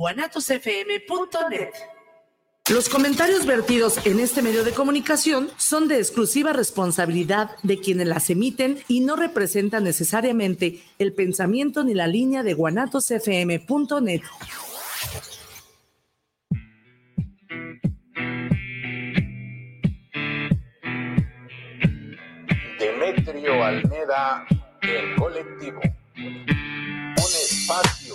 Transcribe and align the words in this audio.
guanatosfm.net. 0.00 1.74
Los 2.70 2.88
comentarios 2.88 3.44
vertidos 3.44 4.06
en 4.06 4.18
este 4.18 4.40
medio 4.40 4.64
de 4.64 4.72
comunicación 4.72 5.50
son 5.58 5.88
de 5.88 5.98
exclusiva 5.98 6.54
responsabilidad 6.54 7.50
de 7.62 7.78
quienes 7.80 8.06
las 8.06 8.30
emiten 8.30 8.78
y 8.88 9.00
no 9.00 9.14
representan 9.14 9.84
necesariamente 9.84 10.82
el 10.98 11.12
pensamiento 11.12 11.84
ni 11.84 11.92
la 11.92 12.06
línea 12.06 12.42
de 12.42 12.54
guanatosfm.net. 12.54 14.22
Demetrio 22.78 23.62
Almeda, 23.62 24.46
el 24.80 25.14
colectivo. 25.16 25.80
Un 26.16 27.32
espacio 27.44 28.14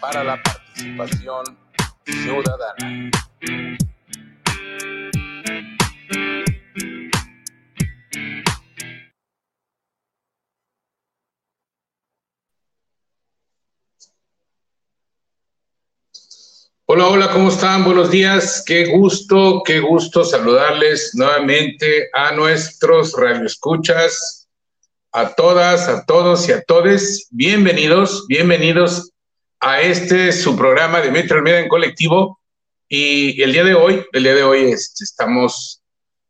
para 0.00 0.24
la 0.24 0.40
participación 0.78 1.58
ciudadana. 2.04 3.10
Hola, 16.90 17.06
hola, 17.08 17.32
¿cómo 17.32 17.48
están? 17.48 17.84
Buenos 17.84 18.10
días. 18.10 18.62
Qué 18.64 18.86
gusto, 18.86 19.62
qué 19.64 19.80
gusto 19.80 20.24
saludarles 20.24 21.10
nuevamente 21.14 22.08
a 22.14 22.32
nuestros 22.32 23.12
radioescuchas, 23.14 24.48
a 25.12 25.34
todas, 25.34 25.88
a 25.88 26.04
todos 26.06 26.48
y 26.48 26.52
a 26.52 26.62
todes. 26.62 27.26
Bienvenidos, 27.30 28.26
bienvenidos 28.28 29.12
a 29.60 29.80
este 29.80 30.32
su 30.32 30.56
programa 30.56 31.00
de 31.00 31.10
Metro 31.10 31.38
Almeida 31.38 31.60
en 31.60 31.68
colectivo. 31.68 32.40
Y 32.88 33.42
el 33.42 33.52
día 33.52 33.64
de 33.64 33.74
hoy, 33.74 34.02
el 34.12 34.22
día 34.22 34.34
de 34.34 34.42
hoy 34.42 34.70
este, 34.70 35.04
estamos 35.04 35.82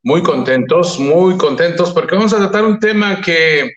muy 0.02 0.22
contentos, 0.22 0.98
muy 0.98 1.36
contentos 1.36 1.92
porque 1.92 2.16
vamos 2.16 2.32
a 2.32 2.38
tratar 2.38 2.64
un 2.64 2.80
tema 2.80 3.20
que, 3.20 3.70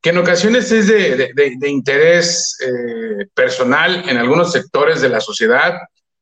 que 0.00 0.10
en 0.10 0.18
ocasiones 0.18 0.70
es 0.72 0.86
de, 0.86 1.32
de, 1.34 1.68
interés 1.68 2.56
eh, 2.60 3.26
personal 3.34 4.08
en 4.08 4.16
algunos 4.16 4.52
sectores 4.52 5.00
de 5.00 5.08
la 5.08 5.20
sociedad 5.20 5.74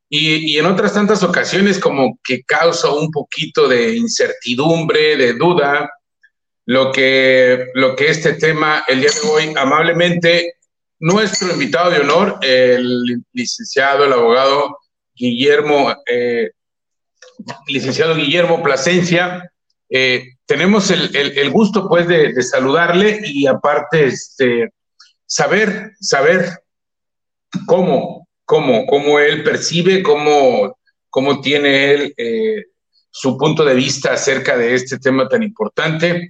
y, 0.08 0.52
y, 0.52 0.58
en 0.58 0.66
otras 0.66 0.94
tantas 0.94 1.22
ocasiones 1.22 1.78
como 1.78 2.18
que 2.22 2.42
causa 2.42 2.90
un 2.90 3.10
poquito 3.10 3.68
de 3.68 3.96
incertidumbre, 3.96 5.16
de 5.16 5.34
duda, 5.34 5.90
lo 6.66 6.92
que, 6.92 7.66
lo 7.74 7.94
que 7.94 8.08
este 8.08 8.34
tema 8.34 8.84
el 8.88 9.00
día 9.00 9.10
de 9.10 9.28
hoy 9.28 9.54
amablemente 9.56 10.54
nuestro 10.98 11.52
invitado 11.52 11.90
de 11.90 12.00
honor, 12.00 12.38
el 12.42 13.22
licenciado, 13.32 14.04
el 14.04 14.12
abogado 14.12 14.78
Guillermo, 15.14 15.94
eh, 16.06 16.50
licenciado 17.66 18.14
Guillermo 18.14 18.62
Plasencia. 18.62 19.50
Eh, 19.88 20.24
tenemos 20.46 20.90
el, 20.90 21.50
gusto, 21.50 21.88
pues, 21.88 22.06
de, 22.08 22.42
saludarle 22.42 23.20
y 23.24 23.46
aparte, 23.46 24.06
este, 24.06 24.70
saber, 25.26 25.92
saber 26.00 26.58
cómo, 27.66 28.28
cómo, 28.44 28.86
cómo 28.86 29.18
él 29.18 29.42
percibe, 29.42 30.02
cómo, 30.02 30.76
cómo 31.10 31.40
tiene 31.40 31.92
él 31.92 32.14
eh, 32.16 32.64
su 33.10 33.38
punto 33.38 33.64
de 33.64 33.74
vista 33.74 34.12
acerca 34.12 34.56
de 34.56 34.74
este 34.74 34.98
tema 34.98 35.28
tan 35.28 35.42
importante. 35.42 36.28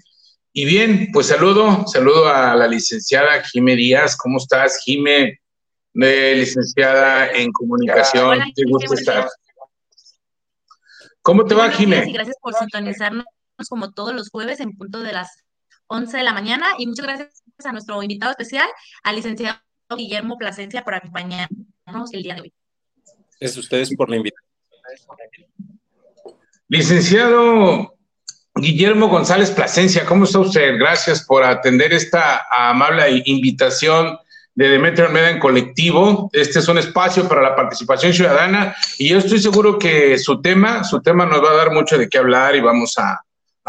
Y 0.56 0.66
bien, 0.66 1.08
pues 1.12 1.26
saludo, 1.26 1.84
saludo 1.88 2.28
a 2.28 2.54
la 2.54 2.68
licenciada 2.68 3.42
Jime 3.42 3.74
Díaz. 3.74 4.16
¿Cómo 4.16 4.38
estás, 4.38 4.80
Jime? 4.84 5.40
licenciada 5.92 7.32
en 7.32 7.50
comunicación. 7.50 8.28
Hola, 8.28 8.46
Qué 8.54 8.62
gusto 8.68 8.94
estar. 8.94 9.28
¿Cómo 11.22 11.44
te 11.44 11.56
va, 11.56 11.70
Jime? 11.72 12.08
Gracias 12.12 12.36
por 12.40 12.54
sintonizarnos 12.54 13.24
como 13.68 13.92
todos 13.92 14.14
los 14.14 14.30
jueves 14.30 14.60
en 14.60 14.76
punto 14.76 15.00
de 15.00 15.12
las 15.12 15.44
11 15.88 16.18
de 16.18 16.22
la 16.22 16.32
mañana. 16.32 16.66
Y 16.78 16.86
muchas 16.86 17.06
gracias 17.06 17.32
a 17.64 17.72
nuestro 17.72 18.00
invitado 18.00 18.30
especial, 18.30 18.68
al 19.02 19.16
licenciado 19.16 19.58
Guillermo 19.96 20.38
Plasencia, 20.38 20.84
por 20.84 20.94
acompañarnos 20.94 22.12
el 22.12 22.22
día 22.22 22.36
de 22.36 22.42
hoy. 22.42 22.52
Es 23.40 23.56
ustedes 23.56 23.92
por 23.96 24.08
la 24.08 24.18
invitación. 24.18 24.48
Licenciado 26.68 27.93
Guillermo 28.56 29.08
González 29.08 29.50
Plasencia, 29.50 30.06
¿cómo 30.06 30.24
está 30.24 30.38
usted? 30.38 30.78
Gracias 30.78 31.24
por 31.24 31.42
atender 31.42 31.92
esta 31.92 32.46
amable 32.48 33.22
invitación 33.24 34.16
de 34.54 34.68
Demetrio 34.68 35.06
Almeda 35.06 35.30
en 35.30 35.40
colectivo. 35.40 36.30
Este 36.32 36.60
es 36.60 36.68
un 36.68 36.78
espacio 36.78 37.28
para 37.28 37.42
la 37.42 37.56
participación 37.56 38.12
ciudadana 38.12 38.76
y 38.96 39.08
yo 39.08 39.18
estoy 39.18 39.40
seguro 39.40 39.76
que 39.76 40.16
su 40.18 40.40
tema, 40.40 40.84
su 40.84 41.02
tema 41.02 41.26
nos 41.26 41.42
va 41.42 41.50
a 41.50 41.56
dar 41.56 41.72
mucho 41.72 41.98
de 41.98 42.08
qué 42.08 42.18
hablar 42.18 42.54
y 42.54 42.60
vamos 42.60 42.96
a, 42.96 43.20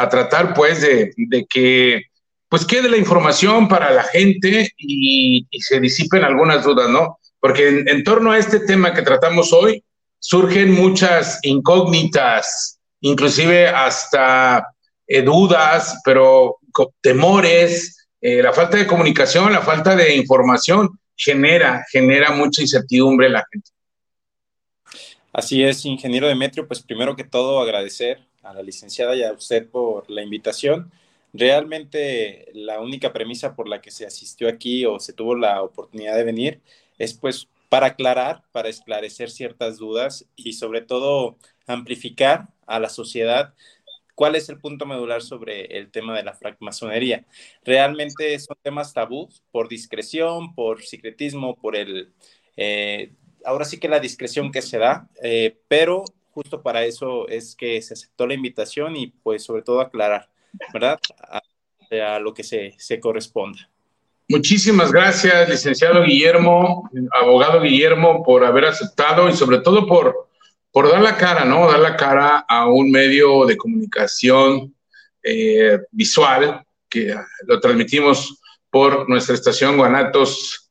tratar 0.07 0.53
pues 0.53 0.81
de, 0.81 1.13
que 1.50 2.03
pues 2.47 2.63
quede 2.63 2.88
la 2.88 2.97
información 2.97 3.67
para 3.67 3.91
la 3.91 4.03
gente 4.03 4.72
y, 4.78 5.47
se 5.62 5.79
disipen 5.79 6.23
algunas 6.23 6.63
dudas, 6.63 6.90
¿no? 6.90 7.17
Porque 7.40 7.84
en 7.88 8.03
torno 8.03 8.34
a 8.34 8.38
este 8.38 8.59
tema 8.59 8.94
que 8.94 9.02
tratamos 9.02 9.52
hoy 9.52 9.84
surgen 10.19 10.73
muchas 10.73 11.40
incógnitas, 11.41 12.79
inclusive 13.02 13.67
hasta 13.69 14.75
eh, 15.07 15.21
dudas, 15.21 16.01
pero 16.03 16.57
temores, 17.01 18.07
eh, 18.21 18.41
la 18.41 18.53
falta 18.53 18.77
de 18.77 18.88
comunicación, 18.88 19.51
la 19.51 19.61
falta 19.61 19.95
de 19.95 20.16
información 20.16 20.99
genera, 21.16 21.85
genera 21.91 22.31
mucha 22.31 22.61
incertidumbre 22.61 23.27
en 23.27 23.33
la 23.33 23.45
gente. 23.51 23.69
Así 25.31 25.63
es, 25.63 25.85
ingeniero 25.85 26.27
Demetrio, 26.27 26.67
pues 26.67 26.81
primero 26.81 27.16
que 27.16 27.23
todo 27.23 27.59
agradecer 27.59 28.25
a 28.41 28.53
la 28.53 28.61
licenciada 28.61 29.16
y 29.16 29.23
a 29.23 29.33
usted 29.33 29.67
por 29.69 30.09
la 30.09 30.21
invitación. 30.21 30.91
Realmente 31.33 32.49
la 32.53 32.79
única 32.79 33.11
premisa 33.11 33.55
por 33.55 33.67
la 33.67 33.81
que 33.81 33.91
se 33.91 34.05
asistió 34.05 34.47
aquí 34.47 34.85
o 34.85 34.99
se 34.99 35.11
tuvo 35.11 35.35
la 35.35 35.61
oportunidad 35.61 36.16
de 36.16 36.23
venir 36.23 36.61
es 36.97 37.13
pues 37.13 37.49
para 37.67 37.87
aclarar, 37.87 38.43
para 38.53 38.69
esclarecer 38.69 39.29
ciertas 39.29 39.77
dudas 39.77 40.25
y 40.37 40.53
sobre 40.53 40.81
todo 40.81 41.37
amplificar 41.67 42.47
a 42.66 42.79
la 42.79 42.89
sociedad 42.89 43.53
¿Cuál 44.16 44.36
es 44.36 44.48
el 44.50 44.58
punto 44.58 44.86
medular 44.86 45.22
sobre 45.22 45.66
el 45.78 45.92
tema 45.92 46.16
de 46.16 46.24
la 46.24 46.34
francmasonería? 46.34 47.26
Realmente 47.64 48.40
son 48.40 48.58
temas 48.64 48.94
tabú 48.94 49.30
por 49.52 49.68
discreción, 49.68 50.56
por 50.56 50.81
secretismo, 50.81 51.56
por 51.56 51.76
el... 51.76 52.14
Eh, 52.56 53.12
ahora 53.44 53.66
sí 53.66 53.78
que 53.78 53.90
la 53.90 54.00
discreción 54.00 54.52
que 54.52 54.62
se 54.62 54.78
da, 54.78 55.09
eh, 55.22 55.58
pero 55.68 56.06
justo 56.31 56.62
para 56.62 56.86
eso 56.86 57.28
es 57.28 57.56
que 57.56 57.81
se 57.81 57.94
aceptó 57.94 58.26
la 58.26 58.34
invitación 58.34 58.96
y 58.96 59.08
pues 59.08 59.44
sobre 59.44 59.62
todo 59.62 59.81
aclarar, 59.81 60.30
¿verdad? 60.74 61.00
A, 61.20 61.42
a 62.16 62.20
lo 62.20 62.34
que 62.34 62.44
se, 62.44 62.74
se 62.78 63.00
corresponda. 63.00 63.70
Muchísimas 64.28 64.92
gracias, 64.92 65.47
licenciado 65.47 66.03
Guillermo, 66.03 66.90
abogado 67.22 67.62
Guillermo, 67.62 68.24
por 68.24 68.44
haber 68.44 68.66
aceptado 68.66 69.30
y 69.30 69.34
sobre 69.34 69.59
todo 69.59 69.86
por 69.86 70.25
por 70.75 70.91
dar 70.91 71.02
la 71.02 71.16
cara, 71.16 71.46
¿no? 71.46 71.72
Dar 71.72 71.80
la 71.80 71.96
cara 71.96 72.40
a 72.50 72.68
un 72.68 72.91
medio 72.91 73.46
de 73.46 73.56
comunicación 73.56 74.75
eh, 75.24 75.80
visual 75.90 76.66
que 76.90 77.16
lo 77.47 77.62
transmitimos 77.62 78.41
por 78.69 79.08
nuestra 79.08 79.35
estación 79.35 79.78
Guanatos, 79.78 80.69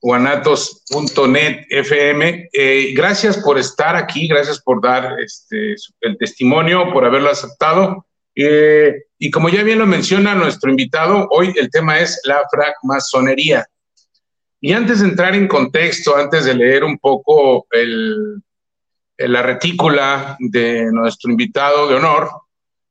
guanatos.net 0.00 1.66
FM. 1.68 2.48
Eh, 2.52 2.92
gracias 2.94 3.38
por 3.38 3.58
estar 3.58 3.96
aquí, 3.96 4.28
gracias 4.28 4.62
por 4.62 4.80
dar 4.80 5.18
este, 5.18 5.74
el 6.02 6.16
testimonio, 6.16 6.92
por 6.92 7.04
haberlo 7.04 7.30
aceptado. 7.30 8.06
Eh, 8.36 9.02
y 9.18 9.32
como 9.32 9.48
ya 9.48 9.64
bien 9.64 9.80
lo 9.80 9.86
menciona 9.86 10.36
nuestro 10.36 10.70
invitado, 10.70 11.26
hoy 11.28 11.52
el 11.56 11.70
tema 11.70 11.98
es 11.98 12.20
la 12.22 12.44
francmasonería. 12.48 13.66
Y 14.60 14.74
antes 14.74 15.00
de 15.00 15.08
entrar 15.08 15.34
en 15.34 15.48
contexto, 15.48 16.16
antes 16.16 16.44
de 16.44 16.54
leer 16.54 16.84
un 16.84 16.98
poco 16.98 17.66
el, 17.72 18.40
la 19.28 19.42
retícula 19.42 20.36
de 20.38 20.90
nuestro 20.92 21.30
invitado 21.30 21.88
de 21.88 21.96
honor. 21.96 22.30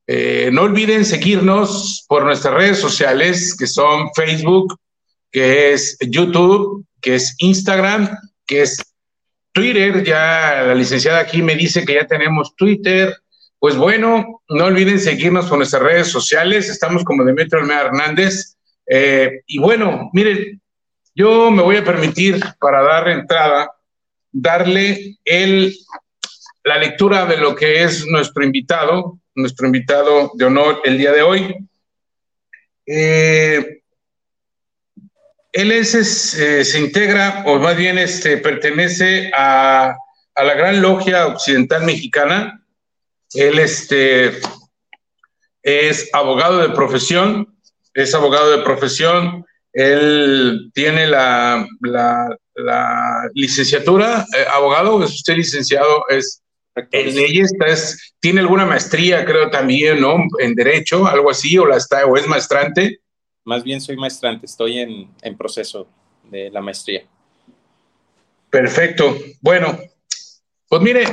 Eh, 0.08 0.50
no 0.52 0.64
olviden 0.64 1.06
seguirnos 1.06 2.06
por 2.08 2.26
nuestras 2.26 2.54
redes 2.54 2.80
sociales, 2.80 3.56
que 3.58 3.68
son 3.68 4.10
Facebook, 4.16 4.76
que 5.31 5.74
es 5.74 5.98
YouTube, 6.02 6.86
que 7.02 7.16
es 7.16 7.36
Instagram, 7.38 8.10
que 8.46 8.62
es 8.64 8.81
Twitter. 9.52 10.04
Ya 10.04 10.64
la 10.66 10.76
licenciada 10.76 11.20
aquí 11.20 11.42
me 11.42 11.56
dice 11.56 11.86
que 11.86 11.94
ya 11.94 12.08
tenemos 12.08 12.56
Twitter. 12.56 13.16
Pues 13.60 13.76
bueno, 13.76 14.42
no 14.50 14.66
olviden 14.66 15.00
seguirnos 15.00 15.48
por 15.48 15.58
nuestras 15.58 15.84
redes 15.84 16.08
sociales. 16.08 16.70
Estamos 16.70 17.04
como 17.04 17.24
Demetrio 17.24 17.62
Almeida 17.62 17.81
Hernández. 17.81 18.56
Eh, 18.88 19.42
y 19.46 19.60
bueno, 19.60 20.10
miren, 20.14 20.60
yo 21.14 21.52
me 21.52 21.62
voy 21.62 21.78
a 21.78 21.84
permitir 21.84 22.40
para 22.60 22.81
dar 22.81 23.10
entrada, 23.10 23.72
darle 24.31 25.18
el 25.26 25.76
la 26.63 26.77
lectura 26.77 27.25
de 27.25 27.38
lo 27.38 27.56
que 27.56 27.83
es 27.83 28.06
nuestro 28.06 28.44
invitado, 28.44 29.19
nuestro 29.35 29.65
invitado 29.67 30.31
de 30.35 30.45
honor 30.45 30.81
el 30.83 30.97
día 30.97 31.11
de 31.11 31.21
hoy. 31.21 31.56
Eh, 32.85 33.81
él 35.51 35.71
eh, 35.71 35.83
se 35.83 36.79
integra, 36.79 37.44
o 37.47 37.59
más 37.59 37.75
bien 37.75 37.97
este, 37.97 38.38
pertenece 38.38 39.31
a 39.35 39.95
a 40.39 40.44
la 40.44 40.53
Gran 40.53 40.81
Logia 40.81 41.27
Occidental 41.27 41.83
Mexicana. 41.83 42.63
Él 43.33 43.59
este, 43.59 44.39
es 45.61 46.09
abogado 46.13 46.59
de 46.59 46.69
profesión, 46.69 47.57
es 47.94 48.13
abogado 48.13 48.51
de 48.51 48.63
profesión. 48.63 49.45
Él 49.73 50.71
tiene 50.73 51.07
la, 51.07 51.67
la, 51.81 52.29
licenciatura, 53.33 54.25
eh, 54.35 54.45
abogado, 54.53 55.03
es 55.03 55.11
usted 55.11 55.35
licenciado, 55.35 56.06
es 56.09 56.41
en 56.92 57.16
leyes, 57.16 57.52
es, 57.68 58.14
tiene 58.20 58.42
alguna 58.42 58.66
maestría, 58.66 59.26
creo 59.26 59.50
también, 59.50 60.02
¿no? 60.02 60.18
En 60.40 60.56
derecho, 60.56 61.08
algo 61.08 61.30
así, 61.30 61.58
o 61.58 61.66
la 61.66 61.78
está, 61.78 62.06
o 62.06 62.18
es 62.18 62.28
maestrante. 62.28 63.00
Más 63.46 63.64
bien 63.64 63.81
soy 63.81 63.98
maestrante, 63.98 64.46
estoy 64.46 64.80
en, 64.80 65.10
en 65.22 65.38
proceso 65.38 65.88
de 66.24 66.50
la 66.52 66.62
maestría. 66.62 67.04
Perfecto. 68.50 69.18
Bueno, 69.42 69.80
pues 70.68 70.81
mire, 70.81 71.04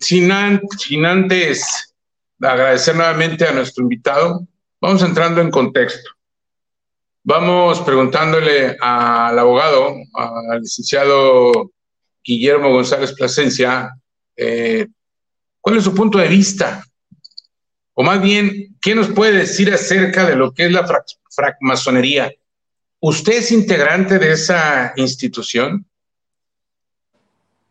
sin, 0.00 0.30
sin 0.78 1.06
antes 1.06 1.94
agradecer 2.40 2.94
nuevamente 2.94 3.46
a 3.46 3.52
nuestro 3.52 3.82
invitado, 3.82 4.46
vamos 4.80 5.02
entrando 5.02 5.40
en 5.40 5.50
contexto. 5.50 6.10
Vamos 7.24 7.80
preguntándole 7.80 8.76
al 8.80 9.38
abogado, 9.38 9.94
al 10.14 10.60
licenciado 10.60 11.70
Guillermo 12.24 12.70
González 12.70 13.12
Plasencia, 13.12 13.90
eh, 14.36 14.86
cuál 15.68 15.80
es 15.80 15.84
su 15.84 15.94
punto 15.94 16.16
de 16.16 16.28
vista, 16.28 16.82
o 17.92 18.02
más 18.02 18.22
bien, 18.22 18.74
¿qué 18.80 18.94
nos 18.94 19.08
puede 19.08 19.36
decir 19.36 19.70
acerca 19.70 20.26
de 20.26 20.34
lo 20.34 20.54
que 20.54 20.64
es 20.64 20.72
la 20.72 20.88
francmasonería? 21.28 22.32
¿Usted 23.00 23.34
es 23.34 23.52
integrante 23.52 24.18
de 24.18 24.32
esa 24.32 24.94
institución? 24.96 25.84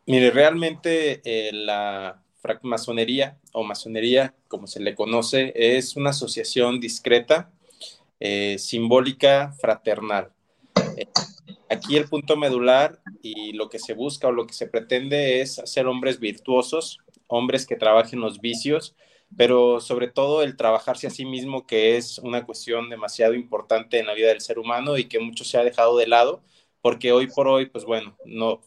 Mire, 0.06 0.30
realmente 0.30 1.22
eh, 1.26 1.52
la 1.52 2.22
francmasonería 2.40 3.40
o 3.52 3.64
masonería, 3.64 4.36
como 4.48 4.68
se 4.68 4.80
le 4.80 4.94
conoce, 4.94 5.52
es 5.56 5.96
una 5.96 6.12
asociación 6.12 6.80
discreta, 6.80 7.50
eh, 8.20 8.58
simbólica, 8.60 9.56
fraternal. 9.60 10.30
Eh, 10.98 11.08
aquí 11.68 11.98
el 11.98 12.08
punto 12.08 12.38
medular 12.38 13.00
y 13.24 13.54
lo 13.54 13.70
que 13.70 13.80
se 13.80 13.96
busca 13.96 14.28
o 14.28 14.32
lo 14.32 14.46
que 14.46 14.54
se 14.54 14.68
pretende 14.68 15.42
es 15.42 15.58
hacer 15.58 15.88
hombres 15.88 16.20
virtuosos, 16.20 17.00
hombres 17.28 17.66
que 17.68 17.76
trabajen 17.76 18.20
los 18.20 18.42
vicios, 18.42 18.96
pero 19.36 19.82
sobre 19.82 20.08
todo 20.08 20.44
el 20.44 20.56
trabajarse 20.56 21.08
a 21.08 21.12
sí 21.12 21.26
mismo, 21.26 21.68
que 21.68 21.98
es 21.98 22.20
una 22.20 22.46
cuestión 22.46 22.90
demasiado 22.90 23.34
importante 23.34 24.00
en 24.00 24.08
la 24.08 24.14
vida 24.14 24.30
del 24.30 24.42
ser 24.42 24.60
humano 24.60 24.98
y 24.98 25.06
que 25.06 25.20
mucho 25.20 25.44
se 25.44 25.58
ha 25.58 25.64
dejado 25.64 25.98
de 25.98 26.08
lado, 26.08 26.42
porque 26.82 27.12
hoy 27.12 27.28
por 27.28 27.48
hoy, 27.48 27.66
pues 27.66 27.84
bueno, 27.84 28.18
no, 28.26 28.62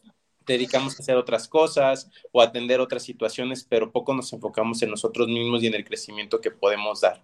dedicamos 0.47 0.99
a 0.99 1.03
hacer 1.03 1.17
otras 1.17 1.49
cosas 1.49 2.11
o 2.33 2.41
atender 2.41 2.81
otras 2.81 3.03
situaciones, 3.03 3.65
pero 3.65 3.93
poco 3.93 4.15
nos 4.15 4.33
enfocamos 4.33 4.83
en 4.83 4.91
nosotros 4.91 5.29
mismos 5.29 5.63
y 5.63 5.69
en 5.69 5.75
el 5.75 5.85
crecimiento 5.85 6.41
que 6.41 6.51
podemos 6.51 7.01
dar. 7.01 7.23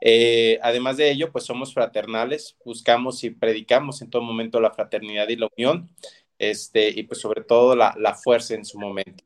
Eh, 0.00 0.58
además 0.62 0.96
de 0.98 1.10
ello, 1.10 1.32
pues 1.32 1.44
somos 1.44 1.72
fraternales, 1.72 2.56
buscamos 2.64 3.24
y 3.24 3.30
predicamos 3.30 4.02
en 4.02 4.10
todo 4.10 4.22
momento 4.22 4.60
la 4.60 4.72
fraternidad 4.72 5.28
y 5.28 5.36
la 5.36 5.48
unión, 5.56 5.88
este, 6.38 6.90
y 6.90 7.04
pues 7.04 7.20
sobre 7.20 7.42
todo 7.42 7.74
la, 7.74 7.94
la 7.98 8.14
fuerza 8.14 8.54
en 8.54 8.64
su 8.64 8.78
momento, 8.78 9.24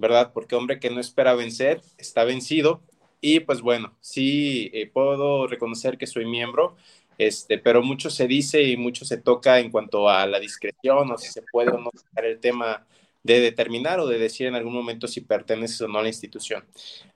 ¿verdad? 0.00 0.32
Porque 0.32 0.56
hombre 0.56 0.80
que 0.80 0.90
no 0.90 1.00
espera 1.00 1.34
vencer, 1.34 1.82
está 1.98 2.24
vencido. 2.24 2.82
Y 3.20 3.40
pues 3.40 3.60
bueno, 3.60 3.94
sí 4.00 4.70
eh, 4.72 4.90
puedo 4.90 5.46
reconocer 5.46 5.98
que 5.98 6.06
soy 6.06 6.24
miembro, 6.24 6.74
este, 7.18 7.58
pero 7.58 7.82
mucho 7.82 8.08
se 8.08 8.26
dice 8.26 8.62
y 8.62 8.78
mucho 8.78 9.04
se 9.04 9.18
toca 9.18 9.60
en 9.60 9.70
cuanto 9.70 10.08
a 10.08 10.26
la 10.26 10.40
discreción 10.40 11.10
o 11.10 11.18
si 11.18 11.28
se 11.28 11.42
puede 11.52 11.70
o 11.70 11.78
no 11.78 11.90
tocar 11.90 12.24
el 12.24 12.40
tema 12.40 12.86
de 13.22 13.40
determinar 13.40 14.00
o 14.00 14.06
de 14.06 14.18
decir 14.18 14.46
en 14.46 14.54
algún 14.54 14.72
momento 14.72 15.06
si 15.06 15.20
perteneces 15.20 15.82
o 15.82 15.88
no 15.88 15.98
a 15.98 16.02
la 16.02 16.08
institución. 16.08 16.64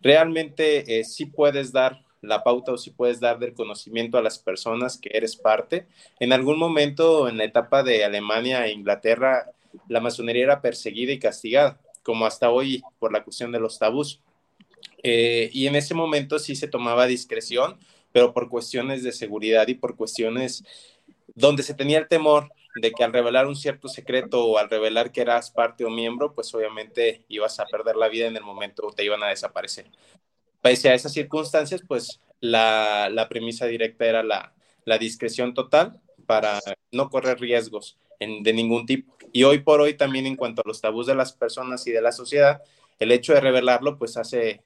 Realmente 0.02 1.00
eh, 1.00 1.04
sí 1.04 1.24
puedes 1.24 1.72
dar 1.72 2.04
la 2.20 2.44
pauta 2.44 2.72
o 2.72 2.78
si 2.78 2.90
puedes 2.90 3.18
dar 3.18 3.38
del 3.38 3.54
conocimiento 3.54 4.18
a 4.18 4.22
las 4.22 4.38
personas 4.38 4.98
que 4.98 5.10
eres 5.14 5.36
parte. 5.36 5.86
En 6.20 6.34
algún 6.34 6.58
momento 6.58 7.28
en 7.28 7.38
la 7.38 7.44
etapa 7.44 7.82
de 7.82 8.04
Alemania 8.04 8.66
e 8.66 8.72
Inglaterra, 8.72 9.52
la 9.88 10.00
masonería 10.00 10.44
era 10.44 10.60
perseguida 10.60 11.12
y 11.12 11.18
castigada, 11.18 11.80
como 12.04 12.26
hasta 12.26 12.50
hoy 12.50 12.82
por 13.00 13.12
la 13.12 13.24
cuestión 13.24 13.50
de 13.50 13.58
los 13.58 13.80
tabús. 13.80 14.20
Eh, 15.02 15.50
y 15.52 15.66
en 15.66 15.74
ese 15.74 15.94
momento 15.94 16.38
sí 16.38 16.54
se 16.54 16.68
tomaba 16.68 17.06
discreción 17.06 17.78
pero 18.14 18.32
por 18.32 18.48
cuestiones 18.48 19.02
de 19.02 19.10
seguridad 19.10 19.66
y 19.66 19.74
por 19.74 19.96
cuestiones 19.96 20.62
donde 21.34 21.64
se 21.64 21.74
tenía 21.74 21.98
el 21.98 22.06
temor 22.06 22.48
de 22.80 22.92
que 22.92 23.02
al 23.02 23.12
revelar 23.12 23.48
un 23.48 23.56
cierto 23.56 23.88
secreto 23.88 24.44
o 24.44 24.56
al 24.56 24.70
revelar 24.70 25.10
que 25.10 25.20
eras 25.20 25.50
parte 25.50 25.84
o 25.84 25.90
miembro, 25.90 26.32
pues 26.32 26.54
obviamente 26.54 27.24
ibas 27.28 27.58
a 27.58 27.66
perder 27.66 27.96
la 27.96 28.06
vida 28.08 28.28
en 28.28 28.36
el 28.36 28.44
momento 28.44 28.86
o 28.86 28.92
te 28.92 29.04
iban 29.04 29.20
a 29.24 29.30
desaparecer. 29.30 29.90
Pese 30.62 30.90
a 30.90 30.94
esas 30.94 31.12
circunstancias, 31.12 31.82
pues 31.88 32.20
la, 32.38 33.26
premisa 33.28 33.66
directa 33.66 34.06
era 34.06 34.22
la, 34.22 34.52
discreción 35.00 35.52
total 35.52 36.00
para 36.24 36.60
no 36.92 37.10
correr 37.10 37.40
riesgos 37.40 37.98
de 38.20 38.52
ningún 38.52 38.86
tipo. 38.86 39.16
Y 39.34 39.42
hoy 39.42 39.58
por 39.58 39.80
hoy 39.80 39.94
también 39.94 40.26
en 40.26 40.36
cuanto 40.36 40.62
a 40.64 40.68
los 40.68 40.80
tabús 40.80 41.08
de 41.08 41.14
las 41.16 41.32
personas 41.32 41.84
y 41.88 41.90
de 41.90 42.00
la 42.00 42.12
sociedad, 42.12 42.62
el 43.00 43.10
hecho 43.10 43.34
de 43.34 43.40
revelarlo 43.40 43.98
pues 43.98 44.16
hace 44.16 44.62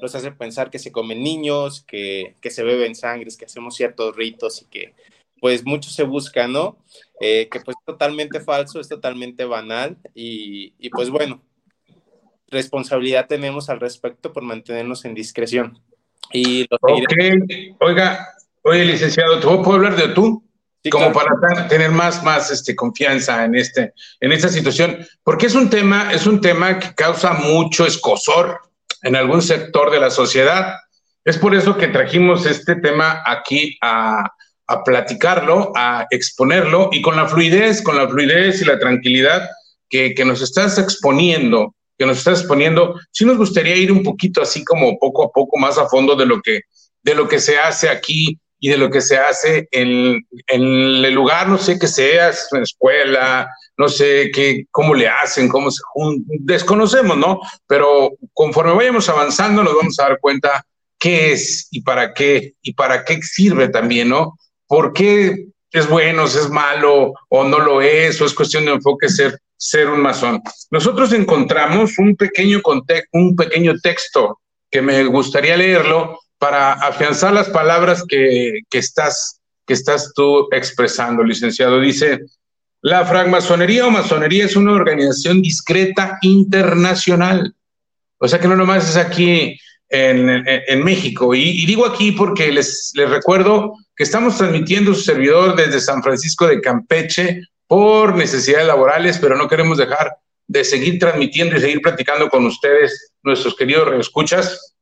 nos 0.00 0.14
hace 0.16 0.32
pensar 0.32 0.70
que 0.70 0.80
se 0.80 0.90
comen 0.90 1.22
niños, 1.22 1.84
que, 1.86 2.34
que 2.40 2.50
se 2.50 2.64
beben 2.64 2.96
sangres, 2.96 3.36
que 3.36 3.44
hacemos 3.44 3.76
ciertos 3.76 4.16
ritos 4.16 4.62
y 4.62 4.64
que 4.66 4.94
pues 5.40 5.64
mucho 5.64 5.88
se 5.88 6.02
busca, 6.02 6.48
¿no? 6.48 6.78
Eh, 7.20 7.48
que 7.48 7.60
pues 7.60 7.76
es 7.78 7.84
totalmente 7.84 8.40
falso, 8.40 8.80
es 8.80 8.88
totalmente 8.88 9.44
banal 9.44 9.96
y, 10.16 10.74
y 10.80 10.90
pues 10.90 11.10
bueno, 11.10 11.40
responsabilidad 12.48 13.28
tenemos 13.28 13.70
al 13.70 13.78
respecto 13.78 14.32
por 14.32 14.42
mantenernos 14.42 15.04
en 15.04 15.14
discreción. 15.14 15.80
Y 16.32 16.66
Oiga, 17.78 18.34
oye, 18.62 18.84
licenciado, 18.84 19.38
¿te 19.38 19.46
puedo 19.46 19.74
hablar 19.74 19.94
de 19.94 20.08
tú? 20.08 20.47
Como 20.90 21.12
para 21.12 21.68
tener 21.68 21.90
más, 21.90 22.22
más 22.22 22.50
este, 22.50 22.74
confianza 22.74 23.44
en, 23.44 23.54
este, 23.54 23.92
en 24.20 24.32
esta 24.32 24.48
situación, 24.48 25.06
porque 25.22 25.46
es 25.46 25.54
un 25.54 25.70
tema, 25.70 26.12
es 26.12 26.26
un 26.26 26.40
tema 26.40 26.78
que 26.78 26.94
causa 26.94 27.32
mucho 27.32 27.86
escosor 27.86 28.60
en 29.02 29.16
algún 29.16 29.42
sector 29.42 29.90
de 29.90 30.00
la 30.00 30.10
sociedad. 30.10 30.74
Es 31.24 31.38
por 31.38 31.54
eso 31.54 31.76
que 31.76 31.88
trajimos 31.88 32.46
este 32.46 32.76
tema 32.76 33.22
aquí 33.26 33.76
a, 33.80 34.24
a 34.66 34.84
platicarlo, 34.84 35.72
a 35.74 36.06
exponerlo 36.10 36.90
y 36.92 37.02
con 37.02 37.16
la 37.16 37.26
fluidez, 37.26 37.82
con 37.82 37.96
la 37.96 38.08
fluidez 38.08 38.60
y 38.60 38.64
la 38.64 38.78
tranquilidad 38.78 39.48
que, 39.88 40.14
que, 40.14 40.24
nos 40.24 40.42
estás 40.42 40.78
exponiendo, 40.78 41.74
que 41.96 42.04
nos 42.04 42.18
estás 42.18 42.40
exponiendo, 42.40 43.00
sí 43.10 43.24
nos 43.24 43.38
gustaría 43.38 43.76
ir 43.76 43.90
un 43.90 44.02
poquito 44.02 44.42
así 44.42 44.64
como 44.64 44.98
poco 44.98 45.24
a 45.24 45.32
poco 45.32 45.58
más 45.58 45.78
a 45.78 45.88
fondo 45.88 46.14
de 46.14 46.26
lo 46.26 46.42
que, 46.42 46.60
de 47.02 47.14
lo 47.14 47.26
que 47.26 47.40
se 47.40 47.58
hace 47.58 47.88
aquí 47.88 48.38
y 48.60 48.70
de 48.70 48.78
lo 48.78 48.90
que 48.90 49.00
se 49.00 49.16
hace 49.16 49.68
en, 49.70 50.26
en 50.46 50.62
el 51.04 51.14
lugar, 51.14 51.48
no 51.48 51.58
sé 51.58 51.78
qué 51.78 51.86
seas, 51.86 52.48
en 52.52 52.62
escuela, 52.62 53.48
no 53.76 53.88
sé 53.88 54.30
qué, 54.34 54.66
cómo 54.70 54.94
le 54.94 55.08
hacen, 55.08 55.48
cómo 55.48 55.70
se 55.70 55.80
juntan, 55.84 56.24
desconocemos, 56.40 57.16
¿no? 57.16 57.40
Pero 57.66 58.12
conforme 58.34 58.74
vayamos 58.74 59.08
avanzando 59.08 59.62
nos 59.62 59.76
vamos 59.76 59.98
a 59.98 60.08
dar 60.08 60.18
cuenta 60.20 60.64
qué 60.98 61.32
es 61.32 61.68
y 61.70 61.82
para 61.82 62.12
qué, 62.12 62.54
y 62.62 62.74
para 62.74 63.04
qué 63.04 63.22
sirve 63.22 63.68
también, 63.68 64.08
¿no? 64.08 64.36
¿Por 64.66 64.92
qué 64.92 65.46
es 65.70 65.88
bueno, 65.88 66.26
si 66.26 66.38
es 66.38 66.50
malo 66.50 67.12
o 67.28 67.44
no 67.44 67.58
lo 67.60 67.80
es, 67.80 68.20
o 68.20 68.26
es 68.26 68.34
cuestión 68.34 68.64
de 68.64 68.72
enfoque 68.72 69.08
ser, 69.08 69.38
ser 69.56 69.88
un 69.88 70.00
masón? 70.00 70.42
Nosotros 70.70 71.12
encontramos 71.12 71.98
un 71.98 72.16
pequeño, 72.16 72.60
un 73.12 73.36
pequeño 73.36 73.74
texto 73.80 74.40
que 74.70 74.82
me 74.82 75.04
gustaría 75.04 75.56
leerlo 75.56 76.18
para 76.38 76.72
afianzar 76.72 77.32
las 77.32 77.48
palabras 77.48 78.04
que, 78.08 78.60
que, 78.70 78.78
estás, 78.78 79.40
que 79.66 79.74
estás 79.74 80.12
tú 80.14 80.48
expresando, 80.52 81.22
licenciado. 81.22 81.80
Dice, 81.80 82.20
la 82.82 83.04
francmasonería 83.04 83.86
o 83.86 83.90
masonería 83.90 84.44
es 84.44 84.56
una 84.56 84.72
organización 84.72 85.42
discreta 85.42 86.18
internacional. 86.22 87.54
O 88.18 88.28
sea 88.28 88.38
que 88.38 88.48
no 88.48 88.56
nomás 88.56 88.88
es 88.88 88.96
aquí 88.96 89.58
en, 89.88 90.44
en, 90.46 90.84
México. 90.84 91.34
Y, 91.34 91.64
digo 91.66 91.86
aquí 91.86 92.12
porque 92.12 92.52
les, 92.52 92.92
les 92.94 93.10
recuerdo 93.10 93.74
que 93.96 94.04
estamos 94.04 94.36
transmitiendo 94.38 94.94
su 94.94 95.02
servidor 95.02 95.56
desde 95.56 95.80
San 95.80 96.02
Francisco 96.02 96.46
de 96.46 96.60
Campeche 96.60 97.42
por 97.66 98.14
necesidades 98.14 98.66
laborales, 98.66 99.18
pero 99.18 99.36
no 99.36 99.48
queremos 99.48 99.78
dejar 99.78 100.16
de 100.46 100.64
seguir 100.64 100.98
transmitiendo 100.98 101.56
y 101.56 101.60
seguir 101.60 101.80
platicando 101.80 102.28
con 102.28 102.46
ustedes, 102.46 103.12
nuestros 103.22 103.54
queridos 103.54 103.88
escuchas. 104.00 104.74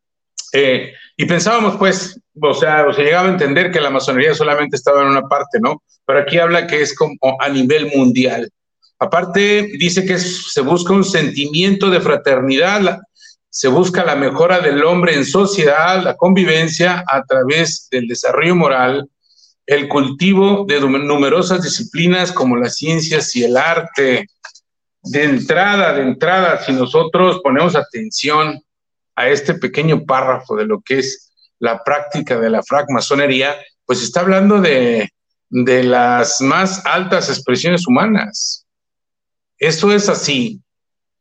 Eh, 0.53 0.93
y 1.17 1.25
pensábamos, 1.25 1.77
pues, 1.77 2.21
o 2.41 2.55
sea, 2.55 2.87
o 2.87 2.93
se 2.93 3.03
llegaba 3.03 3.29
a 3.29 3.33
entender 3.33 3.71
que 3.71 3.81
la 3.81 3.91
masonería 3.91 4.35
solamente 4.35 4.77
estaba 4.77 5.03
en 5.03 5.09
una 5.09 5.23
parte, 5.23 5.59
¿no? 5.61 5.83
Pero 6.05 6.21
aquí 6.21 6.39
habla 6.39 6.67
que 6.67 6.83
es 6.83 6.95
como 6.95 7.17
a 7.41 7.49
nivel 7.49 7.91
mundial. 7.95 8.51
Aparte, 8.99 9.73
dice 9.79 10.05
que 10.05 10.19
se 10.19 10.61
busca 10.61 10.93
un 10.93 11.05
sentimiento 11.05 11.89
de 11.91 12.01
fraternidad, 12.01 12.99
se 13.49 13.69
busca 13.69 14.05
la 14.05 14.17
mejora 14.17 14.61
del 14.61 14.85
hombre 14.85 15.15
en 15.15 15.25
sociedad, 15.25 16.03
la 16.03 16.17
convivencia 16.17 17.03
a 17.07 17.23
través 17.25 17.89
del 17.91 18.07
desarrollo 18.09 18.55
moral, 18.55 19.09
el 19.67 19.89
cultivo 19.89 20.67
de 20.69 20.81
numerosas 20.81 21.63
disciplinas 21.63 22.31
como 22.31 22.57
las 22.57 22.77
ciencias 22.77 23.35
y 23.35 23.45
el 23.45 23.57
arte. 23.57 24.27
de 25.09 25.23
entrada, 25.23 25.93
de 25.93 26.03
entrada, 26.03 26.65
si 26.65 26.73
nosotros 26.73 27.41
ponemos 27.41 27.77
atención 27.77 28.61
a 29.17 29.29
este 29.29 29.55
pequeño 29.55 30.05
párrafo 30.05 30.57
de 30.57 30.67
lo 30.67 30.81
que 30.81 30.99
es 30.99 31.33
la 31.59 31.83
práctica 31.83 32.39
de 32.39 32.51
la 32.51 32.63
francmasonería, 32.63 33.57
pues 33.85 34.03
está 34.03 34.21
hablando 34.21 34.61
de, 34.61 35.09
de 35.49 35.83
las 35.83 36.41
más 36.41 36.85
altas 36.87 37.29
expresiones 37.31 37.87
humanas. 37.87 38.67
Eso 39.59 39.91
es 39.93 40.09
así, 40.09 40.61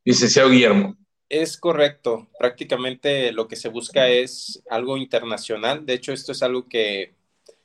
licenciado 0.04 0.50
Guillermo. 0.50 0.96
Es 1.30 1.58
correcto. 1.58 2.28
Prácticamente 2.38 3.32
lo 3.32 3.48
que 3.48 3.56
se 3.56 3.70
busca 3.70 4.10
es 4.10 4.62
algo 4.70 4.98
internacional. 4.98 5.86
De 5.86 5.94
hecho, 5.94 6.14
esto 6.14 6.34
es 6.34 6.44
algo 6.44 6.68
que 6.68 7.16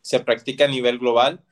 se 0.00 0.20
practica 0.20 0.64
a 0.64 0.68
nivel 0.68 0.99
global 0.99 1.42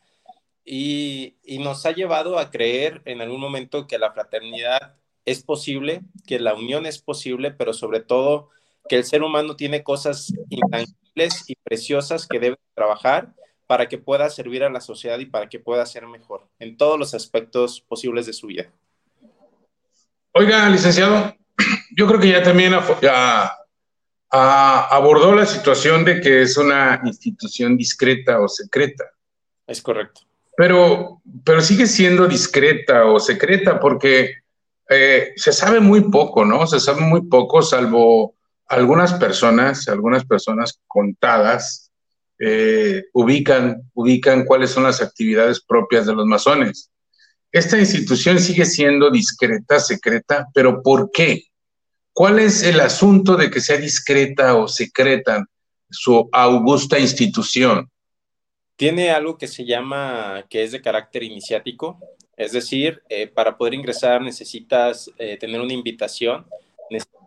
y, 0.65 1.35
nos 1.61 1.87
ha 1.87 1.93
llevado 1.93 2.39
a 2.39 2.51
creer 2.51 3.03
en 3.05 3.21
algún 3.21 3.41
momento 3.41 3.87
que 3.87 3.99
la 3.99 4.13
fraternidad 4.13 4.97
es 5.25 5.43
posible, 5.43 6.03
que 6.27 6.39
la 6.39 6.55
unión 6.55 6.87
es 6.87 6.99
posible, 6.99 7.51
pero 7.51 7.73
sobre 7.73 8.01
todo 8.01 8.51
que 8.89 8.97
el 8.97 9.05
ser 9.05 9.23
humano 9.23 9.57
tiene 9.57 9.83
cosas 9.83 10.33
intangibles 10.49 11.45
y 11.47 11.55
preciosas 11.63 12.27
que 12.27 12.41
debe 12.41 12.57
trabajar 12.75 13.35
para 13.67 13.87
que 13.87 13.99
pueda 13.99 14.31
servir 14.31 14.65
a 14.65 14.71
la 14.71 14.81
sociedad 14.81 15.19
y 15.19 15.27
para 15.27 15.49
que 15.49 15.61
pueda 15.61 15.85
ser 15.85 16.07
mejor 16.07 16.49
en 16.59 16.77
todos 16.77 16.99
los 16.99 17.15
aspectos 17.15 17.83
posibles 17.83 18.27
de 18.27 18.33
su 18.33 18.47
vida. 18.47 18.73
Oiga, 20.33 20.69
licenciado, 20.69 21.37
yo 21.97 22.07
creo 22.07 22.19
que 22.19 22.31
ya 22.31 22.43
también 22.43 22.73
abordó 24.31 25.35
la 25.35 25.45
situación 25.45 26.05
de 26.05 26.21
que 26.21 26.43
es 26.43 26.57
una 26.57 27.03
institución 27.05 27.77
discreta 27.77 28.41
o 28.41 28.49
secreta. 28.49 29.05
Es 29.67 29.83
correcto. 29.83 30.23
Pero, 30.57 31.21
pero 31.45 31.61
sigue 31.61 31.87
siendo 31.87 32.27
discreta 32.27 33.05
o 33.05 33.21
secreta 33.21 33.79
porque 33.79 34.39
eh, 34.89 35.35
se 35.37 35.53
sabe 35.53 35.81
muy 35.81 36.11
poco, 36.11 36.45
¿no? 36.45 36.67
Se 36.67 36.81
sabe 36.81 37.03
muy 37.03 37.29
poco, 37.29 37.61
salvo 37.61 38.38
algunas 38.69 39.15
personas, 39.15 39.89
algunas 39.89 40.25
personas 40.25 40.81
contadas, 40.87 41.91
eh, 42.39 43.05
ubican, 43.13 43.83
ubican 43.95 44.45
cuáles 44.45 44.71
son 44.71 44.85
las 44.85 45.03
actividades 45.03 45.61
propias 45.61 46.07
de 46.07 46.15
los 46.15 46.27
masones. 46.27 46.91
Esta 47.51 47.79
institución 47.79 48.39
sigue 48.39 48.67
siendo 48.67 49.11
discreta, 49.11 49.81
secreta, 49.81 50.47
pero 50.53 50.83
¿por 50.83 51.11
qué? 51.11 51.45
¿Cuál 52.13 52.39
es 52.39 52.63
el 52.63 52.81
asunto 52.81 53.37
de 53.37 53.51
que 53.51 53.61
sea 53.61 53.79
discreta 53.79 54.55
o 54.55 54.69
secreta 54.69 55.45
su 55.91 56.29
augusta 56.33 56.99
institución? 56.99 57.91
Tiene 58.77 59.11
algo 59.11 59.39
que 59.39 59.49
se 59.49 59.65
llama, 59.65 60.45
que 60.49 60.63
es 60.63 60.73
de 60.73 60.83
carácter 60.83 61.23
iniciático, 61.23 61.99
es 62.37 62.53
decir, 62.53 63.03
eh, 63.09 63.27
para 63.27 63.57
poder 63.57 63.75
ingresar 63.75 64.21
necesitas 64.23 65.11
eh, 65.19 65.37
tener 65.39 65.61
una 65.61 65.73
invitación, 65.73 66.47
necesitas 66.89 67.18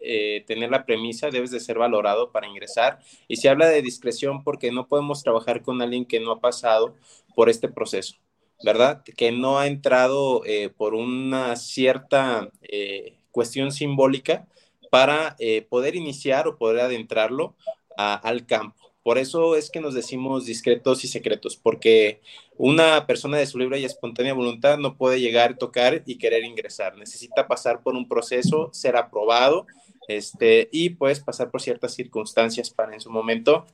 eh, 0.00 0.44
tener 0.46 0.70
la 0.70 0.84
premisa, 0.84 1.30
debes 1.30 1.50
de 1.50 1.60
ser 1.60 1.78
valorado 1.78 2.32
para 2.32 2.46
ingresar. 2.46 2.98
Y 3.28 3.36
se 3.36 3.48
habla 3.48 3.68
de 3.68 3.82
discreción 3.82 4.42
porque 4.44 4.72
no 4.72 4.86
podemos 4.88 5.22
trabajar 5.22 5.62
con 5.62 5.80
alguien 5.82 6.04
que 6.04 6.20
no 6.20 6.32
ha 6.32 6.40
pasado 6.40 6.94
por 7.34 7.48
este 7.48 7.68
proceso. 7.68 8.16
¿verdad? 8.62 9.02
Que 9.02 9.32
no 9.32 9.58
ha 9.58 9.66
entrado 9.66 10.42
eh, 10.44 10.68
por 10.68 10.94
una 10.94 11.56
cierta 11.56 12.50
eh, 12.60 13.14
cuestión 13.30 13.72
simbólica 13.72 14.46
para 14.90 15.36
poder 15.70 15.94
iniciar 15.94 16.48
o 16.48 16.58
poder 16.58 16.80
adentrarlo 16.80 17.54
al 17.96 18.44
campo. 18.44 18.79
Por 19.02 19.16
eso 19.16 19.56
es 19.56 19.70
que 19.70 19.80
nos 19.80 19.94
decimos 19.94 20.44
discretos 20.44 21.04
y 21.04 21.08
secretos, 21.08 21.56
porque 21.56 22.20
una 22.56 23.06
persona 23.06 23.38
de 23.38 23.46
su 23.46 23.58
libre 23.58 23.80
y 23.80 23.84
espontánea 23.84 24.34
voluntad 24.34 24.76
no 24.78 24.96
puede 24.96 25.20
llegar, 25.20 25.56
tocar 25.56 26.02
y 26.04 26.18
querer 26.18 26.44
ingresar. 26.44 26.98
Necesita 26.98 27.48
pasar 27.48 27.82
por 27.82 27.94
un 27.94 28.08
proceso, 28.08 28.68
ser 28.72 28.96
aprobado 28.96 29.66
este, 30.06 30.68
y 30.70 30.90
pues 30.90 31.20
pasar 31.20 31.50
por 31.50 31.62
ciertas 31.62 31.94
circunstancias 31.94 32.70
para 32.70 32.92
en 32.92 33.00
su 33.00 33.10
momento 33.10 33.64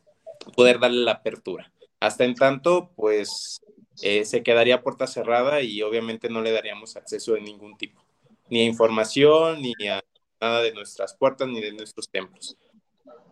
poder 0.54 0.78
darle 0.78 1.02
la 1.02 1.12
apertura. 1.12 1.73
Hasta 1.99 2.25
en 2.25 2.35
tanto, 2.35 2.90
pues 2.95 3.61
eh, 4.02 4.25
se 4.25 4.42
quedaría 4.42 4.83
puerta 4.83 5.06
cerrada 5.06 5.62
y 5.62 5.83
obviamente 5.83 6.28
no 6.28 6.42
le 6.42 6.52
daríamos 6.52 6.97
acceso 6.97 7.33
de 7.33 7.40
ningún 7.40 7.76
tipo, 7.76 8.04
ni 8.49 8.61
a 8.61 8.64
información, 8.64 9.62
ni 9.62 9.73
a 9.88 10.04
nada 10.40 10.62
de 10.62 10.73
nuestras 10.73 11.14
puertas, 11.14 11.49
ni 11.49 11.61
de 11.61 11.73
nuestros 11.73 12.09
templos. 12.09 12.56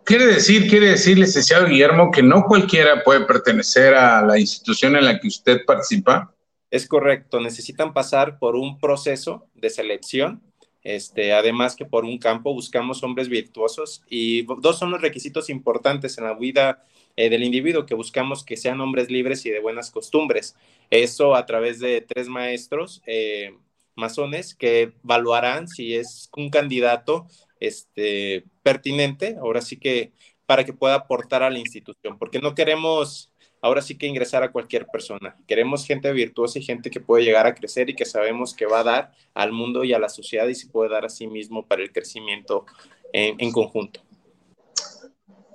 Quiere 0.05 0.27
decir, 0.27 0.69
quiere 0.69 0.91
decir, 0.91 1.19
licenciado 1.19 1.67
Guillermo, 1.67 2.11
que 2.11 2.23
no 2.23 2.45
cualquiera 2.45 3.03
puede 3.03 3.21
pertenecer 3.23 3.95
a 3.95 4.23
la 4.23 4.39
institución 4.39 4.97
en 4.97 5.05
la 5.05 5.19
que 5.19 5.29
usted 5.29 5.65
participa. 5.65 6.35
Es 6.71 6.87
correcto, 6.87 7.41
necesitan 7.41 7.93
pasar 7.93 8.39
por 8.39 8.57
un 8.57 8.79
proceso 8.79 9.47
de 9.55 9.71
selección 9.71 10.43
este, 10.85 11.33
además 11.33 11.75
que 11.75 11.87
por 11.87 12.05
un 12.05 12.19
campo 12.19 12.53
buscamos 12.53 13.03
hombres 13.03 13.31
virtuosos 13.31 14.03
y 14.09 14.43
dos 14.61 14.79
son 14.79 14.91
los 14.91 15.01
requisitos 15.01 15.49
importantes 15.49 16.19
en 16.19 16.25
la 16.25 16.35
vida 16.35 16.85
eh, 17.17 17.31
del 17.31 17.43
individuo, 17.43 17.87
que 17.87 17.95
buscamos 17.95 18.45
que 18.45 18.59
sean 18.59 18.83
hombres 18.83 19.11
libres 19.11 19.47
y 19.47 19.51
de 19.51 19.61
buenas 19.61 19.91
costumbres. 19.91 20.55
Eso 20.91 21.35
a 21.35 21.47
través 21.47 21.81
de 21.81 22.03
tres 22.03 22.29
maestros 22.29 23.03
eh, 23.07 23.57
masones 23.95 24.55
que 24.55 24.93
evaluarán 25.03 25.69
si 25.69 25.95
es 25.95 26.29
un 26.37 26.51
candidato 26.51 27.27
este, 27.61 28.45
pertinente, 28.63 29.37
ahora 29.41 29.61
sí 29.61 29.79
que 29.79 30.13
para 30.47 30.65
que 30.65 30.73
pueda 30.73 30.95
aportar 30.95 31.43
a 31.43 31.51
la 31.51 31.59
institución, 31.59 32.19
porque 32.19 32.39
no 32.39 32.55
queremos 32.55 33.31
ahora 33.65 33.81
sí 33.81 33.97
que 33.97 34.07
ingresar 34.07 34.43
a 34.43 34.53
cualquier 34.53 34.87
persona. 34.89 35.37
Queremos 35.49 35.87
gente 35.87 36.13
virtuosa 36.13 36.59
y 36.59 36.63
gente 36.63 36.91
que 36.91 37.01
puede 37.01 37.25
llegar 37.25 37.47
a 37.47 37.55
crecer 37.55 37.89
y 37.89 37.95
que 37.95 38.05
sabemos 38.05 38.53
que 38.53 38.67
va 38.67 38.81
a 38.81 38.85
dar 38.85 39.13
al 39.33 39.53
mundo 39.53 39.85
y 39.85 39.95
a 39.95 39.99
la 39.99 40.11
sociedad 40.11 40.47
y 40.49 40.55
se 40.55 40.67
puede 40.67 40.91
dar 40.91 41.07
a 41.07 41.09
sí 41.09 41.27
mismo 41.27 41.67
para 41.67 41.83
el 41.83 41.91
crecimiento 41.91 42.67
en, 43.11 43.51
conjunto. 43.53 44.03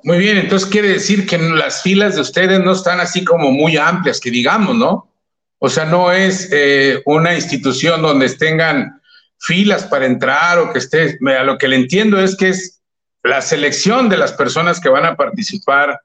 Muy 0.03 0.17
bien, 0.17 0.37
entonces 0.37 0.67
quiere 0.67 0.87
decir 0.87 1.27
que 1.27 1.37
las 1.37 1.83
filas 1.83 2.15
de 2.15 2.21
ustedes 2.21 2.59
no 2.59 2.71
están 2.71 2.99
así 2.99 3.23
como 3.23 3.51
muy 3.51 3.77
amplias, 3.77 4.19
que 4.19 4.31
digamos, 4.31 4.75
¿no? 4.75 5.13
O 5.59 5.69
sea, 5.69 5.85
no 5.85 6.11
es 6.11 6.49
eh, 6.51 7.03
una 7.05 7.35
institución 7.35 8.01
donde 8.01 8.27
tengan 8.29 8.98
filas 9.39 9.85
para 9.85 10.05
entrar 10.05 10.59
o 10.59 10.71
que 10.71 10.79
esté, 10.79 11.17
a 11.37 11.43
lo 11.43 11.57
que 11.57 11.67
le 11.67 11.77
entiendo 11.77 12.19
es 12.19 12.35
que 12.35 12.49
es 12.49 12.81
la 13.23 13.41
selección 13.41 14.09
de 14.09 14.17
las 14.17 14.33
personas 14.33 14.79
que 14.79 14.89
van 14.89 15.05
a 15.05 15.15
participar 15.15 15.99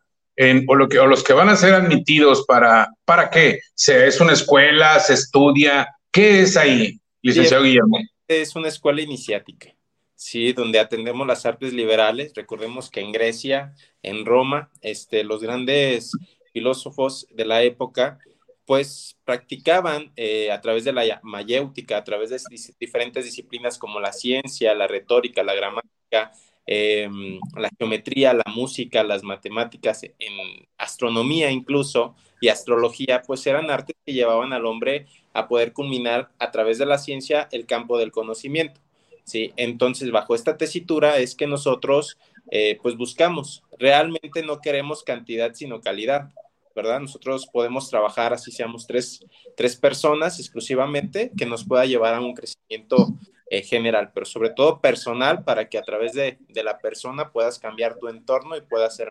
o, 0.67 0.75
lo 0.75 0.89
que, 0.89 0.99
o 0.99 1.07
los 1.07 1.23
que 1.23 1.33
van 1.33 1.49
a 1.49 1.57
ser 1.57 1.75
admitidos 1.75 2.45
para, 2.47 2.89
¿para 3.05 3.31
qué? 3.31 3.61
¿Se, 3.75 4.07
¿Es 4.07 4.21
una 4.21 4.33
escuela? 4.33 4.99
¿Se 5.01 5.15
estudia? 5.15 5.89
¿Qué 6.11 6.43
es 6.43 6.57
ahí, 6.57 7.01
licenciado 7.23 7.65
Guillermo? 7.65 7.99
Es 8.27 8.57
una 8.57 8.69
escuela 8.69 9.01
iniciática, 9.01 9.75
¿sí? 10.15 10.53
Donde 10.53 10.81
atendemos 10.81 11.27
las 11.27 11.47
artes 11.47 11.73
liberales. 11.73 12.33
Recordemos 12.35 12.91
que 12.91 13.01
en 13.01 13.13
Grecia, 13.13 13.75
en 14.03 14.25
Roma, 14.25 14.71
este, 14.81 15.25
los 15.25 15.41
grandes 15.41 16.13
filósofos 16.53 17.27
de 17.31 17.45
la 17.45 17.63
época, 17.63 18.19
pues 18.67 19.17
practicaban 19.25 20.13
eh, 20.17 20.51
a 20.51 20.61
través 20.61 20.85
de 20.85 20.93
la 20.93 21.21
mayéutica, 21.23 21.99
a 21.99 22.05
través 22.05 22.31
de 22.31 22.41
diferentes 22.81 23.25
disciplinas 23.25 23.79
como 23.79 24.01
la 24.01 24.13
ciencia, 24.13 24.75
la 24.75 24.87
retórica, 24.87 25.43
la 25.43 25.55
gramática, 25.55 26.33
Em, 26.67 27.41
la 27.57 27.69
geometría, 27.79 28.33
la 28.33 28.45
música, 28.55 29.03
las 29.03 29.23
matemáticas, 29.23 30.03
en 30.03 30.67
astronomía 30.79 31.51
incluso 31.51 32.15
y 32.41 32.49
astrología, 32.49 33.23
pues 33.27 33.47
eran 33.47 33.71
artes 33.71 33.95
que 34.05 34.15
llevaban 34.15 34.55
al 34.55 34.65
hombre 34.65 35.07
a 35.35 35.47
poder 35.47 35.75
culminar 35.75 36.31
a 36.39 36.51
través 36.51 36.79
de 36.79 36.87
la 36.87 36.97
ciencia 36.97 37.49
el 37.53 37.67
campo 37.67 37.99
del 37.99 38.13
conocimiento. 38.13 38.81
¿sí? 39.25 39.53
Entonces, 39.57 40.11
bajo 40.11 40.35
esta 40.35 40.57
tesitura 40.57 41.19
es 41.19 41.35
que 41.35 41.47
nosotros 41.47 42.17
eh, 42.51 42.79
pues 42.83 42.97
buscamos, 42.97 43.63
realmente 43.79 44.43
no 44.43 44.61
queremos 44.61 45.03
cantidad 45.03 45.53
sino 45.55 45.83
calidad. 45.83 46.31
¿Verdad? 46.75 47.01
Nosotros 47.01 47.49
podemos 47.53 47.89
trabajar 47.89 48.33
así 48.33 48.51
seamos 48.51 48.87
tres, 48.87 49.25
tres 49.57 49.77
personas 49.77 50.39
exclusivamente 50.39 51.31
que 51.37 51.47
nos 51.47 51.65
pueda 51.65 51.87
llevar 51.87 52.15
a 52.15 52.21
un 52.21 52.35
crecimiento 52.35 53.19
eh, 53.51 53.63
general, 53.63 54.11
pero 54.13 54.27
sobre 54.27 54.51
todo 54.51 54.81
personal 54.81 55.45
para 55.45 55.69
que 55.69 55.79
a 55.79 55.83
través 55.83 56.15
de, 56.15 56.39
la 56.55 56.79
persona 56.79 57.31
puedas 57.31 57.59
cambiar 57.59 57.97
tu 57.99 58.09
entorno 58.09 58.57
y 58.57 58.63
puedas 58.63 58.97
ser. 58.97 59.11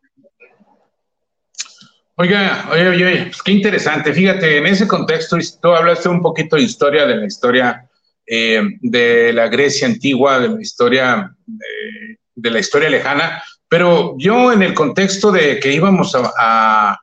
Oiga, 2.16 2.68
oye, 2.72 2.90
oye, 2.90 3.26
pues 3.26 3.42
qué 3.42 3.52
interesante. 3.52 4.14
Fíjate, 4.14 4.58
en 4.58 4.68
ese 4.68 4.88
contexto, 4.88 5.38
tú 5.62 5.70
hablaste 5.70 6.10
un 6.10 6.22
poquito 6.22 6.56
de 6.56 6.64
historia, 6.64 7.06
de 7.06 7.16
la 7.16 7.26
historia 7.26 7.90
eh, 8.26 8.62
de 8.82 9.34
la 9.34 9.48
Grecia 9.50 9.88
antigua, 9.88 10.40
de 10.40 10.50
la 10.50 10.62
historia, 10.62 11.36
de, 11.46 12.50
la 12.50 12.60
historia 12.60 12.90
lejana, 12.90 13.44
pero 13.68 14.16
yo 14.18 14.52
en 14.52 14.64
el 14.64 14.74
contexto 14.74 15.32
de 15.32 15.60
que 15.60 15.74
íbamos 15.74 16.16
a, 16.16 16.98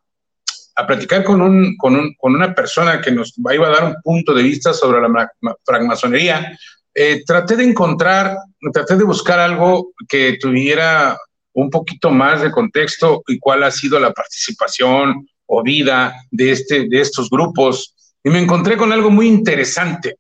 platicar 0.87 1.25
con, 1.25 1.41
un, 1.41 1.77
con, 1.77 1.97
un, 1.97 2.15
con, 2.15 2.35
una 2.35 2.55
persona 2.55 3.01
que 3.01 3.11
nos 3.11 3.35
iba 3.37 3.67
a 3.67 3.71
dar 3.71 3.85
un 3.85 3.97
punto 4.03 4.35
de 4.35 4.43
vista 4.43 4.73
sobre 4.73 5.01
la 5.01 5.31
francmasonería, 5.65 6.59
eh, 6.95 7.23
traté 7.25 7.57
de 7.57 7.65
encontrar, 7.65 8.37
traté 8.73 8.97
de 8.97 9.05
buscar 9.05 9.39
algo 9.39 9.93
que 10.09 10.39
tuviera 10.41 11.19
un 11.53 11.71
poquito 11.71 12.11
más 12.11 12.43
de 12.43 12.51
contexto 12.51 13.23
y 13.27 13.39
cuál 13.39 13.63
ha 13.63 13.71
sido 13.71 13.99
la 13.99 14.13
participación 14.13 15.27
o 15.47 15.63
vida 15.63 16.15
de, 16.31 16.53
este, 16.53 16.89
de 16.89 17.01
estos 17.01 17.29
grupos. 17.31 17.95
Y 18.23 18.31
me 18.31 18.39
encontré 18.39 18.77
con 18.77 18.93
algo 18.93 19.11
muy 19.11 19.27
interesante. 19.27 20.17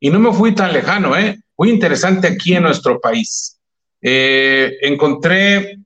Y 0.00 0.10
no 0.10 0.18
me 0.18 0.32
fui 0.32 0.54
tan 0.54 0.72
lejano, 0.72 1.16
¿eh? 1.16 1.38
Muy 1.56 1.70
interesante 1.70 2.28
aquí 2.28 2.54
en 2.54 2.64
nuestro 2.64 3.00
país. 3.00 3.58
Eh, 4.00 4.76
encontré 4.82 5.78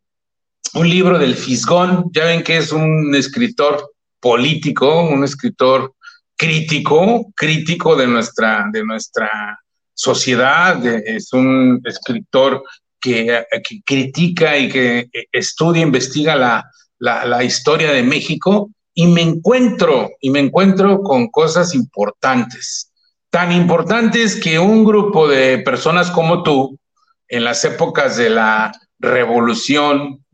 un 0.75 0.89
libro 0.89 1.19
del 1.19 1.35
Fisgón, 1.35 2.11
ya 2.13 2.27
ven 2.27 2.43
que 2.43 2.59
es 2.59 2.73
un 2.73 3.15
escritor 3.15 3.93
político, 4.21 5.03
un 5.03 5.25
escritor 5.25 5.95
crítico, 6.37 7.33
crítico 7.35 7.97
de 7.97 8.07
nuestra, 8.07 8.67
de 8.73 8.85
nuestra 8.85 9.59
sociedad, 9.95 10.85
es 10.87 11.33
un 11.33 11.81
escritor 11.85 12.63
que, 13.01 13.45
critica 13.85 14.57
y 14.57 14.69
que 14.69 15.09
estudia, 15.33 15.83
investiga 15.83 16.37
la, 16.37 16.71
la, 16.99 17.45
historia 17.45 17.93
de 17.93 18.03
México 18.03 18.71
y 18.95 19.07
me 19.07 19.23
encuentro, 19.23 20.11
y 20.21 20.31
me 20.31 20.41
encuentro 20.41 21.03
con 21.03 21.29
cosas 21.29 21.75
importantes, 21.75 22.93
tan 23.31 23.53
importantes 23.53 24.37
que 24.37 24.59
un 24.59 24.85
grupo 24.85 25.29
de 25.29 25.59
personas 25.59 26.11
como 26.11 26.43
tú, 26.43 26.79
en 27.29 27.45
las 27.45 27.65
épocas 27.65 28.17
de 28.17 28.31
la 28.31 28.73
revolución, 28.99 30.25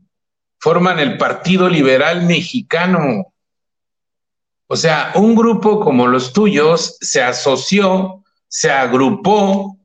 forman 0.59 0.99
el 0.99 1.17
Partido 1.17 1.69
Liberal 1.69 2.25
Mexicano. 2.25 3.33
O 4.67 4.75
sea, 4.75 5.11
un 5.15 5.35
grupo 5.35 5.79
como 5.79 6.07
los 6.07 6.33
tuyos 6.33 6.97
se 6.99 7.21
asoció, 7.21 8.23
se 8.47 8.69
agrupó, 8.69 9.77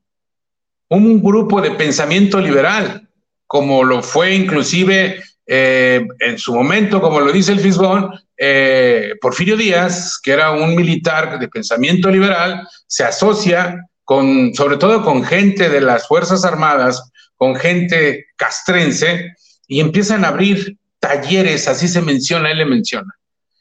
un 0.88 1.23
grupo 1.23 1.62
de 1.62 1.71
pensamiento 1.71 2.38
liberal, 2.38 3.09
como 3.47 3.83
lo 3.83 4.02
fue 4.02 4.35
inclusive 4.35 5.23
eh, 5.47 6.07
en 6.21 6.38
su 6.38 6.55
momento, 6.55 7.00
como 7.00 7.21
lo 7.21 7.33
dice 7.33 7.52
el 7.52 7.61
Fisgón, 7.61 8.11
eh, 8.37 9.14
Porfirio 9.21 9.57
Díaz, 9.57 10.21
que 10.23 10.33
era 10.33 10.50
un 10.50 10.75
militar 10.75 11.38
de 11.38 11.49
pensamiento 11.49 12.11
liberal, 12.11 12.69
se 12.87 13.05
asocia 13.05 13.88
con, 14.05 14.55
sobre 14.55 14.76
todo 14.76 15.02
con 15.02 15.25
gente 15.25 15.69
de 15.69 15.81
las 15.81 16.07
Fuerzas 16.07 16.45
Armadas, 16.45 17.11
con 17.37 17.57
gente 17.57 18.26
castrense, 18.37 19.35
y 19.73 19.81
empiezan 19.81 20.23
a 20.23 20.29
abrir 20.29 20.76
talleres, 21.00 21.67
así 21.67 21.88
se 21.88 22.02
menciona, 22.02 22.50
él 22.50 22.59
le 22.59 22.67
menciona. 22.67 23.11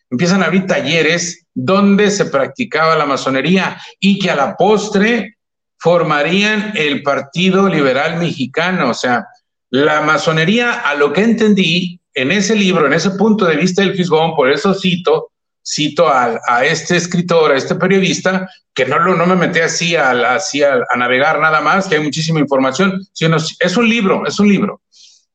Empiezan 0.10 0.44
a 0.44 0.48
abrir 0.48 0.66
talleres 0.66 1.46
donde 1.54 2.12
se 2.12 2.26
practicaba 2.26 2.98
la 2.98 3.06
masonería 3.06 3.82
y 3.98 4.20
que 4.20 4.30
a 4.30 4.36
la 4.36 4.58
postre 4.58 5.38
formarían 5.78 6.74
el 6.76 7.02
Partido 7.02 7.70
Liberal 7.70 8.20
Mexicano. 8.20 8.90
O 8.90 8.94
sea, 8.94 9.26
la 9.70 10.02
masonería, 10.02 10.82
a 10.82 10.96
lo 10.96 11.14
que 11.14 11.22
entendí 11.22 12.02
en 12.14 12.34
ese 12.34 12.56
libro, 12.56 12.88
en 12.88 12.94
ese 12.94 13.12
punto 13.12 13.46
de 13.46 13.56
vista 13.56 13.82
del 13.82 13.96
Fisgón, 13.96 14.36
por 14.36 14.52
eso 14.52 14.74
cito, 14.74 15.32
cito 15.66 16.10
a, 16.10 16.66
este 16.66 16.98
escritor, 16.98 17.54
a 17.54 17.56
este 17.56 17.76
periodista, 17.76 18.50
que 18.74 18.86
no, 18.86 19.00
no 19.00 19.26
me 19.26 19.36
metí 19.38 19.60
así, 19.60 19.96
a, 19.96 20.12
así 20.34 20.62
a, 20.62 20.82
navegar 20.98 21.40
nada 21.40 21.62
más, 21.62 21.88
que 21.88 21.96
hay 21.96 22.04
muchísima 22.04 22.42
información, 22.42 23.02
sino 23.14 23.38
es 23.38 23.78
un 23.78 23.88
libro, 23.88 24.26
es 24.28 24.38
un 24.42 24.50
libro 24.50 24.82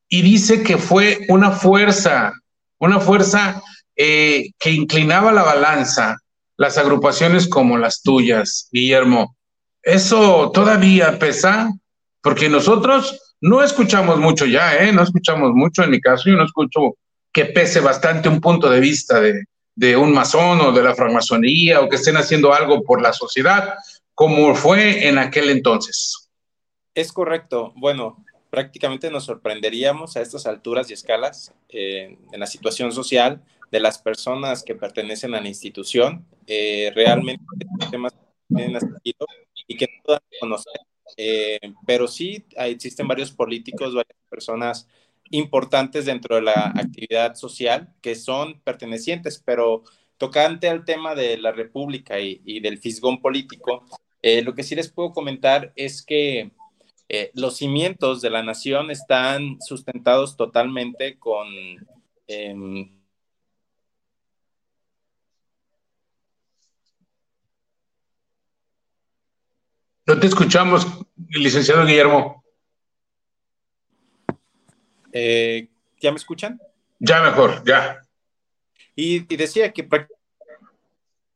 y 0.09 0.21
dice 0.21 0.63
que 0.63 0.77
fue 0.77 1.25
una 1.29 1.51
fuerza, 1.51 2.33
una 2.79 2.99
fuerza 2.99 3.61
eh, 3.95 4.51
que 4.59 4.71
inclinaba 4.71 5.31
la 5.31 5.43
balanza, 5.43 6.17
las 6.55 6.77
agrupaciones 6.77 7.47
como 7.47 7.77
las 7.77 8.01
tuyas, 8.01 8.69
Guillermo. 8.71 9.35
Eso 9.83 10.51
todavía 10.51 11.19
pesa, 11.19 11.71
porque 12.21 12.49
nosotros 12.49 13.35
no 13.41 13.63
escuchamos 13.63 14.19
mucho 14.19 14.45
ya, 14.45 14.75
¿eh? 14.77 14.91
No 14.91 15.03
escuchamos 15.03 15.51
mucho, 15.53 15.83
en 15.83 15.91
mi 15.91 16.01
caso, 16.01 16.29
yo 16.29 16.35
no 16.35 16.45
escucho 16.45 16.95
que 17.31 17.45
pese 17.45 17.79
bastante 17.79 18.29
un 18.29 18.41
punto 18.41 18.69
de 18.69 18.79
vista 18.79 19.19
de, 19.19 19.43
de 19.75 19.95
un 19.95 20.11
masón 20.11 20.59
o 20.61 20.71
de 20.71 20.81
la 20.81 20.95
francmasonería 20.95 21.81
o 21.81 21.89
que 21.89 21.97
estén 21.97 22.17
haciendo 22.17 22.53
algo 22.53 22.81
por 22.83 23.01
la 23.01 23.13
sociedad, 23.13 23.75
como 24.15 24.55
fue 24.55 25.07
en 25.07 25.19
aquel 25.19 25.51
entonces. 25.51 26.29
Es 26.95 27.11
correcto. 27.11 27.73
Bueno, 27.75 28.25
prácticamente 28.57 29.11
nos 29.11 29.25
sorprenderíamos 29.25 30.17
a 30.17 30.21
estas 30.21 30.47
alturas 30.47 30.89
y 30.89 30.93
escalas 30.93 31.53
eh, 31.69 32.17
en 32.31 32.39
la 32.39 32.47
situación 32.47 32.91
social 32.91 33.43
de 33.71 33.79
las 33.79 33.99
personas 33.99 34.63
que 34.63 34.73
pertenecen 34.73 35.35
a 35.35 35.41
la 35.41 35.47
institución. 35.47 36.25
Eh, 36.47 36.91
realmente 36.95 37.45
temas 37.91 38.15
y 39.67 39.77
que 39.77 39.85
no 39.85 40.03
puedan 40.03 40.21
conocer. 40.39 40.73
Eh, 41.17 41.59
pero 41.85 42.07
sí 42.07 42.47
existen 42.55 43.07
varios 43.07 43.31
políticos, 43.31 43.93
varias 43.93 44.17
personas 44.27 44.87
importantes 45.29 46.07
dentro 46.07 46.37
de 46.37 46.41
la 46.41 46.73
actividad 46.75 47.35
social 47.35 47.93
que 48.01 48.15
son 48.15 48.59
pertenecientes, 48.61 49.39
pero 49.45 49.83
tocante 50.17 50.67
al 50.67 50.83
tema 50.83 51.13
de 51.13 51.37
la 51.37 51.51
República 51.51 52.19
y, 52.19 52.41
y 52.43 52.59
del 52.59 52.79
fisgón 52.79 53.21
político, 53.21 53.85
lo 54.23 54.55
que 54.55 54.63
sí 54.63 54.73
les 54.73 54.89
puedo 54.89 55.11
comentar 55.11 55.71
es 55.75 56.01
que 56.01 56.51
eh, 57.09 57.31
los 57.35 57.55
cimientos 57.55 58.21
de 58.21 58.29
la 58.29 58.43
nación 58.43 58.91
están 58.91 59.61
sustentados 59.61 60.35
totalmente 60.35 61.17
con... 61.17 61.47
Em, 62.27 62.91
no 70.05 70.19
te 70.19 70.27
escuchamos, 70.27 70.85
licenciado 71.29 71.85
Guillermo. 71.85 72.43
Eh, 75.13 75.69
¿Ya 76.01 76.11
me 76.11 76.17
escuchan? 76.17 76.59
Ya 76.99 77.21
mejor, 77.21 77.63
ya. 77.65 78.01
Y, 78.95 79.19
decía 79.35 79.71
que 79.71 79.87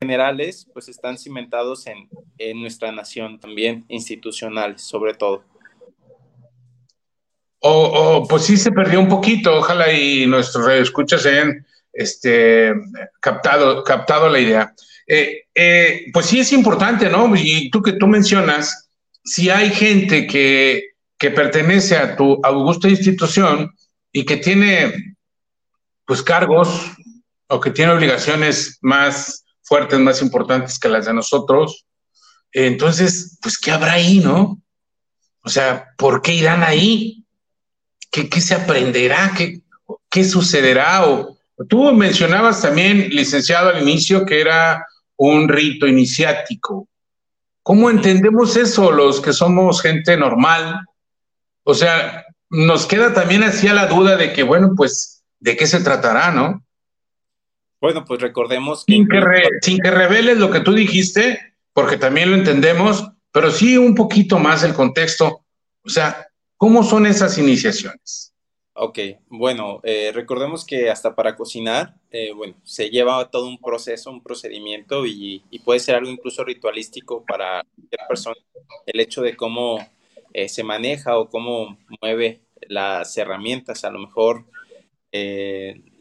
generales 0.02 0.68
pues 0.74 0.90
están 0.90 1.18
cimentados 1.18 1.88
en, 1.88 2.10
en 2.38 2.60
nuestra 2.60 2.92
nación 2.92 3.40
también, 3.40 3.86
institucionales 3.88 4.82
sobre 4.82 5.14
todo. 5.14 5.46
O, 7.64 8.26
pues 8.28 8.44
sí 8.44 8.58
se 8.58 8.72
perdió 8.72 9.00
un 9.00 9.08
poquito, 9.08 9.58
ojalá 9.58 9.92
y 9.94 10.26
nuestros 10.26 10.68
escuchas 10.72 11.26
hayan 11.28 11.66
este, 11.94 12.74
captado, 13.20 13.84
captado 13.84 14.30
la 14.30 14.40
idea. 14.40 14.74
Eh, 15.08 15.44
eh, 15.54 16.06
pues 16.12 16.26
sí 16.26 16.40
es 16.40 16.52
importante, 16.54 17.10
¿no? 17.10 17.32
Y 17.36 17.70
tú 17.70 17.84
que 17.84 17.94
tú 17.94 18.08
mencionas, 18.08 18.90
si 19.24 19.50
hay 19.52 19.70
gente 19.70 20.26
que, 20.26 20.96
que 21.20 21.30
pertenece 21.30 21.98
a 21.98 22.16
tu 22.16 22.40
augusta 22.44 22.90
institución 22.90 23.72
y 24.12 24.26
que 24.26 24.38
tiene 24.38 25.16
pues 26.06 26.24
cargos 26.24 26.92
o 27.48 27.60
que 27.60 27.70
tiene 27.70 27.92
obligaciones 27.92 28.80
más 28.82 29.46
fuertes, 29.62 30.00
más 30.00 30.22
importantes 30.22 30.80
que 30.80 30.90
las 30.90 31.06
de 31.06 31.14
nosotros, 31.14 31.86
entonces, 32.52 33.38
pues, 33.42 33.58
¿qué 33.58 33.72
habrá 33.72 33.94
ahí, 33.94 34.20
no? 34.20 34.62
O 35.44 35.50
sea, 35.50 35.88
¿por 35.98 36.22
qué 36.22 36.34
irán 36.34 36.64
ahí? 36.64 37.21
¿Qué, 38.12 38.42
se 38.42 38.54
aprenderá? 38.54 39.34
¿Qué, 39.36 39.62
qué 40.10 40.24
sucederá? 40.24 41.08
O, 41.08 41.38
tú 41.68 41.94
mencionabas 41.94 42.62
también, 42.62 43.10
licenciado, 43.10 43.70
al 43.70 43.82
inicio 43.82 44.26
que 44.26 44.42
era 44.42 44.86
un 45.16 45.48
rito 45.48 45.88
iniciático. 45.88 46.88
¿Cómo 47.64 47.90
entendemos 47.90 48.58
eso 48.58 48.92
los 48.92 49.22
que 49.22 49.34
somos 49.34 49.82
gente 49.82 50.18
normal? 50.18 50.82
O 51.64 51.74
sea, 51.74 52.26
nos 52.50 52.86
queda 52.86 53.14
también 53.14 53.44
así 53.44 53.68
la 53.70 53.88
duda 53.88 54.18
de 54.18 54.34
que, 54.34 54.44
bueno, 54.44 54.74
pues, 54.76 55.24
¿de 55.40 55.56
qué 55.56 55.68
se 55.68 55.80
tratará, 55.80 56.32
no? 56.32 56.64
Bueno, 57.80 58.04
pues 58.04 58.20
recordemos 58.20 58.84
que... 58.86 58.94
Sin 58.94 59.08
que, 59.08 59.22
sin 59.62 59.80
que 59.80 59.92
reveles 59.92 60.38
lo 60.38 60.52
que 60.52 60.60
tú 60.60 60.74
dijiste, 60.74 61.56
porque 61.74 61.98
también 61.98 62.30
lo 62.30 62.36
entendemos, 62.36 63.08
pero 63.32 63.52
sí 63.52 63.78
un 63.78 63.96
poquito 63.96 64.38
más 64.38 64.64
el 64.64 64.74
contexto. 64.74 65.46
O 65.84 65.90
sea, 65.90 66.28
¿Cómo 66.62 66.84
son 66.84 67.08
esas 67.08 67.40
iniciaciones? 67.40 68.36
Ok, 68.74 69.00
bueno, 69.30 69.80
eh, 69.82 70.12
recordemos 70.14 70.64
que 70.64 70.92
hasta 70.92 71.16
para 71.16 71.36
cocinar, 71.36 71.96
eh, 72.12 72.34
bueno, 72.34 72.54
se 72.64 72.92
lleva 72.92 73.32
todo 73.32 73.48
un 73.48 73.58
proceso, 73.58 74.12
un 74.12 74.22
procedimiento 74.22 75.08
y, 75.08 75.42
puede 75.66 75.80
ser 75.80 75.96
algo 75.96 76.12
incluso 76.12 76.44
ritualístico 76.44 77.26
para 77.26 77.64
cualquier 77.64 78.02
persona, 78.08 78.36
el 78.86 79.00
hecho 79.00 79.24
de 79.24 79.36
cómo 79.36 79.80
eh, 80.34 80.48
se 80.50 80.64
maneja 80.64 81.18
o 81.18 81.32
cómo 81.32 81.80
mueve 82.00 82.42
las 82.68 83.18
herramientas, 83.18 83.84
a 83.84 83.90
lo 83.90 83.98
mejor 83.98 84.46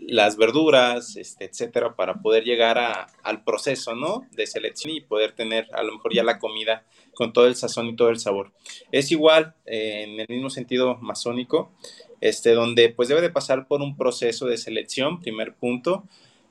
las 0.00 0.36
verduras, 0.36 1.16
este, 1.16 1.44
etcétera, 1.44 1.94
para 1.94 2.14
poder 2.14 2.44
llegar 2.44 2.78
al 3.22 3.44
proceso, 3.44 3.94
¿no? 3.94 4.26
De 4.32 4.46
selección 4.46 4.94
y 4.94 5.00
poder 5.00 5.32
tener 5.32 5.68
a 5.72 5.82
lo 5.82 5.92
mejor 5.92 6.14
ya 6.14 6.24
la 6.24 6.38
comida 6.38 6.84
con 7.14 7.32
todo 7.32 7.46
el 7.46 7.54
sazón 7.54 7.86
y 7.86 7.96
todo 7.96 8.08
el 8.08 8.18
sabor. 8.18 8.52
Es 8.92 9.10
igual 9.10 9.54
eh, 9.66 10.04
en 10.08 10.20
el 10.20 10.26
mismo 10.28 10.50
sentido 10.50 10.96
masónico, 10.96 11.70
este, 12.20 12.52
donde 12.52 12.88
pues 12.88 13.08
debe 13.08 13.20
de 13.20 13.30
pasar 13.30 13.66
por 13.66 13.82
un 13.82 13.96
proceso 13.96 14.46
de 14.46 14.56
selección, 14.56 15.20
primer 15.20 15.54
punto. 15.54 16.04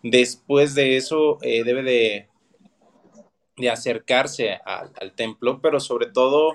Después 0.03 0.75
de 0.75 0.97
eso 0.97 1.39
eh, 1.41 1.63
debe 1.63 1.83
de, 1.83 2.27
de 3.57 3.69
acercarse 3.69 4.59
al 4.63 5.13
templo, 5.13 5.59
pero 5.62 5.79
sobre 5.79 6.05
todo 6.07 6.53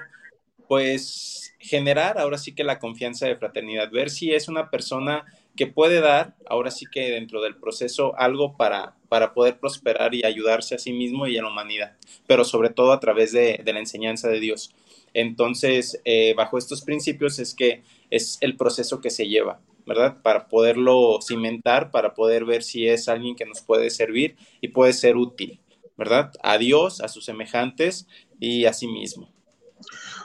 pues 0.69 1.55
generar 1.59 2.19
ahora 2.19 2.39
sí 2.39 2.55
que 2.55 2.65
la 2.65 2.79
confianza 2.79 3.27
de 3.27 3.37
fraternidad, 3.37 3.91
ver 3.91 4.11
si 4.11 4.33
es 4.33 4.49
una 4.49 4.71
persona 4.71 5.25
que 5.57 5.67
puede 5.67 6.01
dar, 6.01 6.35
ahora 6.49 6.71
sí 6.71 6.87
que 6.91 7.11
dentro 7.11 7.41
del 7.41 7.57
proceso, 7.57 8.15
algo 8.19 8.57
para, 8.57 8.97
para 9.09 9.33
poder 9.35 9.59
prosperar 9.59 10.15
y 10.15 10.25
ayudarse 10.25 10.75
a 10.75 10.79
sí 10.79 10.93
mismo 10.93 11.27
y 11.27 11.39
a 11.39 11.43
la 11.43 11.49
humanidad, 11.49 11.97
pero 12.27 12.45
sobre 12.45 12.71
todo 12.71 12.93
a 12.93 13.01
través 13.01 13.33
de, 13.33 13.63
la 13.65 13.79
enseñanza 13.79 14.29
de 14.29 14.41
Dios. 14.41 14.75
Entonces, 15.13 16.01
eh, 16.05 16.35
bajo 16.37 16.59
estos 16.59 16.83
principios 16.83 17.39
es 17.39 17.55
que 17.55 17.83
es 18.11 18.39
el 18.41 18.57
proceso 18.57 19.01
que 19.01 19.11
se 19.11 19.29
lleva, 19.29 19.61
¿verdad? 19.87 20.17
Para 20.23 20.49
poderlo 20.49 21.21
cimentar, 21.23 21.91
para 21.93 22.15
poder 22.15 22.45
ver 22.45 22.63
si 22.63 22.89
es 22.89 23.09
alguien 23.09 23.37
que 23.37 23.47
nos 23.47 23.61
puede 23.61 23.91
servir 23.91 24.37
y 24.61 24.69
puede 24.69 24.93
ser 24.93 25.17
útil, 25.17 25.61
¿verdad? 25.97 26.33
A 26.43 26.59
Dios, 26.59 27.01
a 27.01 27.09
sus 27.09 27.25
semejantes 27.25 28.09
y 28.41 28.65
a 28.65 28.73
sí 28.73 28.89
mismo. 28.89 29.31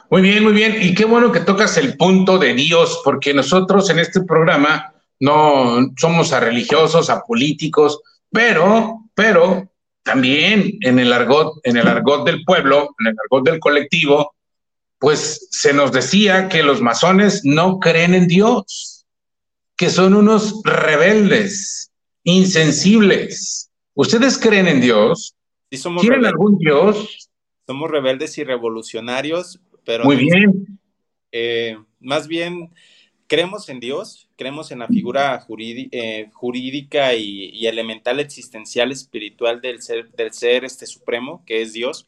Muy 0.09 0.23
bien, 0.23 0.43
muy 0.43 0.53
bien. 0.53 0.77
Y 0.81 0.95
qué 0.95 1.05
bueno 1.05 1.31
que 1.31 1.41
tocas 1.41 1.77
el 1.77 1.95
punto 1.95 2.39
de 2.39 2.55
Dios, 2.55 3.01
porque 3.03 3.31
nosotros 3.33 3.91
en 3.91 3.99
este 3.99 4.21
programa 4.21 4.95
no 5.19 5.91
somos 5.97 6.31
a 6.33 6.39
religiosos, 6.39 7.09
a 7.09 7.21
políticos, 7.21 8.01
pero, 8.31 9.05
pero 9.13 9.69
también 10.03 10.77
en 10.81 10.99
el 10.99 11.11
argot, 11.11 11.59
en 11.63 11.77
el 11.77 11.87
argot 11.87 12.25
del 12.25 12.43
pueblo, 12.43 12.95
en 12.99 13.07
el 13.07 13.15
argot 13.23 13.45
del 13.45 13.59
colectivo, 13.59 14.33
pues 14.97 15.47
se 15.51 15.73
nos 15.73 15.91
decía 15.91 16.49
que 16.49 16.63
los 16.63 16.81
masones 16.81 17.41
no 17.43 17.79
creen 17.79 18.13
en 18.13 18.27
Dios, 18.27 19.05
que 19.77 19.89
son 19.89 20.13
unos 20.13 20.61
rebeldes, 20.63 21.91
insensibles. 22.23 23.69
¿Ustedes 23.93 24.37
creen 24.37 24.67
en 24.67 24.81
Dios? 24.81 25.35
Sí, 25.71 25.77
somos 25.77 26.01
¿Tienen 26.01 26.25
algún 26.25 26.57
Dios? 26.57 27.29
Somos 27.65 27.89
rebeldes 27.89 28.37
y 28.37 28.43
revolucionarios, 28.43 29.59
muy 30.03 30.15
bien. 30.15 30.79
Eh, 31.31 31.77
más 31.99 32.27
bien, 32.27 32.71
creemos 33.27 33.69
en 33.69 33.79
Dios, 33.79 34.28
creemos 34.39 34.71
en 34.71 34.79
la 34.79 34.87
figura 34.87 35.45
eh, 35.91 36.29
jurídica 36.31 37.13
y, 37.13 37.67
elemental 37.67 38.21
existencial 38.21 38.89
espiritual 38.89 39.59
del 39.59 39.81
ser, 39.81 40.09
del 40.11 40.31
ser 40.31 40.63
este 40.63 40.87
supremo, 40.87 41.43
que 41.45 41.61
es 41.61 41.73
Dios. 41.73 42.07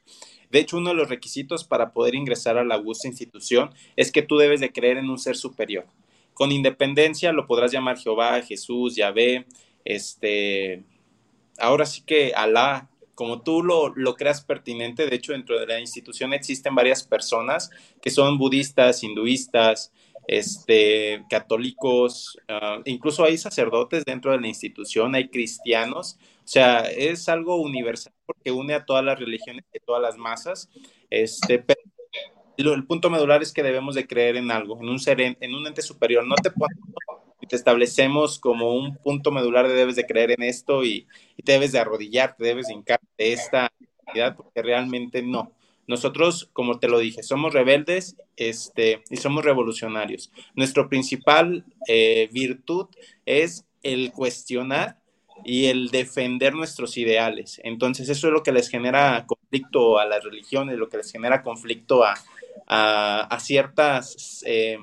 De 0.50 0.60
hecho, 0.60 0.78
uno 0.78 0.92
de 0.92 0.96
los 0.96 1.10
requisitos 1.10 1.66
para 1.66 1.92
poder 1.92 2.16
ingresar 2.16 2.58
a 2.58 2.64
la 2.64 2.76
augusta 2.76 3.10
institución 3.10 3.72
es 3.98 4.14
que 4.14 4.22
tú 4.22 4.38
debes 4.38 4.62
de 4.62 4.72
creer 4.72 4.98
en 4.98 5.10
un 5.10 5.20
ser 5.20 5.36
superior. 5.36 5.86
Con 6.34 6.54
independencia 6.54 7.34
lo 7.34 7.48
podrás 7.48 7.74
llamar 7.74 7.98
Jehová, 7.98 8.42
Jesús, 8.42 8.96
Yahvé, 8.96 9.46
este, 9.84 10.84
ahora 11.60 11.86
sí 11.86 12.02
que 12.02 12.32
Alá, 12.34 12.90
como 13.14 13.42
tú 13.42 13.62
lo, 13.62 14.16
creas 14.16 14.42
pertinente, 14.42 15.06
de 15.06 15.16
hecho 15.18 15.34
dentro 15.34 15.60
de 15.60 15.68
la 15.68 15.82
institución 15.82 16.34
existen 16.34 16.76
varias 16.76 17.04
personas 17.04 17.72
que 18.02 18.10
son 18.10 18.38
budistas, 18.38 19.04
hinduistas, 19.04 19.92
este, 20.32 21.26
católicos, 21.30 22.38
ah, 22.48 22.80
incluso 22.86 23.24
hay 23.24 23.38
sacerdotes 23.38 24.06
dentro 24.06 24.32
de 24.32 24.40
la 24.40 24.48
institución, 24.48 25.14
hay 25.14 25.30
cristianos, 25.30 26.18
o 26.44 26.48
sea, 26.48 26.80
es 26.90 27.30
algo 27.30 27.58
universal 27.58 28.14
porque 28.26 28.52
une 28.52 28.74
a 28.74 28.86
todas 28.86 29.04
las 29.04 29.20
religiones 29.20 29.66
y 29.74 29.80
todas 29.80 30.02
las 30.02 30.18
masas, 30.18 30.70
este, 31.10 31.60
pero 31.60 32.74
el 32.74 32.86
punto 32.86 33.10
medular 33.10 33.42
es 33.42 33.52
que 33.52 33.64
debemos 33.64 33.94
de 33.96 34.08
creer 34.08 34.38
en 34.38 34.52
algo, 34.52 34.80
en 34.80 34.90
un 34.90 35.00
ser, 35.00 35.20
en 35.20 35.56
un 35.56 35.68
ente 35.68 35.82
superior, 35.82 36.26
no 36.26 36.36
te 36.36 36.52
ponemos 36.52 36.92
te 37.52 37.58
establecemos 37.58 38.40
como 38.40 38.76
un 38.76 38.96
punto 38.96 39.30
medular 39.30 39.68
de 39.68 39.74
debes 39.74 39.98
de 39.98 40.06
creer 40.06 40.32
en 40.32 40.42
esto 40.42 40.86
y, 40.86 41.06
te 41.44 41.52
debes 41.52 41.74
de 41.74 41.80
arrodillar, 41.80 42.38
te 42.38 42.46
debes 42.46 42.68
de 42.68 42.74
hincar 42.74 43.02
de 43.18 43.34
esta 43.34 43.70
porque 44.38 44.62
realmente 44.62 45.22
no. 45.22 45.52
Nosotros, 45.92 46.50
como 46.54 46.80
te 46.80 46.88
lo 46.88 47.00
dije, 47.00 47.22
somos 47.22 47.54
rebeldes 47.54 48.16
este, 48.38 49.04
y 49.10 49.18
somos 49.18 49.44
revolucionarios. 49.44 50.32
Nuestra 50.56 50.88
principal 50.88 51.66
eh, 51.86 52.30
virtud 52.32 52.88
es 53.26 53.66
el 53.84 54.14
cuestionar 54.14 55.02
y 55.44 55.66
el 55.66 55.90
defender 55.90 56.54
nuestros 56.54 56.96
ideales. 56.96 57.60
Entonces, 57.66 58.08
eso 58.08 58.28
es 58.28 58.34
lo 58.34 58.42
que 58.42 58.54
les 58.54 58.70
genera 58.70 59.26
conflicto 59.28 60.00
a 60.00 60.06
las 60.06 60.24
religiones, 60.24 60.78
lo 60.78 60.88
que 60.88 60.96
les 60.96 61.12
genera 61.12 61.44
conflicto 61.44 62.06
a, 62.06 62.14
a, 62.68 63.40
ciertas 63.42 64.46
eh, 64.48 64.78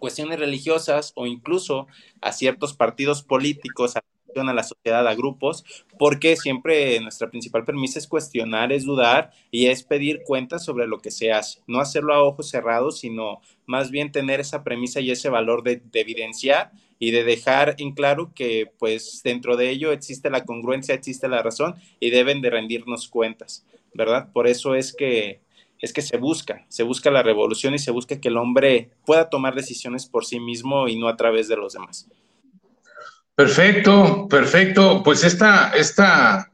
cuestiones 0.00 0.40
religiosas 0.40 1.12
o 1.14 1.26
incluso 1.26 1.86
a 2.20 2.32
ciertos 2.32 2.74
partidos 2.74 3.22
políticos, 3.22 3.94
la 4.34 4.62
sociedad, 4.62 5.06
a 5.06 5.14
grupos, 5.14 5.64
porque 5.98 6.36
siempre 6.36 7.00
nuestra 7.00 7.30
principal 7.30 7.64
premisa 7.64 7.98
es 7.98 8.06
cuestionar, 8.06 8.72
es 8.72 8.84
dudar 8.84 9.30
y 9.50 9.66
es 9.66 9.82
pedir 9.82 10.22
cuentas 10.24 10.64
sobre 10.64 10.86
lo 10.86 10.98
que 10.98 11.10
se 11.10 11.32
hace. 11.32 11.60
No 11.66 11.80
hacerlo 11.80 12.14
a 12.14 12.22
ojos 12.22 12.50
cerrados, 12.50 12.98
sino 12.98 13.40
más 13.66 13.90
bien 13.90 14.12
tener 14.12 14.40
esa 14.40 14.62
premisa 14.62 15.00
y 15.00 15.10
ese 15.10 15.28
valor 15.28 15.62
de, 15.62 15.76
de 15.76 16.00
evidenciar 16.00 16.72
y 16.98 17.10
de 17.10 17.24
dejar 17.24 17.76
en 17.78 17.92
claro 17.92 18.32
que 18.34 18.70
pues 18.78 19.20
dentro 19.22 19.56
de 19.56 19.70
ello 19.70 19.92
existe 19.92 20.30
la 20.30 20.44
congruencia, 20.44 20.94
existe 20.94 21.28
la 21.28 21.42
razón 21.42 21.76
y 22.00 22.10
deben 22.10 22.40
de 22.40 22.50
rendirnos 22.50 23.08
cuentas, 23.08 23.64
¿verdad? 23.94 24.30
Por 24.32 24.46
eso 24.46 24.74
es 24.74 24.94
que 24.94 25.40
es 25.78 25.92
que 25.92 26.02
se 26.02 26.16
busca, 26.16 26.64
se 26.68 26.82
busca 26.84 27.10
la 27.10 27.22
revolución 27.22 27.74
y 27.74 27.78
se 27.78 27.90
busca 27.90 28.18
que 28.18 28.28
el 28.28 28.38
hombre 28.38 28.90
pueda 29.04 29.28
tomar 29.28 29.54
decisiones 29.54 30.06
por 30.06 30.24
sí 30.24 30.40
mismo 30.40 30.88
y 30.88 30.98
no 30.98 31.08
a 31.08 31.16
través 31.16 31.48
de 31.48 31.56
los 31.56 31.74
demás. 31.74 32.08
Perfecto, 33.36 34.26
perfecto. 34.28 35.02
Pues 35.04 35.22
esta, 35.22 35.70
esta, 35.76 36.50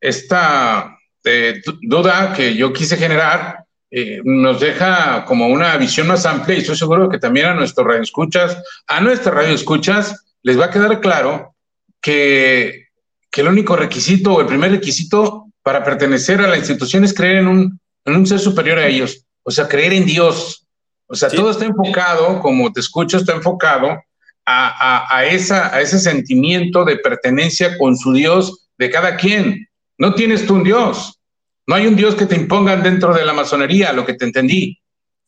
esta 0.00 0.98
eh, 1.24 1.62
duda 1.82 2.32
que 2.34 2.56
yo 2.56 2.72
quise 2.72 2.96
generar 2.96 3.64
eh, 3.90 4.22
nos 4.24 4.58
deja 4.58 5.24
como 5.26 5.48
una 5.48 5.76
visión 5.76 6.06
más 6.06 6.24
amplia 6.24 6.56
y 6.56 6.60
estoy 6.60 6.76
seguro 6.76 7.10
que 7.10 7.18
también 7.18 7.46
a 7.46 7.54
nuestros 7.54 7.86
radioescuchas, 7.86 8.56
a 8.86 9.00
nuestras 9.02 9.34
radioescuchas, 9.34 10.24
les 10.42 10.58
va 10.58 10.64
a 10.64 10.70
quedar 10.70 11.00
claro 11.00 11.54
que, 12.00 12.86
que 13.30 13.40
el 13.42 13.48
único 13.48 13.76
requisito 13.76 14.32
o 14.32 14.40
el 14.40 14.46
primer 14.46 14.70
requisito 14.70 15.48
para 15.62 15.84
pertenecer 15.84 16.40
a 16.40 16.48
la 16.48 16.56
institución 16.56 17.04
es 17.04 17.14
creer 17.14 17.36
en 17.36 17.48
un 17.48 17.80
en 18.04 18.16
un 18.16 18.26
ser 18.26 18.38
superior 18.38 18.78
a 18.78 18.86
ellos, 18.86 19.26
o 19.42 19.50
sea, 19.50 19.68
creer 19.68 19.92
en 19.92 20.04
Dios. 20.04 20.66
O 21.06 21.14
sea, 21.14 21.28
todo 21.28 21.50
está 21.50 21.66
enfocado, 21.66 22.40
como 22.40 22.72
te 22.72 22.80
escucho, 22.80 23.18
está 23.18 23.34
enfocado 23.34 24.02
a, 24.44 25.16
a, 25.16 25.26
esa, 25.26 25.74
a 25.74 25.80
ese 25.80 25.98
sentimiento 25.98 26.84
de 26.84 26.96
pertenencia 26.96 27.78
con 27.78 27.96
su 27.96 28.12
Dios 28.12 28.68
de 28.78 28.90
cada 28.90 29.16
quien. 29.16 29.68
No 29.98 30.14
tienes 30.14 30.46
tú 30.46 30.54
un 30.54 30.64
Dios. 30.64 31.20
No 31.66 31.76
hay 31.76 31.86
un 31.86 31.96
Dios 31.96 32.14
que 32.14 32.26
te 32.26 32.36
impongan 32.36 32.82
dentro 32.82 33.14
de 33.14 33.24
la 33.24 33.32
masonería, 33.32 33.92
lo 33.92 34.04
que 34.04 34.14
te 34.14 34.24
entendí. 34.24 34.78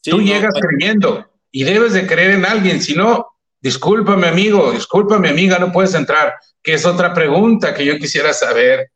tú 0.02 0.20
llegas 0.20 0.54
creyendo 0.60 1.30
y 1.50 1.64
debes 1.64 1.92
de 1.92 2.06
creer 2.06 2.32
en 2.32 2.44
alguien, 2.44 2.82
si 2.82 2.94
no, 2.94 3.28
discúlpame 3.60 4.26
amigo, 4.26 4.72
discúlpame 4.72 5.28
amiga, 5.28 5.58
no 5.58 5.72
puedes 5.72 5.94
entrar, 5.94 6.34
que 6.62 6.74
es 6.74 6.84
otra 6.84 7.14
pregunta 7.14 7.72
que 7.72 7.84
yo 7.84 7.96
quisiera 7.98 8.32
saber. 8.32 8.90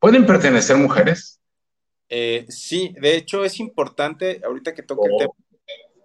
¿Pueden 0.00 0.26
pertenecer 0.26 0.76
mujeres? 0.76 1.38
Eh, 2.08 2.46
sí, 2.48 2.94
de 3.00 3.16
hecho 3.16 3.44
es 3.44 3.60
importante, 3.60 4.40
ahorita 4.44 4.74
que 4.74 4.82
toque 4.82 5.06
el 5.06 5.12
oh. 5.14 5.18
tema, 5.18 5.32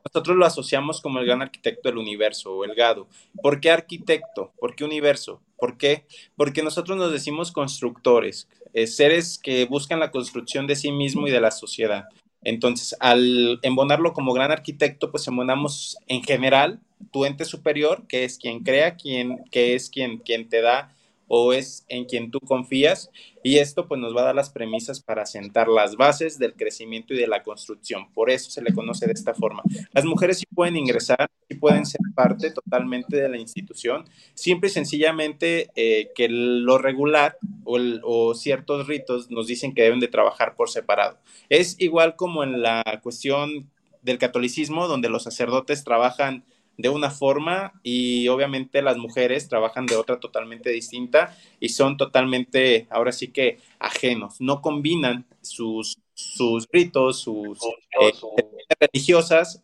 nosotros 0.06 0.38
lo 0.38 0.46
asociamos 0.46 1.02
como 1.02 1.20
el 1.20 1.26
gran 1.26 1.42
arquitecto 1.42 1.90
del 1.90 1.98
universo 1.98 2.54
o 2.54 2.66
el 2.66 2.76
gado. 2.76 3.08
¿Por 3.42 3.60
qué 3.60 3.72
arquitecto? 3.72 4.52
¿Por 4.60 4.76
qué 4.76 4.84
universo? 4.84 5.42
¿Por 5.58 5.78
qué? 5.78 6.06
Porque 6.36 6.64
nosotros 6.64 6.98
nos 6.98 7.12
decimos 7.12 7.52
constructores, 7.52 8.48
eh, 8.74 8.88
seres 8.88 9.40
que 9.42 9.66
buscan 9.66 10.00
la 10.00 10.12
construcción 10.12 10.68
de 10.68 10.76
sí 10.76 10.92
mismo 10.92 11.28
y 11.28 11.32
de 11.32 11.42
la 11.42 11.52
sociedad. 11.52 12.06
Entonces, 12.44 12.96
al 13.00 13.60
embonarlo 13.62 14.14
como 14.14 14.34
gran 14.34 14.52
arquitecto, 14.52 15.12
pues 15.12 15.28
embonamos 15.28 15.98
en 16.08 16.24
general 16.24 16.80
tu 17.12 17.26
ente 17.26 17.46
superior, 17.46 18.08
que 18.08 18.24
es 18.24 18.38
quien 18.38 18.64
crea, 18.64 18.96
quien, 18.96 19.44
que 19.52 19.76
es 19.76 19.90
quien, 19.90 20.18
quien 20.18 20.50
te 20.50 20.62
da 20.62 20.96
o 21.34 21.54
es 21.54 21.86
en 21.88 22.04
quien 22.04 22.30
tú 22.30 22.42
confías 22.42 23.10
y 23.42 23.60
esto 23.60 23.88
pues 23.88 24.02
nos 24.02 24.14
va 24.14 24.20
a 24.20 24.26
dar 24.26 24.36
las 24.36 24.50
premisas 24.50 25.00
para 25.00 25.26
sentar 25.26 25.70
las 25.70 25.96
bases 25.96 26.38
del 26.38 26.56
crecimiento 26.56 27.14
y 27.14 27.18
de 27.18 27.26
la 27.26 27.42
construcción. 27.42 28.12
Por 28.12 28.30
eso 28.30 28.52
se 28.52 28.62
le 28.62 28.74
conoce 28.74 29.06
de 29.06 29.14
esta 29.14 29.34
forma. 29.34 29.64
Las 29.94 30.04
mujeres 30.04 30.40
sí 30.40 30.46
pueden 30.54 30.76
ingresar, 30.76 31.32
sí 31.50 31.56
pueden 31.56 31.86
ser 31.86 32.02
parte 32.16 32.52
totalmente 32.52 33.16
de 33.16 33.30
la 33.30 33.38
institución, 33.38 34.04
siempre 34.34 34.68
y 34.68 34.74
sencillamente 34.74 35.70
eh, 35.78 36.12
que 36.16 36.28
lo 36.28 36.78
regular 36.78 37.38
o, 37.64 37.80
o 38.04 38.36
ciertos 38.36 38.88
ritos 38.88 39.32
nos 39.32 39.48
dicen 39.48 39.74
que 39.74 39.84
deben 39.84 40.02
de 40.02 40.10
trabajar 40.10 40.58
por 40.58 40.70
separado. 40.70 41.18
Es 41.48 41.78
igual 41.80 42.18
como 42.18 42.44
en 42.44 42.62
la 42.62 42.84
cuestión 43.02 43.70
del 44.02 44.18
catolicismo, 44.18 44.90
donde 44.90 45.08
los 45.08 45.24
sacerdotes 45.24 45.86
trabajan 45.86 46.44
de 46.78 46.90
una 46.90 47.12
forma 47.12 47.80
y 47.84 48.28
obviamente 48.28 48.82
las 48.82 48.98
mujeres 48.98 49.48
trabajan 49.48 49.86
de 49.86 49.96
otra 49.96 50.20
totalmente 50.20 50.70
distinta 50.70 51.38
y 51.60 51.70
son 51.70 51.98
totalmente, 51.98 52.88
ahora 52.90 53.12
sí 53.12 53.28
que 53.30 53.60
ajenos, 53.80 54.42
no 54.42 54.62
combinan 54.62 55.26
sus, 55.42 55.98
sus 56.14 56.68
ritos, 56.72 57.20
sus 57.20 57.60
eh, 58.02 58.12
religiosas 58.80 59.62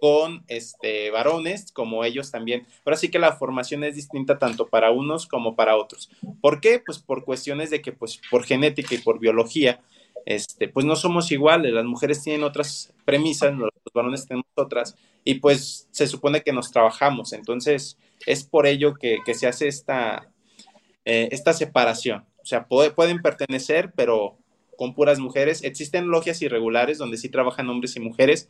con 0.00 0.44
este, 0.48 1.10
varones 1.10 1.72
como 1.72 2.04
ellos 2.04 2.30
también. 2.30 2.66
Ahora 2.84 2.96
sí 2.96 3.10
que 3.10 3.18
la 3.18 3.32
formación 3.32 3.84
es 3.84 3.96
distinta 3.96 4.38
tanto 4.38 4.68
para 4.68 4.90
unos 4.90 5.26
como 5.26 5.56
para 5.56 5.76
otros. 5.76 6.10
¿Por 6.40 6.60
qué? 6.60 6.82
Pues 6.84 6.98
por 6.98 7.24
cuestiones 7.24 7.70
de 7.70 7.80
que 7.80 7.92
pues 7.92 8.20
por 8.30 8.44
genética 8.44 8.94
y 8.94 8.98
por 8.98 9.18
biología 9.18 9.80
este, 10.24 10.68
pues 10.68 10.86
no 10.86 10.96
somos 10.96 11.30
iguales, 11.30 11.72
las 11.72 11.84
mujeres 11.84 12.22
tienen 12.22 12.44
otras 12.44 12.92
premisas, 13.04 13.54
los 13.54 13.70
varones 13.94 14.26
tenemos 14.26 14.46
otras, 14.54 14.96
y 15.24 15.34
pues 15.34 15.88
se 15.90 16.06
supone 16.06 16.42
que 16.42 16.52
nos 16.52 16.70
trabajamos, 16.70 17.32
entonces 17.32 17.98
es 18.26 18.44
por 18.44 18.66
ello 18.66 18.94
que, 18.94 19.18
se 19.34 19.46
hace 19.46 19.68
esta, 19.68 20.30
eh, 21.04 21.28
esta 21.30 21.52
separación. 21.52 22.24
O 22.42 22.46
sea, 22.46 22.66
pueden 22.66 23.22
pertenecer, 23.22 23.92
pero 23.96 24.38
con 24.76 24.94
puras 24.94 25.18
mujeres. 25.18 25.64
Existen 25.64 26.08
logias 26.08 26.40
irregulares 26.42 26.98
donde 26.98 27.16
sí 27.16 27.28
trabajan 27.28 27.68
hombres 27.68 27.96
y 27.96 28.00
mujeres, 28.00 28.48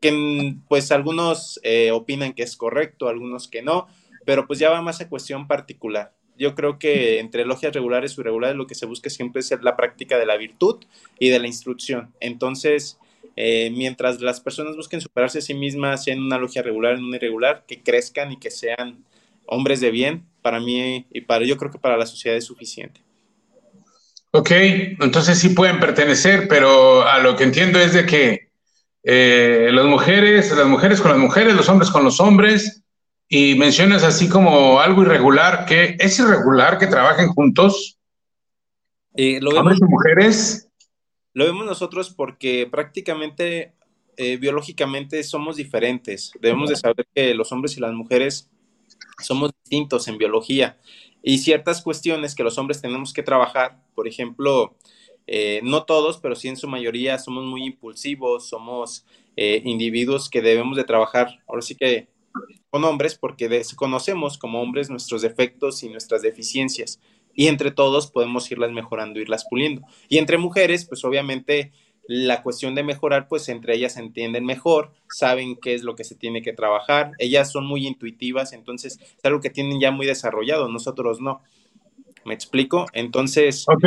que 0.00 0.56
pues 0.68 0.90
algunos 0.90 1.60
eh, 1.62 1.90
opinan 1.92 2.32
que 2.32 2.42
es 2.42 2.56
correcto, 2.56 3.08
algunos 3.08 3.48
que 3.48 3.62
no, 3.62 3.86
pero 4.24 4.46
pues 4.46 4.58
ya 4.58 4.70
va 4.70 4.82
más 4.82 5.00
a 5.00 5.08
cuestión 5.08 5.46
particular. 5.46 6.14
Yo 6.40 6.54
creo 6.54 6.78
que 6.78 7.20
entre 7.20 7.44
logias 7.44 7.74
regulares 7.74 8.16
o 8.16 8.22
irregulares 8.22 8.56
lo 8.56 8.66
que 8.66 8.74
se 8.74 8.86
busca 8.86 9.10
siempre 9.10 9.40
es 9.40 9.52
la 9.60 9.76
práctica 9.76 10.18
de 10.18 10.24
la 10.24 10.38
virtud 10.38 10.76
y 11.18 11.28
de 11.28 11.38
la 11.38 11.46
instrucción. 11.46 12.14
Entonces, 12.18 12.98
eh, 13.36 13.70
mientras 13.76 14.22
las 14.22 14.40
personas 14.40 14.74
busquen 14.74 15.02
superarse 15.02 15.40
a 15.40 15.42
sí 15.42 15.52
mismas, 15.52 16.08
en 16.08 16.22
una 16.22 16.38
logia 16.38 16.62
regular, 16.62 16.94
en 16.94 17.04
una 17.04 17.16
irregular, 17.16 17.64
que 17.68 17.82
crezcan 17.82 18.32
y 18.32 18.38
que 18.38 18.50
sean 18.50 19.04
hombres 19.44 19.82
de 19.82 19.90
bien, 19.90 20.24
para 20.40 20.60
mí 20.60 21.04
y 21.12 21.20
para 21.20 21.44
yo 21.44 21.58
creo 21.58 21.70
que 21.70 21.78
para 21.78 21.98
la 21.98 22.06
sociedad 22.06 22.38
es 22.38 22.46
suficiente. 22.46 23.02
Ok, 24.30 24.50
entonces 24.52 25.38
sí 25.38 25.50
pueden 25.50 25.78
pertenecer, 25.78 26.48
pero 26.48 27.06
a 27.06 27.18
lo 27.18 27.36
que 27.36 27.44
entiendo 27.44 27.78
es 27.78 27.92
de 27.92 28.06
que 28.06 28.48
eh, 29.02 29.68
las 29.72 29.84
mujeres, 29.84 30.50
las 30.56 30.66
mujeres 30.66 31.02
con 31.02 31.10
las 31.10 31.20
mujeres, 31.20 31.54
los 31.54 31.68
hombres 31.68 31.90
con 31.90 32.02
los 32.02 32.18
hombres, 32.18 32.82
y 33.32 33.54
mencionas 33.54 34.02
así 34.02 34.28
como 34.28 34.80
algo 34.80 35.02
irregular, 35.02 35.64
que 35.64 35.96
es 36.00 36.18
irregular 36.18 36.78
que 36.78 36.88
trabajen 36.88 37.28
juntos. 37.28 37.96
Eh, 39.14 39.38
lo 39.40 39.50
hombres 39.50 39.78
y 39.80 39.84
mujeres. 39.84 40.68
Lo 41.32 41.44
vemos 41.44 41.64
nosotros 41.64 42.12
porque 42.12 42.66
prácticamente 42.68 43.76
eh, 44.16 44.36
biológicamente 44.36 45.22
somos 45.22 45.56
diferentes. 45.56 46.32
Debemos 46.40 46.70
de 46.70 46.76
saber 46.76 47.06
que 47.14 47.32
los 47.34 47.52
hombres 47.52 47.76
y 47.76 47.80
las 47.80 47.92
mujeres 47.92 48.50
somos 49.22 49.52
distintos 49.62 50.08
en 50.08 50.18
biología 50.18 50.80
y 51.22 51.38
ciertas 51.38 51.82
cuestiones 51.82 52.34
que 52.34 52.42
los 52.42 52.58
hombres 52.58 52.82
tenemos 52.82 53.12
que 53.12 53.22
trabajar, 53.22 53.80
por 53.94 54.08
ejemplo, 54.08 54.76
eh, 55.28 55.60
no 55.62 55.84
todos, 55.84 56.18
pero 56.18 56.34
sí 56.34 56.48
en 56.48 56.56
su 56.56 56.66
mayoría 56.66 57.16
somos 57.20 57.44
muy 57.44 57.64
impulsivos, 57.64 58.48
somos 58.48 59.06
eh, 59.36 59.62
individuos 59.64 60.28
que 60.28 60.42
debemos 60.42 60.76
de 60.76 60.82
trabajar, 60.82 61.38
ahora 61.46 61.62
sí 61.62 61.76
que 61.76 62.08
con 62.70 62.84
hombres, 62.84 63.16
porque 63.16 63.62
conocemos 63.76 64.38
como 64.38 64.62
hombres 64.62 64.90
nuestros 64.90 65.22
defectos 65.22 65.82
y 65.82 65.88
nuestras 65.88 66.22
deficiencias, 66.22 67.00
y 67.34 67.48
entre 67.48 67.70
todos 67.70 68.10
podemos 68.10 68.50
irlas 68.50 68.72
mejorando, 68.72 69.20
irlas 69.20 69.44
puliendo. 69.48 69.82
Y 70.08 70.18
entre 70.18 70.38
mujeres, 70.38 70.84
pues 70.84 71.04
obviamente 71.04 71.72
la 72.06 72.42
cuestión 72.42 72.74
de 72.74 72.82
mejorar, 72.82 73.28
pues 73.28 73.48
entre 73.48 73.76
ellas 73.76 73.94
se 73.94 74.00
entienden 74.00 74.44
mejor, 74.44 74.92
saben 75.08 75.56
qué 75.56 75.74
es 75.74 75.82
lo 75.82 75.94
que 75.94 76.04
se 76.04 76.16
tiene 76.16 76.42
que 76.42 76.52
trabajar, 76.52 77.12
ellas 77.18 77.52
son 77.52 77.66
muy 77.66 77.86
intuitivas, 77.86 78.52
entonces 78.52 78.98
es 79.00 79.24
algo 79.24 79.40
que 79.40 79.50
tienen 79.50 79.80
ya 79.80 79.90
muy 79.90 80.06
desarrollado, 80.06 80.68
nosotros 80.68 81.20
no. 81.20 81.40
¿Me 82.24 82.34
explico? 82.34 82.86
Entonces... 82.92 83.64
Ok, 83.68 83.84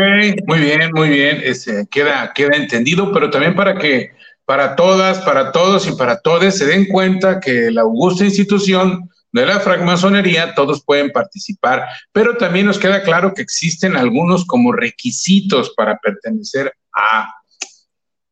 muy 0.48 0.60
bien, 0.60 0.92
muy 0.94 1.10
bien, 1.10 1.42
este, 1.44 1.86
queda, 1.92 2.32
queda 2.34 2.56
entendido, 2.56 3.12
pero 3.12 3.30
también 3.30 3.56
para 3.56 3.78
que 3.78 4.12
para 4.46 4.76
todas, 4.76 5.20
para 5.20 5.52
todos 5.52 5.88
y 5.88 5.96
para 5.96 6.20
todos 6.20 6.56
se 6.56 6.66
den 6.66 6.86
cuenta 6.88 7.40
que 7.40 7.72
la 7.72 7.82
augusta 7.82 8.26
institución 8.26 9.10
de 9.34 9.46
la 9.48 9.60
francmasonería 9.60 10.54
todos 10.54 10.84
pueden 10.86 11.12
participar, 11.12 11.88
pero 12.12 12.38
también 12.38 12.68
nos 12.68 12.78
queda 12.78 13.02
claro 13.02 13.34
que 13.34 13.42
existen 13.42 13.98
algunos 13.98 14.46
como 14.46 14.72
requisitos 14.72 15.74
para 15.76 15.98
pertenecer 15.98 16.74
a. 16.94 17.34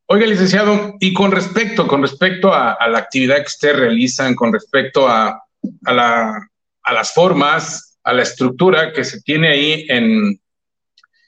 Oiga, 0.05 0.27
licenciado, 0.27 0.95
y 0.99 1.13
con 1.13 1.31
respecto, 1.31 1.87
con 1.87 2.01
respecto 2.01 2.53
a, 2.53 2.77
la 2.87 2.97
actividad 2.97 3.37
que 3.37 3.47
ustedes 3.47 3.77
realizan, 3.77 4.35
con 4.35 4.51
respecto 4.51 5.07
a, 5.07 5.41
las 5.85 7.13
formas, 7.13 7.97
a 8.03 8.11
la 8.13 8.23
estructura 8.23 8.91
que 8.91 9.05
se 9.05 9.21
tiene 9.21 9.47
ahí 9.47 9.85
en, 9.87 10.39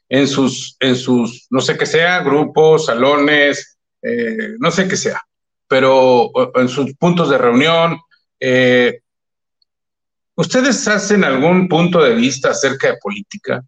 en, 0.10 0.28
sus, 0.28 0.76
en 0.82 0.98
sus, 0.98 1.48
no 1.50 1.62
sé 1.62 1.78
qué 1.78 1.86
sea, 1.86 2.20
grupos, 2.20 2.88
salones, 2.88 3.73
eh, 4.04 4.56
no 4.60 4.70
sé 4.70 4.88
qué 4.88 4.98
sea, 4.98 5.22
pero 5.68 6.32
en 6.56 6.68
sus 6.68 6.94
puntos 6.96 7.30
de 7.30 7.38
reunión, 7.38 7.98
eh, 8.40 9.00
¿ustedes 10.36 10.88
hacen 10.88 11.24
algún 11.24 11.68
punto 11.70 12.04
de 12.04 12.14
vista 12.14 12.50
acerca 12.52 12.88
de 12.90 12.98
política? 12.98 13.64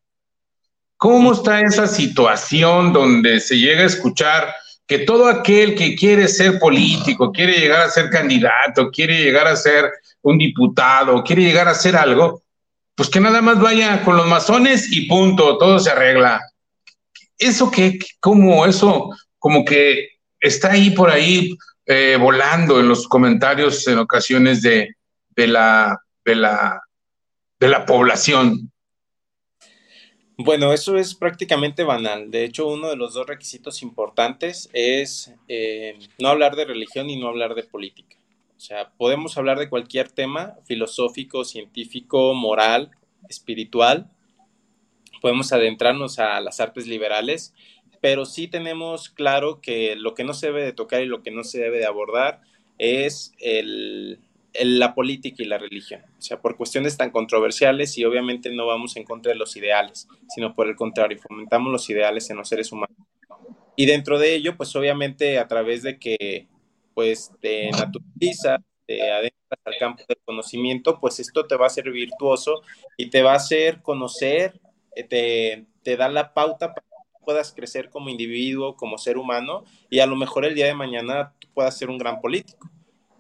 ¿Cómo 0.98 1.34
está 1.34 1.62
esa 1.62 1.88
situación 1.88 2.92
donde 2.92 3.40
se 3.40 3.58
llega 3.58 3.82
a 3.82 3.86
escuchar 3.86 4.54
que 4.88 5.00
todo 5.00 5.28
aquel 5.28 5.76
que 5.76 5.96
quiere 5.96 6.28
ser 6.28 6.60
político, 6.60 7.32
quiere 7.32 7.58
llegar 7.58 7.82
a 7.82 7.90
ser 7.90 8.10
candidato, 8.10 8.92
quiere 8.92 9.24
llegar 9.24 9.48
a 9.48 9.56
ser 9.56 9.90
un 10.22 10.38
diputado, 10.38 11.24
quiere 11.24 11.44
llegar 11.44 11.68
a 11.68 11.74
ser 11.74 11.96
algo, 11.96 12.44
pues 12.94 13.10
que 13.10 13.20
nada 13.20 13.42
más 13.42 13.60
vaya 13.60 14.04
con 14.04 14.16
los 14.16 14.28
masones 14.28 14.92
y 14.92 15.08
punto, 15.08 15.58
todo 15.58 15.80
se 15.80 15.90
arregla. 15.90 16.42
Eso 17.38 17.72
que, 17.72 18.00
como 18.20 18.66
eso, 18.66 19.10
como 19.40 19.66
que 19.66 20.15
está 20.46 20.72
ahí 20.72 20.92
por 20.92 21.10
ahí 21.10 21.58
eh, 21.86 22.18
volando 22.20 22.80
en 22.80 22.88
los 22.88 23.08
comentarios 23.08 23.88
en 23.88 24.00
ocasiones 24.00 24.62
de, 24.62 24.96
de, 25.30 25.48
la, 25.48 26.00
de, 26.24 26.36
la, 26.36 26.82
de 27.60 27.68
la 27.68 27.86
población. 27.86 28.72
Bueno, 30.38 30.74
eso 30.74 30.98
es 30.98 31.16
prácticamente 31.16 31.84
banal. 31.84 32.30
De 32.30 32.44
hecho, 32.44 32.68
uno 32.68 32.90
de 32.90 32.98
los 32.98 33.14
dos 33.14 33.26
requisitos 33.26 33.82
importantes 33.82 34.70
es 34.74 35.34
eh, 35.48 35.98
no 36.20 36.28
hablar 36.28 36.56
de 36.56 36.66
religión 36.66 37.10
y 37.10 37.18
no 37.18 37.30
hablar 37.30 37.56
de 37.56 37.64
política. 37.64 38.18
O 38.58 38.60
sea, 38.60 38.90
podemos 38.98 39.38
hablar 39.38 39.60
de 39.60 39.70
cualquier 39.70 40.10
tema 40.10 40.56
filosófico, 40.66 41.46
científico, 41.46 42.34
moral, 42.34 42.92
espiritual. 43.30 44.12
Podemos 45.22 45.54
adentrarnos 45.54 46.20
a 46.20 46.42
las 46.42 46.60
artes 46.60 46.86
liberales, 46.86 47.54
pero 48.06 48.26
sí 48.26 48.48
tenemos 48.48 49.10
claro 49.10 49.62
que 49.62 49.96
lo 49.96 50.14
que 50.14 50.24
no 50.24 50.36
se 50.36 50.46
debe 50.46 50.64
de 50.64 50.74
tocar 50.74 51.02
y 51.02 51.08
lo 51.08 51.24
que 51.24 51.32
no 51.32 51.44
se 51.44 51.58
debe 51.58 51.80
de 51.80 51.88
abordar 51.88 52.40
es 52.78 53.34
el, 53.40 54.20
la 54.54 54.94
política 54.94 55.42
y 55.42 55.48
la 55.48 55.58
religión, 55.58 56.04
o 56.16 56.22
sea, 56.22 56.40
por 56.40 56.56
cuestiones 56.56 56.98
tan 56.98 57.10
controversiales 57.10 57.98
y 57.98 58.06
obviamente 58.06 58.52
no 58.52 58.68
vamos 58.68 58.96
en 58.96 59.06
contra 59.06 59.32
de 59.32 59.40
los 59.40 59.58
ideales, 59.58 60.08
sino 60.30 60.54
por 60.54 60.68
el 60.68 60.76
contrario, 60.76 61.18
fomentamos 61.18 61.72
los 61.72 61.90
ideales 61.90 62.30
en 62.30 62.38
los 62.38 62.48
seres 62.48 62.72
humanos. 62.72 62.96
Y 63.76 63.88
dentro 63.88 64.20
de 64.20 64.36
ello, 64.36 64.56
pues 64.56 64.76
obviamente 64.76 65.40
a 65.40 65.48
través 65.48 65.82
de 65.82 65.98
que 65.98 66.48
pues 66.94 67.32
te 67.42 67.72
naturalizas, 67.72 68.60
te 68.86 69.02
adentras 69.02 69.62
al 69.66 69.78
campo 69.80 70.04
del 70.08 70.20
conocimiento, 70.24 71.00
pues 71.00 71.20
esto 71.20 71.48
te 71.48 71.56
va 71.56 71.66
a 71.66 71.72
ser 71.72 71.90
virtuoso 71.90 72.62
y 72.98 73.10
te 73.10 73.24
va 73.24 73.32
a 73.34 73.38
hacer 73.38 73.82
conocer, 73.82 74.62
eh, 74.96 75.04
te, 75.06 75.66
te 75.82 75.98
da 75.98 76.08
la 76.08 76.36
pauta 76.36 76.72
para 76.72 76.95
puedas 77.26 77.52
crecer 77.52 77.90
como 77.90 78.10
individuo, 78.10 78.76
como 78.76 78.98
ser 78.98 79.18
humano 79.18 79.66
y 79.90 80.00
a 80.00 80.06
lo 80.06 80.16
mejor 80.16 80.46
el 80.46 80.56
día 80.56 80.68
de 80.68 80.76
mañana 80.76 81.34
puedas 81.54 81.78
ser 81.78 81.90
un 81.90 81.98
gran 81.98 82.22
político. 82.22 82.70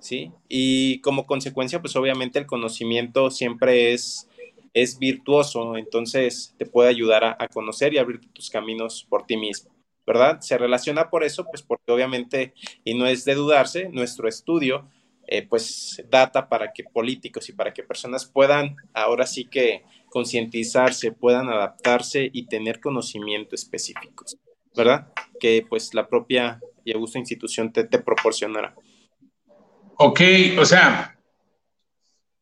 ¿sí? 0.05 0.31
Y 0.47 0.99
como 1.01 1.25
consecuencia, 1.25 1.81
pues 1.81 1.95
obviamente 1.95 2.37
el 2.37 2.45
conocimiento 2.45 3.31
siempre 3.31 3.93
es, 3.93 4.29
es 4.73 4.99
virtuoso, 4.99 5.77
entonces 5.77 6.53
te 6.57 6.65
puede 6.65 6.89
ayudar 6.89 7.23
a, 7.23 7.47
conocer 7.47 7.93
y 7.93 7.97
abrir 7.97 8.21
tus 8.31 8.49
caminos 8.51 9.05
por 9.09 9.25
ti 9.25 9.35
mismo, 9.35 9.71
¿verdad? 10.05 10.41
Se 10.41 10.57
relaciona 10.57 11.09
por 11.09 11.23
eso, 11.23 11.45
pues 11.45 11.63
porque 11.63 11.91
obviamente, 11.91 12.53
y 12.83 12.93
no 12.93 13.07
es 13.07 13.25
de 13.25 13.33
dudarse, 13.33 13.89
nuestro 13.89 14.27
estudio, 14.27 14.87
eh, 15.27 15.47
pues 15.47 16.03
data 16.11 16.49
para 16.49 16.71
que 16.71 16.83
políticos 16.83 17.49
y 17.49 17.53
para 17.53 17.73
que 17.73 17.81
personas 17.81 18.25
puedan 18.25 18.75
ahora 18.93 19.25
sí 19.25 19.45
que 19.45 19.83
concientizarse, 20.15 21.11
puedan 21.11 21.49
adaptarse 21.49 22.29
y 22.31 22.47
tener 22.47 22.79
conocimiento 22.79 23.53
específicos, 23.53 24.37
¿verdad? 24.73 25.09
Que 25.41 25.65
pues 25.67 25.93
la 25.93 26.07
propia 26.07 26.57
y 26.85 26.93
Augusta 26.93 27.19
institución 27.19 27.73
te, 27.73 27.83
te 27.83 27.99
proporcionará. 27.99 28.73
Ok, 29.97 30.21
o 30.57 30.63
sea, 30.63 31.19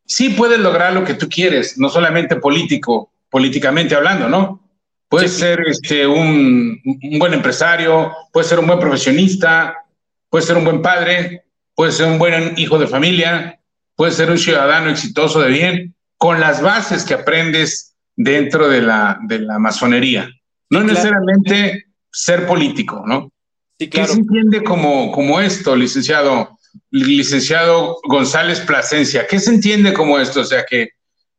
sí 0.06 0.28
puedes 0.28 0.60
lograr 0.60 0.92
lo 0.92 1.02
que 1.02 1.14
tú 1.14 1.28
quieres, 1.28 1.76
no 1.76 1.88
solamente 1.88 2.36
político, 2.36 3.10
políticamente 3.28 3.96
hablando, 3.96 4.28
¿no? 4.28 4.60
Puedes 5.08 5.32
ser 5.32 5.58
este, 5.66 6.06
un, 6.06 6.80
buen 7.18 7.34
empresario, 7.34 8.12
puedes 8.32 8.48
ser 8.48 8.60
un 8.60 8.68
buen 8.68 8.78
profesionista, 8.78 9.84
puedes 10.30 10.46
ser 10.46 10.56
un 10.56 10.64
buen 10.64 10.80
padre, 10.80 11.42
puedes 11.74 11.96
ser 11.96 12.06
un 12.06 12.20
buen 12.20 12.56
hijo 12.56 12.78
de 12.78 12.86
familia, 12.86 13.58
puedes 13.96 14.14
ser 14.14 14.30
un 14.30 14.38
ciudadano 14.38 14.90
exitoso 14.90 15.40
de 15.40 15.48
bien, 15.48 15.94
con 16.16 16.40
las 16.40 16.62
bases 16.62 17.04
que 17.04 17.14
aprendes 17.14 17.94
dentro 18.16 18.68
de 18.68 18.82
la, 18.82 19.18
de 19.26 19.40
la 19.40 19.58
masonería. 19.58 20.30
No 20.70 20.82
necesariamente 20.82 21.86
ser 22.10 22.46
político, 22.46 23.02
¿no? 23.06 23.30
Sí, 23.78 23.88
claro. 23.88 24.08
¿Qué 24.08 24.14
se 24.14 24.20
entiende 24.20 24.62
como, 24.62 25.10
como 25.12 25.40
esto, 25.40 25.74
licenciado? 25.74 26.54
licenciado 26.90 27.98
González 28.04 28.60
Plasencia. 28.60 29.26
¿Qué 29.26 29.38
se 29.38 29.50
entiende 29.50 29.92
como 29.92 30.18
esto? 30.18 30.40
O 30.40 30.44
sea, 30.44 30.64
que, 30.68 30.90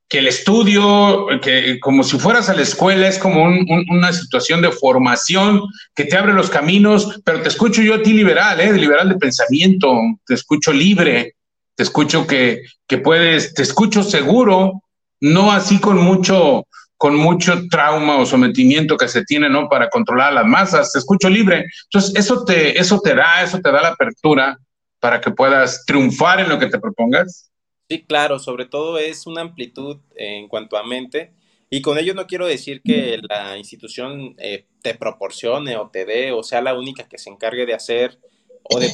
que 0.08 0.20
el 0.20 0.28
estudio, 0.28 1.28
que 1.42 1.80
como 1.80 2.04
si 2.04 2.18
fueras 2.18 2.50
a 2.50 2.54
la 2.54 2.62
escuela, 2.62 3.08
es 3.08 3.18
como 3.18 3.46
una 3.46 4.14
situación 4.14 4.62
de 4.62 4.72
formación 4.72 5.62
que 5.96 6.06
te 6.06 6.18
abre 6.18 6.34
los 6.34 6.50
caminos, 6.50 7.22
pero 7.24 7.42
te 7.42 7.50
escucho 7.50 7.82
yo 7.82 7.96
a 7.96 8.02
ti 8.02 8.14
liberal, 8.14 8.60
¿eh? 8.60 8.74
liberal 8.74 9.10
de 9.10 9.18
pensamiento, 9.18 9.98
te 10.26 10.34
escucho 10.34 10.72
libre, 10.72 11.36
te 11.76 11.84
escucho 11.84 12.26
que, 12.26 12.64
que 12.88 12.98
puedes, 12.98 13.54
te 13.54 13.62
escucho 13.62 14.04
seguro, 14.04 14.82
no 15.20 15.52
así 15.52 15.80
con 15.80 15.98
mucho, 15.98 16.68
con 16.98 17.16
mucho 17.16 17.68
trauma 17.70 18.18
o 18.18 18.26
sometimiento 18.26 18.98
que 18.98 19.08
se 19.08 19.24
tiene, 19.24 19.50
¿no? 19.50 19.68
Para 19.68 19.90
controlar 19.90 20.34
las 20.34 20.46
masas, 20.46 20.92
te 20.92 21.00
escucho 21.00 21.30
libre. 21.30 21.66
Entonces, 21.86 22.16
eso 22.16 22.44
te, 22.46 22.80
eso 22.80 23.00
te 23.02 23.16
da, 23.16 23.44
eso 23.44 23.60
te 23.60 23.72
da 23.72 23.82
la 23.82 23.90
apertura 23.90 24.58
para 25.00 25.22
que 25.22 25.32
puedas 25.32 25.86
triunfar 25.86 26.40
en 26.40 26.50
lo 26.50 26.58
que 26.58 26.68
te 26.68 26.80
propongas. 26.80 27.52
Sí, 27.90 28.04
claro, 28.04 28.40
sobre 28.40 28.66
todo 28.66 28.98
es 28.98 29.28
una 29.28 29.42
amplitud 29.42 29.98
en 30.16 30.48
cuanto 30.48 30.78
a 30.78 30.84
mente. 30.84 31.34
Y 31.70 31.82
con 31.82 31.98
ello 31.98 32.14
no 32.14 32.26
quiero 32.26 32.48
decir 32.48 32.82
que 32.84 33.20
la 33.28 33.58
institución 33.58 34.36
eh, 34.38 34.66
te 34.82 34.96
proporcione 34.96 35.76
o 35.78 35.90
te 35.90 36.06
dé 36.06 36.32
o 36.32 36.44
sea 36.44 36.62
la 36.62 36.74
única 36.74 37.08
que 37.08 37.18
se 37.18 37.30
encargue 37.30 37.66
de 37.66 37.74
hacer 37.74 38.20
o 38.64 38.80
de 38.80 38.94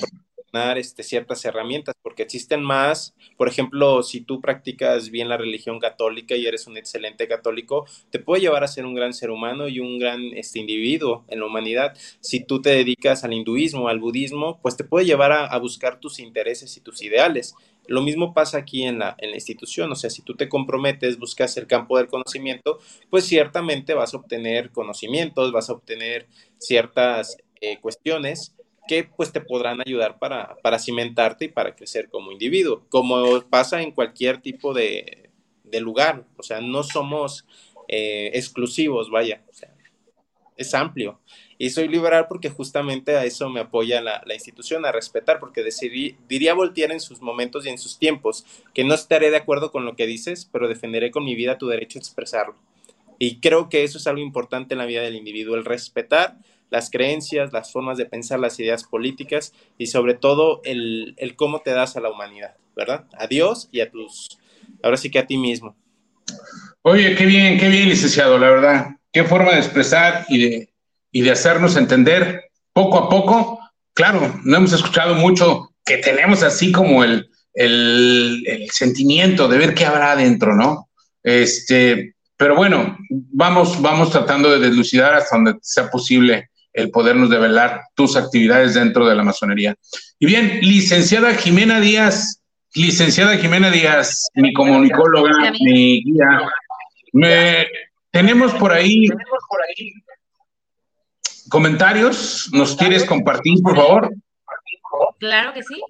este, 0.53 1.03
ciertas 1.03 1.45
herramientas, 1.45 1.95
porque 2.01 2.23
existen 2.23 2.61
más, 2.61 3.15
por 3.37 3.47
ejemplo, 3.47 4.03
si 4.03 4.21
tú 4.21 4.41
practicas 4.41 5.09
bien 5.09 5.29
la 5.29 5.37
religión 5.37 5.79
católica 5.79 6.35
y 6.35 6.45
eres 6.45 6.67
un 6.67 6.77
excelente 6.77 7.27
católico, 7.27 7.85
te 8.09 8.19
puede 8.19 8.41
llevar 8.41 8.63
a 8.63 8.67
ser 8.67 8.85
un 8.85 8.93
gran 8.93 9.13
ser 9.13 9.31
humano 9.31 9.69
y 9.69 9.79
un 9.79 9.97
gran 9.97 10.21
este, 10.33 10.59
individuo 10.59 11.23
en 11.29 11.39
la 11.39 11.45
humanidad. 11.45 11.97
Si 12.19 12.43
tú 12.43 12.61
te 12.61 12.71
dedicas 12.71 13.23
al 13.23 13.33
hinduismo, 13.33 13.87
al 13.87 13.99
budismo, 13.99 14.59
pues 14.61 14.75
te 14.75 14.83
puede 14.83 15.05
llevar 15.05 15.31
a, 15.31 15.57
buscar 15.61 15.99
tus 15.99 16.19
intereses 16.19 16.75
y 16.75 16.81
tus 16.81 17.03
ideales. 17.03 17.53
Lo 17.87 18.01
mismo 18.01 18.33
pasa 18.33 18.57
aquí 18.57 18.83
en 18.83 18.99
la, 18.99 19.15
en 19.19 19.29
la 19.29 19.35
institución, 19.35 19.91
o 19.91 19.95
sea, 19.95 20.09
si 20.09 20.21
tú 20.23 20.35
te 20.35 20.49
comprometes, 20.49 21.19
buscas 21.19 21.55
el 21.57 21.67
campo 21.67 21.97
del 21.97 22.07
conocimiento, 22.07 22.79
pues 23.09 23.25
ciertamente 23.25 23.93
vas 23.93 24.13
a 24.13 24.17
obtener 24.17 24.71
conocimientos, 24.71 25.51
vas 25.51 25.69
a 25.69 25.73
obtener 25.73 26.27
ciertas 26.57 27.37
eh, 27.61 27.79
cuestiones 27.79 28.55
que 28.91 29.05
pues 29.05 29.31
te 29.31 29.39
podrán 29.39 29.79
ayudar 29.79 30.19
para, 30.19 30.57
para 30.61 30.77
cimentarte 30.77 31.45
y 31.45 31.47
para 31.47 31.73
crecer 31.73 32.09
como 32.09 32.29
individuo, 32.29 32.83
como 32.89 33.39
pasa 33.43 33.81
en 33.81 33.91
cualquier 33.91 34.41
tipo 34.41 34.73
de, 34.73 35.29
lugar, 35.79 36.25
o 36.35 36.43
sea, 36.43 36.59
no 36.59 36.83
somos 36.83 37.45
eh, 37.87 38.31
exclusivos, 38.33 39.09
vaya, 39.09 39.41
es 40.57 40.73
amplio. 40.73 41.21
Y 41.57 41.69
soy 41.69 41.87
liberal 41.87 42.25
porque 42.27 42.49
justamente 42.49 43.15
a 43.15 43.23
eso 43.23 43.49
me 43.49 43.61
apoya 43.61 44.01
la, 44.01 44.21
institución, 44.33 44.85
a 44.85 44.91
respetar, 44.91 45.39
porque 45.39 45.63
decidí, 45.63 46.17
diría 46.27 46.53
Voltaire 46.53 46.93
en 46.93 46.99
sus 46.99 47.21
momentos 47.21 47.65
y 47.65 47.69
en 47.69 47.77
sus 47.77 47.97
tiempos, 47.97 48.45
que 48.73 48.83
no 48.83 48.93
estaré 48.93 49.31
de 49.31 49.37
acuerdo 49.37 49.71
con 49.71 49.85
lo 49.85 49.95
que 49.95 50.05
dices, 50.05 50.49
pero 50.51 50.67
defenderé 50.67 51.11
con 51.11 51.23
mi 51.23 51.35
vida 51.35 51.57
tu 51.57 51.69
derecho 51.69 51.97
a 51.97 52.01
expresarlo. 52.01 52.55
Y 53.19 53.39
creo 53.39 53.69
que 53.69 53.85
eso 53.85 53.99
es 53.99 54.07
algo 54.07 54.21
importante 54.21 54.73
en 54.73 54.79
la 54.79 54.85
vida 54.85 55.01
del 55.01 55.15
individuo, 55.15 55.55
el 55.55 55.63
respetar 55.63 56.35
las 56.71 56.89
creencias, 56.89 57.53
las 57.53 57.71
formas 57.71 57.97
de 57.97 58.05
pensar, 58.05 58.39
las 58.39 58.59
ideas 58.59 58.85
políticas 58.85 59.53
y 59.77 59.87
sobre 59.87 60.15
todo 60.15 60.61
el, 60.63 61.15
cómo 61.35 61.59
te 61.59 61.71
das 61.71 61.97
a 61.97 61.99
la 61.99 62.09
humanidad, 62.09 62.55
¿verdad? 62.75 63.05
A 63.17 63.27
Dios 63.27 63.69
y 63.71 63.81
a 63.81 63.91
tus, 63.91 64.39
ahora 64.81 64.97
sí 64.97 65.11
que 65.11 65.19
a 65.19 65.27
ti 65.27 65.37
mismo. 65.37 65.75
Oye, 66.81 67.13
qué 67.15 67.25
bien, 67.25 67.59
qué 67.59 67.67
bien, 67.67 67.89
licenciado, 67.89 68.39
la 68.39 68.49
verdad. 68.49 68.87
Qué 69.11 69.25
forma 69.25 69.51
de 69.51 69.57
expresar 69.57 70.25
y 70.29 70.41
de, 70.41 70.73
y 71.11 71.21
de 71.21 71.31
hacernos 71.31 71.75
entender 71.75 72.45
poco 72.73 72.97
a 72.97 73.09
poco. 73.09 73.59
Claro, 73.93 74.39
no 74.43 74.57
hemos 74.57 74.71
escuchado 74.71 75.15
mucho 75.15 75.73
que 75.83 75.97
tenemos 75.97 76.41
así 76.41 76.71
como 76.71 77.03
el, 77.03 77.29
el, 77.53 78.43
el 78.47 78.69
sentimiento 78.71 79.49
de 79.49 79.57
ver 79.57 79.75
qué 79.75 79.85
habrá 79.85 80.13
adentro, 80.13 80.55
¿no? 80.55 80.89
Este, 81.21 82.15
pero 82.37 82.55
bueno, 82.55 82.97
vamos, 83.09 83.81
vamos 83.81 84.09
tratando 84.09 84.49
de 84.49 84.59
deslucidar 84.59 85.13
hasta 85.15 85.35
donde 85.35 85.55
sea 85.61 85.91
posible 85.91 86.49
el 86.73 86.91
podernos 86.91 87.29
develar 87.29 87.81
tus 87.95 88.15
actividades 88.15 88.73
dentro 88.73 89.05
de 89.05 89.15
la 89.15 89.23
masonería. 89.23 89.75
Y 90.19 90.25
bien, 90.25 90.59
licenciada 90.61 91.33
Jimena 91.35 91.79
Díaz, 91.79 92.41
licenciada 92.73 93.37
Jimena 93.37 93.69
Díaz, 93.69 94.29
mi 94.35 94.53
comunicóloga, 94.53 95.51
mi 95.59 96.03
guía, 96.03 96.49
me, 97.13 97.67
tenemos 98.11 98.53
por 98.53 98.71
ahí 98.71 99.07
comentarios, 101.49 102.49
¿nos 102.53 102.75
quieres 102.75 103.05
compartir, 103.05 103.61
por 103.61 103.75
favor? 103.75 104.13
Claro 105.19 105.53
que 105.53 105.63
sí. 105.63 105.81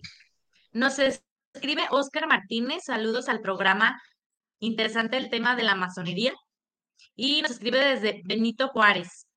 Nos 0.73 0.97
escribe 0.99 1.83
Oscar 1.91 2.27
Martínez, 2.27 2.83
saludos 2.85 3.29
al 3.29 3.41
programa. 3.41 4.01
Interesante 4.59 5.17
el 5.17 5.29
tema 5.29 5.55
de 5.55 5.63
la 5.63 5.75
masonería. 5.75 6.33
Y 7.15 7.41
nos 7.41 7.51
escribe 7.51 7.79
desde 7.79 8.21
Benito 8.25 8.69
Juárez. 8.69 9.27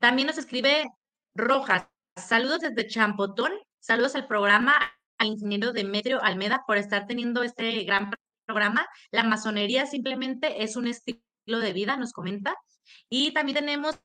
También 0.00 0.26
nos 0.26 0.38
escribe 0.38 0.88
Rojas. 1.34 1.86
Saludos 2.16 2.60
desde 2.60 2.86
Champotón. 2.86 3.52
Saludos 3.80 4.14
al 4.14 4.26
programa, 4.26 4.74
al 5.18 5.28
ingeniero 5.28 5.72
Demetrio 5.72 6.22
Almeda 6.22 6.64
por 6.66 6.76
estar 6.76 7.06
teniendo 7.06 7.42
este 7.42 7.84
gran 7.84 8.10
programa. 8.46 8.86
La 9.10 9.24
masonería 9.24 9.86
simplemente 9.86 10.62
es 10.62 10.76
un 10.76 10.86
estilo 10.86 11.20
de 11.60 11.72
vida, 11.72 11.96
nos 11.96 12.12
comenta. 12.12 12.56
Y 13.08 13.32
también 13.32 13.56
tenemos 13.56 13.98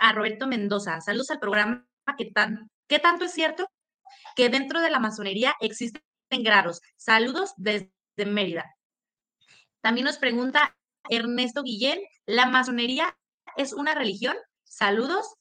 a 0.00 0.12
Roberto 0.12 0.46
Mendoza. 0.46 1.00
Saludos 1.00 1.30
al 1.30 1.40
programa. 1.40 1.86
¿Qué, 2.16 2.26
tan, 2.26 2.70
¿Qué 2.88 2.98
tanto 2.98 3.24
es 3.24 3.32
cierto 3.32 3.68
que 4.34 4.48
dentro 4.48 4.80
de 4.80 4.90
la 4.90 4.98
masonería 4.98 5.54
existen 5.60 6.02
grados? 6.30 6.80
Saludos 6.96 7.54
desde 7.56 7.90
Mérida. 8.26 8.76
También 9.80 10.06
nos 10.06 10.18
pregunta 10.18 10.76
Ernesto 11.08 11.62
Guillén, 11.62 12.00
¿la 12.26 12.46
masonería 12.46 13.16
es 13.56 13.72
una 13.72 13.94
religión? 13.94 14.36
Saludos. 14.64 15.34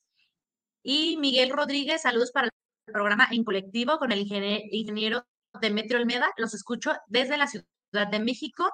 Y 0.84 1.18
Miguel 1.18 1.52
Rodríguez, 1.52 2.02
saludos 2.02 2.32
para 2.32 2.48
el 2.48 2.94
programa 2.94 3.28
en 3.32 3.44
colectivo 3.44 3.98
con 3.98 4.12
el 4.12 4.20
ingeniero 4.20 5.26
Demetrio 5.62 5.98
Almeda. 5.98 6.32
Los 6.38 6.54
escucho 6.54 6.94
desde 7.08 7.38
la 7.38 7.48
Ciudad 7.48 8.08
de 8.12 8.20
México. 8.20 8.70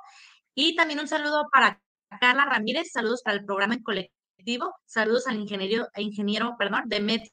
Y 0.54 0.76
también 0.76 1.00
un 1.00 1.08
saludo 1.08 1.48
para 1.52 1.82
Carla 2.20 2.46
Ramírez, 2.46 2.92
saludos 2.92 3.22
para 3.24 3.38
el 3.38 3.46
programa 3.46 3.74
en 3.76 3.84
colectivo. 3.84 4.74
Saludos 4.86 5.28
al 5.28 5.38
ingeniero, 5.38 5.88
ingeniero 5.96 6.56
perdón, 6.58 6.84
Demetrio 6.86 7.32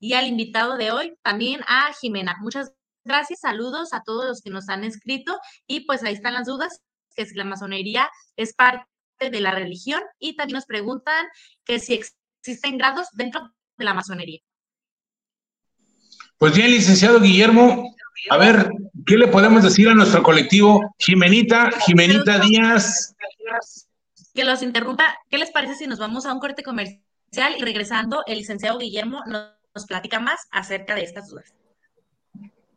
y 0.00 0.14
al 0.14 0.26
invitado 0.26 0.76
de 0.76 0.90
hoy, 0.90 1.16
también 1.22 1.60
a 1.68 1.92
Jimena. 2.00 2.36
Muchas 2.40 2.72
gracias, 3.04 3.40
saludos 3.40 3.92
a 3.92 4.02
todos 4.02 4.26
los 4.26 4.42
que 4.42 4.50
nos 4.50 4.68
han 4.68 4.84
escrito. 4.84 5.38
Y 5.66 5.86
pues 5.86 6.02
ahí 6.02 6.14
están 6.14 6.34
las 6.34 6.46
dudas, 6.46 6.82
que 7.14 7.26
si 7.26 7.34
la 7.36 7.44
masonería 7.44 8.10
es 8.36 8.54
parte 8.54 8.86
de 9.20 9.40
la 9.40 9.52
religión. 9.52 10.02
Y 10.18 10.36
también 10.36 10.56
nos 10.56 10.66
preguntan 10.66 11.26
que 11.64 11.78
si 11.78 11.94
existen 11.94 12.78
grados 12.78 13.08
dentro 13.12 13.52
de 13.82 13.84
la 13.84 13.94
masonería. 13.94 14.40
Pues 16.38 16.56
bien, 16.56 16.70
licenciado 16.70 17.20
Guillermo, 17.20 17.94
a 18.30 18.36
ver, 18.36 18.70
¿qué 19.06 19.16
le 19.16 19.28
podemos 19.28 19.62
decir 19.62 19.88
a 19.88 19.94
nuestro 19.94 20.22
colectivo? 20.22 20.94
Jimenita, 20.98 21.70
Jimenita 21.86 22.38
Díaz. 22.38 23.14
Que 24.34 24.44
los 24.44 24.62
interrumpa, 24.62 25.16
¿qué 25.28 25.38
les 25.38 25.50
parece 25.50 25.74
si 25.74 25.86
nos 25.86 25.98
vamos 25.98 26.26
a 26.26 26.32
un 26.32 26.40
corte 26.40 26.62
comercial 26.62 27.54
y 27.58 27.62
regresando 27.62 28.22
el 28.26 28.38
licenciado 28.38 28.78
Guillermo 28.78 29.22
nos, 29.26 29.50
nos 29.74 29.86
platica 29.86 30.20
más 30.20 30.40
acerca 30.50 30.94
de 30.94 31.02
estas 31.02 31.28
dudas? 31.28 31.52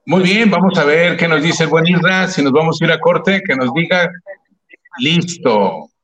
Muy 0.06 0.22
bien, 0.22 0.52
vamos 0.52 0.78
a 0.78 0.84
ver 0.84 1.18
qué 1.18 1.28
nos 1.28 1.42
dice 1.42 1.64
el 1.64 1.70
buen 1.70 1.88
Isra, 1.88 2.28
si 2.28 2.44
nos 2.44 2.52
vamos 2.52 2.80
a 2.80 2.86
ir 2.86 2.92
a 2.92 3.00
corte, 3.00 3.42
que 3.42 3.56
nos 3.56 3.74
diga, 3.74 4.12
listo. 5.00 5.90
Listo. 5.90 5.95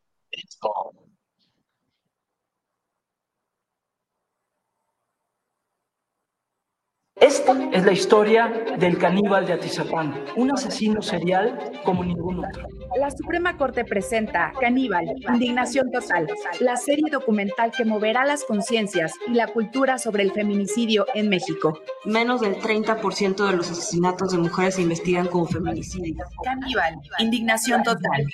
Esta 7.21 7.55
es 7.71 7.85
la 7.85 7.91
historia 7.91 8.51
del 8.79 8.97
caníbal 8.97 9.45
de 9.45 9.53
Atizapán, 9.53 10.25
un 10.35 10.51
asesino 10.51 11.03
serial 11.03 11.71
como 11.83 12.03
ningún 12.03 12.43
otro. 12.43 12.67
La 12.97 13.11
Suprema 13.11 13.55
Corte 13.57 13.85
presenta 13.85 14.51
Caníbal, 14.59 15.05
Indignación 15.31 15.91
Total, 15.91 16.27
la 16.59 16.75
serie 16.75 17.05
documental 17.11 17.71
que 17.71 17.85
moverá 17.85 18.25
las 18.25 18.43
conciencias 18.43 19.13
y 19.27 19.35
la 19.35 19.47
cultura 19.47 19.99
sobre 19.99 20.23
el 20.23 20.31
feminicidio 20.31 21.05
en 21.13 21.29
México. 21.29 21.79
Menos 22.05 22.41
del 22.41 22.55
30% 22.55 23.49
de 23.49 23.55
los 23.55 23.69
asesinatos 23.69 24.31
de 24.31 24.39
mujeres 24.39 24.75
se 24.75 24.81
investigan 24.81 25.27
como 25.27 25.45
feminicidio. 25.45 26.25
Caníbal, 26.43 26.99
Indignación 27.19 27.83
Total. 27.83 28.25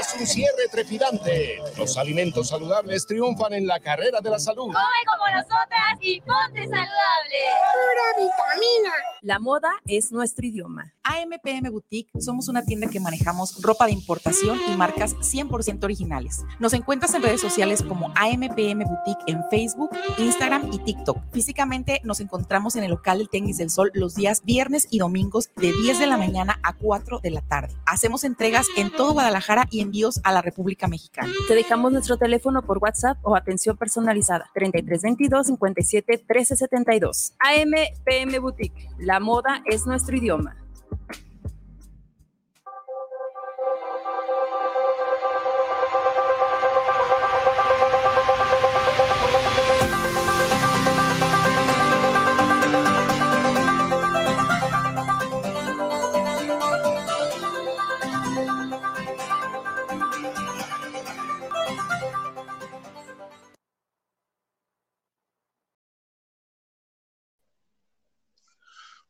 Es 0.00 0.14
un 0.18 0.26
cierre 0.26 0.66
trepidante. 0.72 1.58
Los 1.76 1.98
alimentos 1.98 2.48
saludables 2.48 3.06
triunfan 3.06 3.52
en 3.52 3.66
la 3.66 3.80
carrera 3.80 4.20
de 4.22 4.30
la 4.30 4.38
salud. 4.38 4.68
Come 4.68 4.78
como 5.04 5.28
nosotras 5.36 5.98
y 6.00 6.18
ponte 6.22 6.62
saludable. 6.62 7.38
Pura 7.74 8.16
vitamina. 8.16 8.92
La 9.20 9.38
moda 9.38 9.68
es 9.84 10.10
nuestro 10.10 10.46
idioma. 10.46 10.94
AMPM 11.02 11.70
Boutique 11.70 12.10
somos 12.18 12.48
una 12.48 12.64
tienda 12.64 12.88
que 12.88 13.00
manejamos 13.00 13.60
ropa 13.60 13.84
de 13.84 13.92
importación 13.92 14.58
y 14.68 14.76
marcas 14.76 15.14
100% 15.16 15.84
originales. 15.84 16.44
Nos 16.58 16.72
encuentras 16.72 17.12
en 17.12 17.22
redes 17.22 17.42
sociales 17.42 17.82
como 17.82 18.10
AMPM 18.16 18.84
Boutique 18.84 19.24
en 19.26 19.42
Facebook, 19.50 19.90
Instagram 20.16 20.70
y 20.72 20.78
TikTok. 20.78 21.18
Físicamente 21.32 22.00
nos 22.04 22.20
encontramos 22.20 22.76
en 22.76 22.84
el 22.84 22.90
local 22.90 23.18
del 23.18 23.28
Tenis 23.28 23.58
del 23.58 23.68
Sol 23.68 23.90
los 23.92 24.14
días 24.14 24.42
viernes 24.44 24.86
y 24.90 24.98
domingos 24.98 25.50
de 25.56 25.72
10 25.72 25.98
de 25.98 26.06
la 26.06 26.16
mañana 26.16 26.58
a 26.62 26.72
4 26.72 27.18
de 27.18 27.30
la 27.30 27.42
tarde. 27.42 27.74
Hacemos 27.84 28.24
entregas 28.24 28.66
en 28.76 28.90
todo 28.90 29.12
Guadalajara 29.12 29.66
y 29.70 29.89
envíos 29.90 30.20
a 30.22 30.32
la 30.32 30.40
República 30.40 30.86
Mexicana. 30.86 31.32
Te 31.48 31.54
dejamos 31.54 31.90
nuestro 31.90 32.16
teléfono 32.16 32.62
por 32.62 32.78
WhatsApp 32.78 33.18
o 33.22 33.34
atención 33.34 33.76
personalizada 33.76 34.48
3322 34.54 35.48
57 35.48 36.12
1372. 36.12 37.32
AMPM 37.40 38.40
Boutique. 38.40 38.88
La 38.98 39.18
moda 39.18 39.62
es 39.66 39.86
nuestro 39.86 40.16
idioma. 40.16 40.56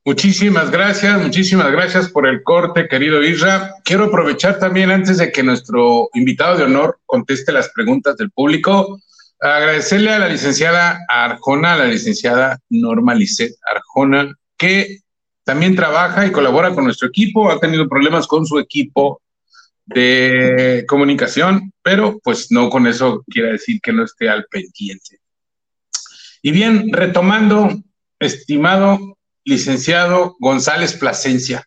Muchísimas 0.02 0.70
gracias, 0.70 1.20
muchísimas 1.20 1.70
gracias 1.70 2.08
por 2.08 2.26
el 2.26 2.42
corte, 2.42 2.88
querido 2.88 3.22
Isra. 3.22 3.74
Quiero 3.84 4.04
aprovechar 4.04 4.58
también, 4.58 4.90
antes 4.90 5.18
de 5.18 5.30
que 5.30 5.42
nuestro 5.42 6.08
invitado 6.14 6.56
de 6.56 6.64
honor 6.64 6.98
conteste 7.04 7.52
las 7.52 7.68
preguntas 7.68 8.16
del 8.16 8.30
público, 8.30 8.98
agradecerle 9.38 10.10
a 10.12 10.18
la 10.18 10.28
licenciada 10.28 11.00
Arjona, 11.06 11.74
a 11.74 11.76
la 11.76 11.84
licenciada 11.84 12.58
Norma 12.70 13.14
Lisset 13.14 13.54
Arjona, 13.70 14.34
que 14.56 15.00
también 15.44 15.76
trabaja 15.76 16.26
y 16.26 16.32
colabora 16.32 16.74
con 16.74 16.84
nuestro 16.84 17.08
equipo, 17.08 17.50
ha 17.50 17.60
tenido 17.60 17.86
problemas 17.86 18.26
con 18.26 18.46
su 18.46 18.58
equipo 18.58 19.20
de 19.84 20.84
comunicación, 20.88 21.72
pero 21.82 22.18
pues 22.24 22.50
no 22.50 22.70
con 22.70 22.86
eso 22.86 23.22
quiere 23.28 23.52
decir 23.52 23.80
que 23.82 23.92
no 23.92 24.04
esté 24.04 24.30
al 24.30 24.46
pendiente. 24.46 25.18
Y 26.40 26.52
bien, 26.52 26.90
retomando, 26.90 27.68
estimado 28.18 29.18
licenciado 29.44 30.36
González 30.38 30.94
Plasencia. 30.94 31.66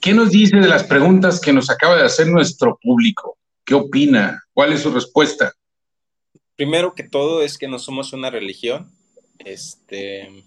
¿Qué 0.00 0.12
nos 0.12 0.30
dice 0.30 0.56
de 0.56 0.68
las 0.68 0.84
preguntas 0.84 1.40
que 1.40 1.52
nos 1.52 1.70
acaba 1.70 1.96
de 1.96 2.04
hacer 2.04 2.26
nuestro 2.26 2.78
público? 2.82 3.38
¿Qué 3.64 3.74
opina? 3.74 4.42
¿Cuál 4.52 4.72
es 4.72 4.80
su 4.80 4.90
respuesta? 4.90 5.52
Primero 6.56 6.94
que 6.94 7.04
todo 7.04 7.42
es 7.42 7.56
que 7.56 7.68
no 7.68 7.78
somos 7.78 8.12
una 8.12 8.30
religión. 8.30 8.90
Este, 9.38 10.44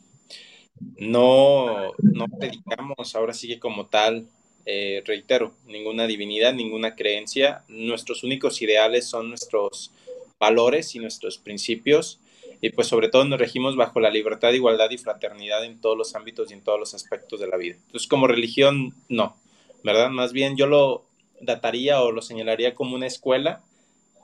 no, 0.98 1.92
no 1.98 2.26
predicamos, 2.28 3.16
ahora 3.16 3.34
sigue 3.34 3.60
como 3.60 3.88
tal, 3.88 4.28
eh, 4.66 5.04
reitero, 5.06 5.54
ninguna 5.66 6.08
divinidad, 6.08 6.54
ninguna 6.54 6.96
creencia. 6.96 7.64
Nuestros 7.68 8.24
únicos 8.24 8.62
ideales 8.62 9.06
son 9.06 9.30
nuestros 9.30 9.92
valores 10.40 10.96
y 10.96 11.00
nuestros 11.00 11.38
principios 11.38 12.20
y 12.62 12.70
pues 12.70 12.88
sobre 12.88 13.10
todo 13.10 13.26
nos 13.26 13.40
regimos 13.40 13.76
bajo 13.76 14.00
la 14.00 14.10
libertad, 14.10 14.52
igualdad 14.54 14.90
y 14.92 14.98
fraternidad 14.98 15.64
en 15.66 15.80
todos 15.82 15.98
los 15.98 16.16
ámbitos 16.16 16.50
y 16.50 16.54
en 16.54 16.64
todos 16.64 16.80
los 16.80 16.94
aspectos 16.94 17.40
de 17.40 17.48
la 17.48 17.58
vida. 17.58 17.76
Entonces 17.76 18.08
como 18.08 18.28
religión, 18.28 18.96
no, 19.10 19.38
¿verdad? 19.84 20.10
Más 20.10 20.34
bien 20.34 20.58
yo 20.58 20.68
lo 20.68 21.06
dataría 21.42 22.02
o 22.02 22.12
lo 22.12 22.22
señalaría 22.22 22.76
como 22.76 22.96
una 22.96 23.08
escuela 23.08 23.62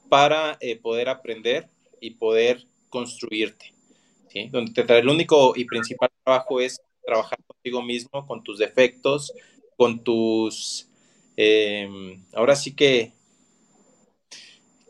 para 0.09 0.57
eh, 0.59 0.75
poder 0.75 1.09
aprender 1.09 1.67
y 1.99 2.11
poder 2.11 2.65
construirte. 2.89 3.73
Donde 4.49 4.71
te, 4.71 4.97
el 4.97 5.09
único 5.09 5.53
y 5.55 5.65
principal 5.65 6.09
trabajo 6.23 6.61
es 6.61 6.82
trabajar 7.05 7.38
contigo 7.45 7.82
mismo, 7.82 8.25
con 8.25 8.43
tus 8.43 8.59
defectos, 8.59 9.34
con 9.75 10.03
tus, 10.03 10.88
em, 11.36 12.23
ahora 12.34 12.55
sí 12.55 12.75
que, 12.75 13.13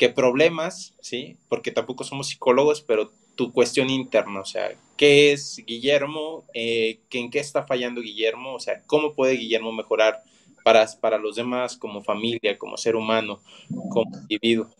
que 0.01 0.09
problemas, 0.09 0.95
¿sí? 0.99 1.37
Porque 1.47 1.69
tampoco 1.69 2.03
somos 2.03 2.29
psicólogos, 2.29 2.81
pero 2.81 3.11
tu 3.35 3.53
cuestión 3.53 3.91
interna, 3.91 4.39
o 4.39 4.45
sea, 4.45 4.73
¿qué 4.97 5.31
es 5.31 5.63
Guillermo? 5.67 6.43
Eh, 6.55 6.97
¿En 7.11 7.29
qué 7.29 7.37
está 7.37 7.67
fallando 7.67 8.01
Guillermo? 8.01 8.55
O 8.55 8.59
sea, 8.59 8.81
¿cómo 8.87 9.13
puede 9.13 9.35
Guillermo 9.35 9.71
mejorar 9.71 10.23
para, 10.63 10.87
para 10.99 11.19
los 11.19 11.35
demás 11.35 11.77
como 11.77 12.01
familia, 12.01 12.57
como 12.57 12.77
ser 12.77 12.95
humano, 12.95 13.43
como 13.91 14.09
individuo 14.27 14.71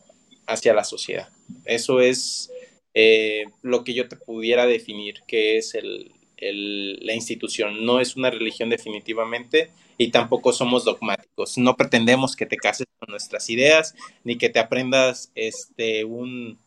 hacia 0.44 0.74
la 0.74 0.82
sociedad? 0.82 1.28
Eso 1.66 2.00
es 2.00 2.50
eh, 2.92 3.44
lo 3.62 3.84
que 3.84 3.94
yo 3.94 4.08
te 4.08 4.16
pudiera 4.16 4.66
definir, 4.66 5.22
que 5.28 5.56
es 5.56 5.76
el, 5.76 6.10
la 6.50 7.14
institución. 7.14 7.84
No 7.84 8.00
es 8.00 8.16
una 8.16 8.30
religión 8.30 8.70
definitivamente 8.70 9.70
y 9.98 10.10
tampoco 10.10 10.52
somos 10.52 10.84
dogmáticos. 10.84 11.58
No 11.58 11.76
pretendemos 11.76 12.34
que 12.34 12.46
te 12.46 12.56
cases 12.56 12.86
con 12.98 13.10
nuestras 13.10 13.48
ideas 13.50 13.94
ni 14.24 14.36
que 14.36 14.48
te 14.48 14.58
aprendas 14.58 15.30
este, 15.34 16.04
un, 16.04 16.58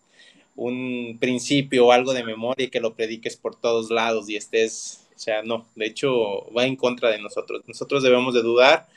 un 0.55 1.17
principio 1.19 1.87
o 1.87 1.91
algo 1.91 2.13
de 2.13 2.23
memoria 2.23 2.65
y 2.65 2.69
que 2.69 2.79
lo 2.79 2.95
prediques 2.95 3.35
por 3.35 3.59
todos 3.59 3.89
lados 3.89 4.29
y 4.29 4.35
estés, 4.35 5.07
o 5.15 5.19
sea, 5.19 5.43
no, 5.43 5.67
de 5.75 5.87
hecho 5.87 6.51
va 6.53 6.65
en 6.65 6.75
contra 6.75 7.09
de 7.09 7.19
nosotros. 7.19 7.63
Nosotros 7.67 8.03
debemos 8.03 8.33
de 8.33 8.41
dudar 8.41 8.87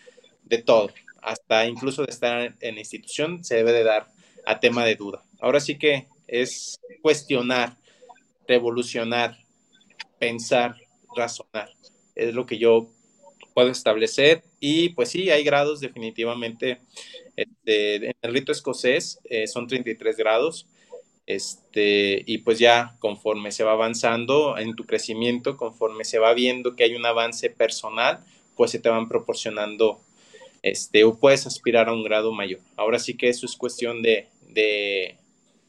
de 0.45 0.59
todo, 0.59 0.91
hasta 1.21 1.67
incluso 1.67 2.05
de 2.05 2.11
estar 2.11 2.55
en 2.61 2.75
la 2.75 2.81
institución 2.81 3.45
se 3.45 3.57
debe 3.57 3.73
de 3.73 3.85
dar 3.85 4.09
a 4.47 4.61
tema 4.61 4.85
de 4.85 4.95
duda. 4.95 5.23
Ahora 5.41 5.61
sí 5.61 5.77
que 5.77 6.07
es 6.27 6.79
cuestionar, 7.03 7.77
revolucionar, 8.47 9.39
pensar, 10.19 10.77
razonar. 11.17 11.71
Es 12.15 12.35
lo 12.35 12.47
que 12.47 12.59
yo 12.59 12.91
puedo 13.55 13.71
establecer. 13.71 14.45
Y 14.61 14.91
pues 14.91 15.11
sí, 15.11 15.31
hay 15.31 15.45
grados 15.45 15.81
definitivamente. 15.81 16.81
Este, 17.37 17.97
en 17.97 18.15
el 18.23 18.33
rito 18.33 18.53
escocés 18.53 19.21
eh, 19.25 19.47
son 19.47 19.67
33 19.67 20.17
grados. 20.17 20.67
Este, 21.27 22.23
y 22.27 22.39
pues 22.39 22.59
ya 22.59 22.97
conforme 23.01 23.53
se 23.53 23.63
va 23.63 23.73
avanzando 23.73 24.57
en 24.57 24.75
tu 24.77 24.87
crecimiento, 24.87 25.57
conforme 25.57 26.05
se 26.05 26.19
va 26.19 26.33
viendo 26.33 26.75
que 26.75 26.85
hay 26.85 26.95
un 26.95 27.05
avance 27.05 27.51
personal, 27.51 28.25
pues 28.57 28.71
se 28.71 28.79
te 28.79 28.89
van 28.89 29.09
proporcionando, 29.09 30.01
este, 30.63 31.05
o 31.05 31.19
puedes 31.19 31.47
aspirar 31.47 31.89
a 31.89 31.93
un 31.93 32.03
grado 32.03 32.33
mayor. 32.33 32.61
Ahora 32.77 32.99
sí 32.99 33.15
que 33.15 33.29
eso 33.29 33.45
es 33.45 33.57
cuestión 33.57 34.03
de, 34.03 34.29
de, 34.49 35.19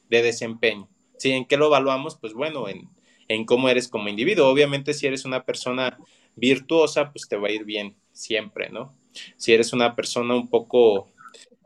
de 0.10 0.22
desempeño. 0.22 0.88
¿Sí? 1.18 1.32
¿En 1.32 1.46
qué 1.46 1.58
lo 1.58 1.66
evaluamos? 1.66 2.16
Pues 2.16 2.34
bueno, 2.34 2.70
en, 2.70 2.88
en 3.30 3.46
cómo 3.46 3.70
eres 3.70 3.88
como 3.88 4.10
individuo. 4.10 4.50
Obviamente 4.50 4.94
si 4.94 5.08
eres 5.08 5.24
una 5.24 5.46
persona 5.46 5.98
virtuosa, 6.36 7.12
pues 7.12 7.28
te 7.30 7.38
va 7.38 7.48
a 7.48 7.52
ir 7.52 7.64
bien 7.64 7.96
siempre, 8.12 8.70
¿no? 8.70 8.94
Si 9.38 9.54
eres 9.54 9.72
una 9.72 9.96
persona 9.96 10.36
un 10.36 10.50
poco, 10.50 11.08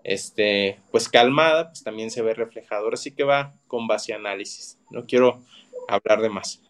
este, 0.04 0.80
pues 0.92 1.10
calmada, 1.10 1.70
pues 1.70 1.84
también 1.84 2.12
se 2.12 2.22
ve 2.22 2.34
reflejado. 2.34 2.84
Ahora 2.84 2.98
sí 2.98 3.12
que 3.12 3.24
va 3.24 3.54
con 3.68 3.88
base 3.88 4.14
análisis. 4.14 4.78
No 4.92 5.06
quiero 5.06 5.44
hablar 5.88 6.22
de 6.22 6.30
más. 6.30 6.62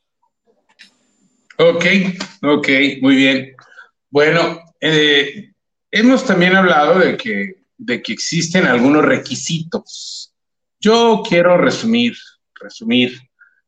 Ok, 1.57 1.85
ok, 2.41 2.67
muy 3.01 3.15
bien. 3.15 3.55
Bueno, 4.09 4.61
eh, 4.79 5.51
hemos 5.91 6.25
también 6.25 6.55
hablado 6.55 6.99
de 6.99 7.17
que, 7.17 7.63
de 7.77 8.01
que 8.01 8.13
existen 8.13 8.65
algunos 8.65 9.03
requisitos. 9.03 10.33
Yo 10.79 11.23
quiero 11.27 11.57
resumir, 11.57 12.15
resumir, 12.55 13.19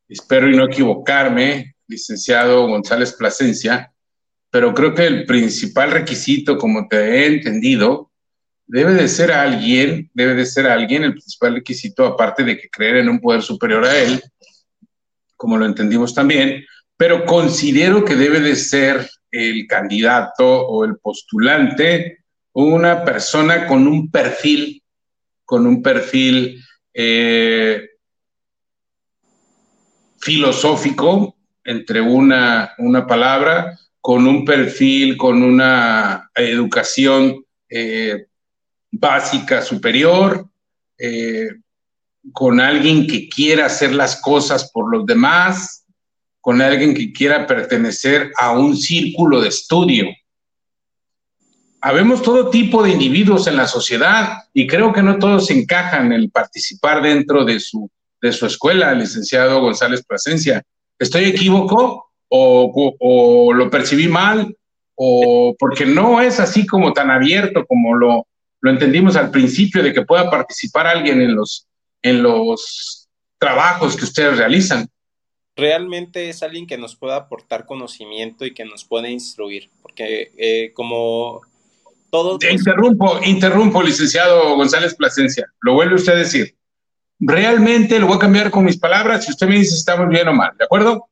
espero 0.08 0.49
y 0.49 0.56
no 0.56 0.66
equivocarme, 0.66 1.76
licenciado 1.88 2.68
González 2.68 3.14
Plasencia, 3.14 3.91
pero 4.49 4.74
creo 4.74 4.93
que 4.93 5.06
el 5.06 5.26
principal 5.26 5.91
requisito, 5.91 6.58
como 6.58 6.88
te 6.88 6.97
he 6.97 7.26
entendido, 7.28 8.12
debe 8.68 8.93
de 8.93 9.08
ser 9.08 9.32
alguien, 9.32 10.10
debe 10.14 10.34
de 10.34 10.45
ser 10.45 10.68
alguien, 10.68 11.03
el 11.03 11.12
principal 11.12 11.56
requisito, 11.56 12.06
aparte 12.06 12.43
de 12.43 12.58
que 12.58 12.70
creer 12.70 12.97
en 12.97 13.10
un 13.10 13.20
poder 13.20 13.41
superior 13.41 13.86
a 13.86 13.97
él, 13.97 14.22
como 15.36 15.58
lo 15.58 15.66
entendimos 15.66 16.14
también, 16.14 16.66
pero 16.97 17.26
considero 17.26 18.06
que 18.06 18.16
debe 18.16 18.39
de 18.39 18.56
ser 18.56 19.08
el 19.32 19.68
candidato 19.68 20.66
o 20.68 20.86
el 20.86 20.97
postulante 20.97 22.26
una 22.53 23.03
persona 23.03 23.68
con 23.68 23.86
un 23.86 24.10
perfil, 24.10 24.82
con 25.43 25.68
un 25.68 25.84
perfil 25.84 26.64
eh, 26.93 27.89
filosófico, 30.26 31.36
entre 31.63 32.01
una, 32.01 32.73
una 32.80 33.05
palabra, 33.05 33.80
con 34.01 34.26
un 34.26 34.43
perfil, 34.43 35.17
con 35.17 35.43
una 35.43 36.32
educación 36.34 37.45
eh, 37.69 38.26
básica 38.91 39.61
superior, 39.61 40.49
eh, 40.97 41.49
con 42.34 42.59
alguien 42.59 43.05
que 43.05 43.30
quiera 43.30 43.67
hacer 43.67 43.93
las 43.93 44.19
cosas 44.19 44.71
por 44.71 44.91
los 44.91 45.05
demás, 45.05 45.86
con 46.41 46.59
alguien 46.59 46.95
que 46.95 47.13
quiera 47.13 47.45
pertenecer 47.45 48.32
a 48.39 48.51
un 48.51 48.76
círculo 48.76 49.41
de 49.41 49.49
estudio. 49.49 50.07
Habemos 51.82 52.23
todo 52.23 52.49
tipo 52.49 52.82
de 52.82 52.91
individuos 52.91 53.45
en 53.45 53.57
la 53.57 53.67
sociedad 53.67 54.39
y 54.53 54.65
creo 54.65 54.91
que 54.91 55.03
no 55.03 55.19
todos 55.19 55.51
encajan 55.51 56.11
en 56.11 56.32
participar 56.32 57.03
dentro 57.03 57.45
de 57.45 57.59
su, 57.59 57.91
de 58.26 58.34
su 58.34 58.45
escuela, 58.45 58.93
licenciado 58.93 59.61
González 59.61 60.03
Plasencia. 60.05 60.63
¿Estoy 60.99 61.26
equívoco? 61.26 62.05
o, 62.30 63.53
lo 63.53 63.69
percibí 63.69 64.07
mal, 64.07 64.55
o 64.95 65.55
porque 65.57 65.86
no 65.86 66.21
es 66.21 66.39
así 66.39 66.65
como 66.65 66.93
tan 66.93 67.11
abierto 67.11 67.65
como 67.65 67.95
lo, 67.95 68.28
lo 68.61 68.71
entendimos 68.71 69.15
al 69.15 69.32
principio 69.32 69.84
de 69.84 69.93
que 69.93 70.03
pueda 70.03 70.30
participar 70.30 70.88
alguien 70.88 71.21
en 71.21 71.36
los, 71.36 71.67
en 72.01 72.23
los 72.23 73.07
trabajos 73.38 73.95
que 73.95 74.05
ustedes 74.05 74.38
realizan. 74.38 74.88
Realmente 75.57 76.30
es 76.30 76.43
alguien 76.43 76.67
que 76.67 76.78
nos 76.78 76.95
pueda 76.95 77.15
aportar 77.15 77.65
conocimiento 77.65 78.45
y 78.45 78.53
que 78.53 78.65
nos 78.65 78.84
puede 78.84 79.09
instruir, 79.09 79.69
porque 79.82 80.32
eh, 80.38 80.71
como 80.73 81.41
todo... 82.09 82.38
Interrumpo, 82.49 83.19
interrumpo, 83.23 83.82
licenciado 83.82 84.55
González 84.55 84.95
Plasencia, 84.95 85.45
lo 85.61 85.73
vuelve 85.73 85.95
usted 85.95 86.13
a 86.13 86.17
decir. 86.17 86.55
Realmente 87.20 87.99
lo 87.99 88.07
voy 88.07 88.18
a 88.18 88.20
cambiar 88.20 88.51
con 88.51 88.66
mis 88.66 88.78
palabras 88.78 89.26
si 89.26 89.32
usted 89.32 89.47
me 89.47 89.55
dice 89.55 89.72
si 89.72 89.78
estamos 89.78 90.09
bien 90.09 90.28
o 90.28 90.34
mal, 90.34 90.51
¿de 90.57 90.66
acuerdo? 90.66 91.07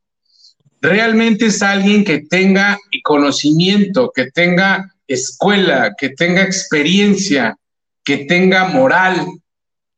realmente 0.84 1.46
es 1.46 1.62
alguien 1.62 2.04
que 2.04 2.20
tenga 2.20 2.78
conocimiento, 3.04 4.12
que 4.14 4.30
tenga 4.32 4.94
escuela, 5.08 5.96
que 5.98 6.10
tenga 6.10 6.44
experiencia, 6.44 7.58
que 8.04 8.26
tenga 8.26 8.66
moral 8.66 9.26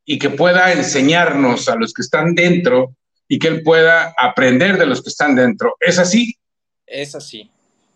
y 0.05 0.19
que 0.19 0.29
pueda 0.29 0.71
enseñarnos 0.71 1.67
a 1.69 1.75
los 1.75 1.91
que 1.91 2.03
están 2.03 2.35
dentro 2.35 2.95
y 3.27 3.39
que 3.39 3.47
él 3.47 3.63
pueda 3.63 4.13
aprender 4.15 4.77
de 4.77 4.85
los 4.85 5.01
que 5.01 5.09
están 5.09 5.35
dentro. 5.35 5.75
¿Es 5.79 5.97
así? 5.97 6.35
Es 6.85 7.15
así. 7.15 7.49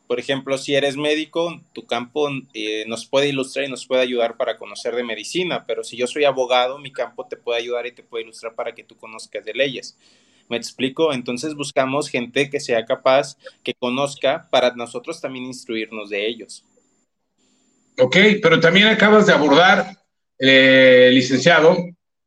Por 0.10 0.20
ejemplo, 0.20 0.58
si 0.58 0.74
eres 0.74 0.98
médico, 0.98 1.62
tu 1.72 1.86
campo 1.86 2.30
eh, 2.56 2.84
nos 2.88 3.06
puede 3.06 3.28
ilustrar 3.28 3.66
y 3.66 3.70
nos 3.70 3.86
puede 3.86 4.02
ayudar 4.02 4.38
para 4.38 4.58
conocer 4.58 4.96
de 4.96 5.04
medicina, 5.04 5.66
pero 5.68 5.84
si 5.84 5.98
yo 5.98 6.08
soy 6.08 6.24
abogado, 6.24 6.80
mi 6.80 6.92
campo 6.92 7.28
te 7.28 7.38
puede 7.38 7.60
ayudar 7.60 7.86
y 7.86 7.92
te 7.92 8.02
puede 8.02 8.24
ilustrar 8.24 8.56
para 8.56 8.74
que 8.74 8.84
tú 8.84 8.98
conozcas 8.98 9.46
de 9.46 9.54
leyes. 9.54 10.00
¿Me 10.50 10.58
explico? 10.58 11.14
Entonces 11.14 11.54
buscamos 11.54 12.10
gente 12.10 12.50
que 12.50 12.60
sea 12.60 12.86
capaz, 12.86 13.38
que 13.64 13.76
conozca, 13.76 14.48
para 14.50 14.74
nosotros 14.74 15.22
también 15.22 15.46
instruirnos 15.46 16.10
de 16.10 16.28
ellos. 16.28 16.66
Ok, 18.00 18.18
pero 18.42 18.60
también 18.60 18.88
acabas 18.88 19.28
de 19.28 19.34
abordar, 19.34 19.96
eh, 20.40 21.12
licenciado, 21.14 21.78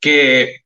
que, 0.00 0.60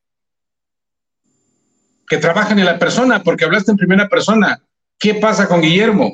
que 2.06 2.18
trabajan 2.18 2.58
en 2.58 2.66
la 2.66 2.78
persona, 2.78 3.22
porque 3.22 3.46
hablaste 3.46 3.70
en 3.70 3.78
primera 3.78 4.06
persona. 4.06 4.62
¿Qué 4.98 5.14
pasa 5.14 5.48
con 5.48 5.62
Guillermo? 5.62 6.12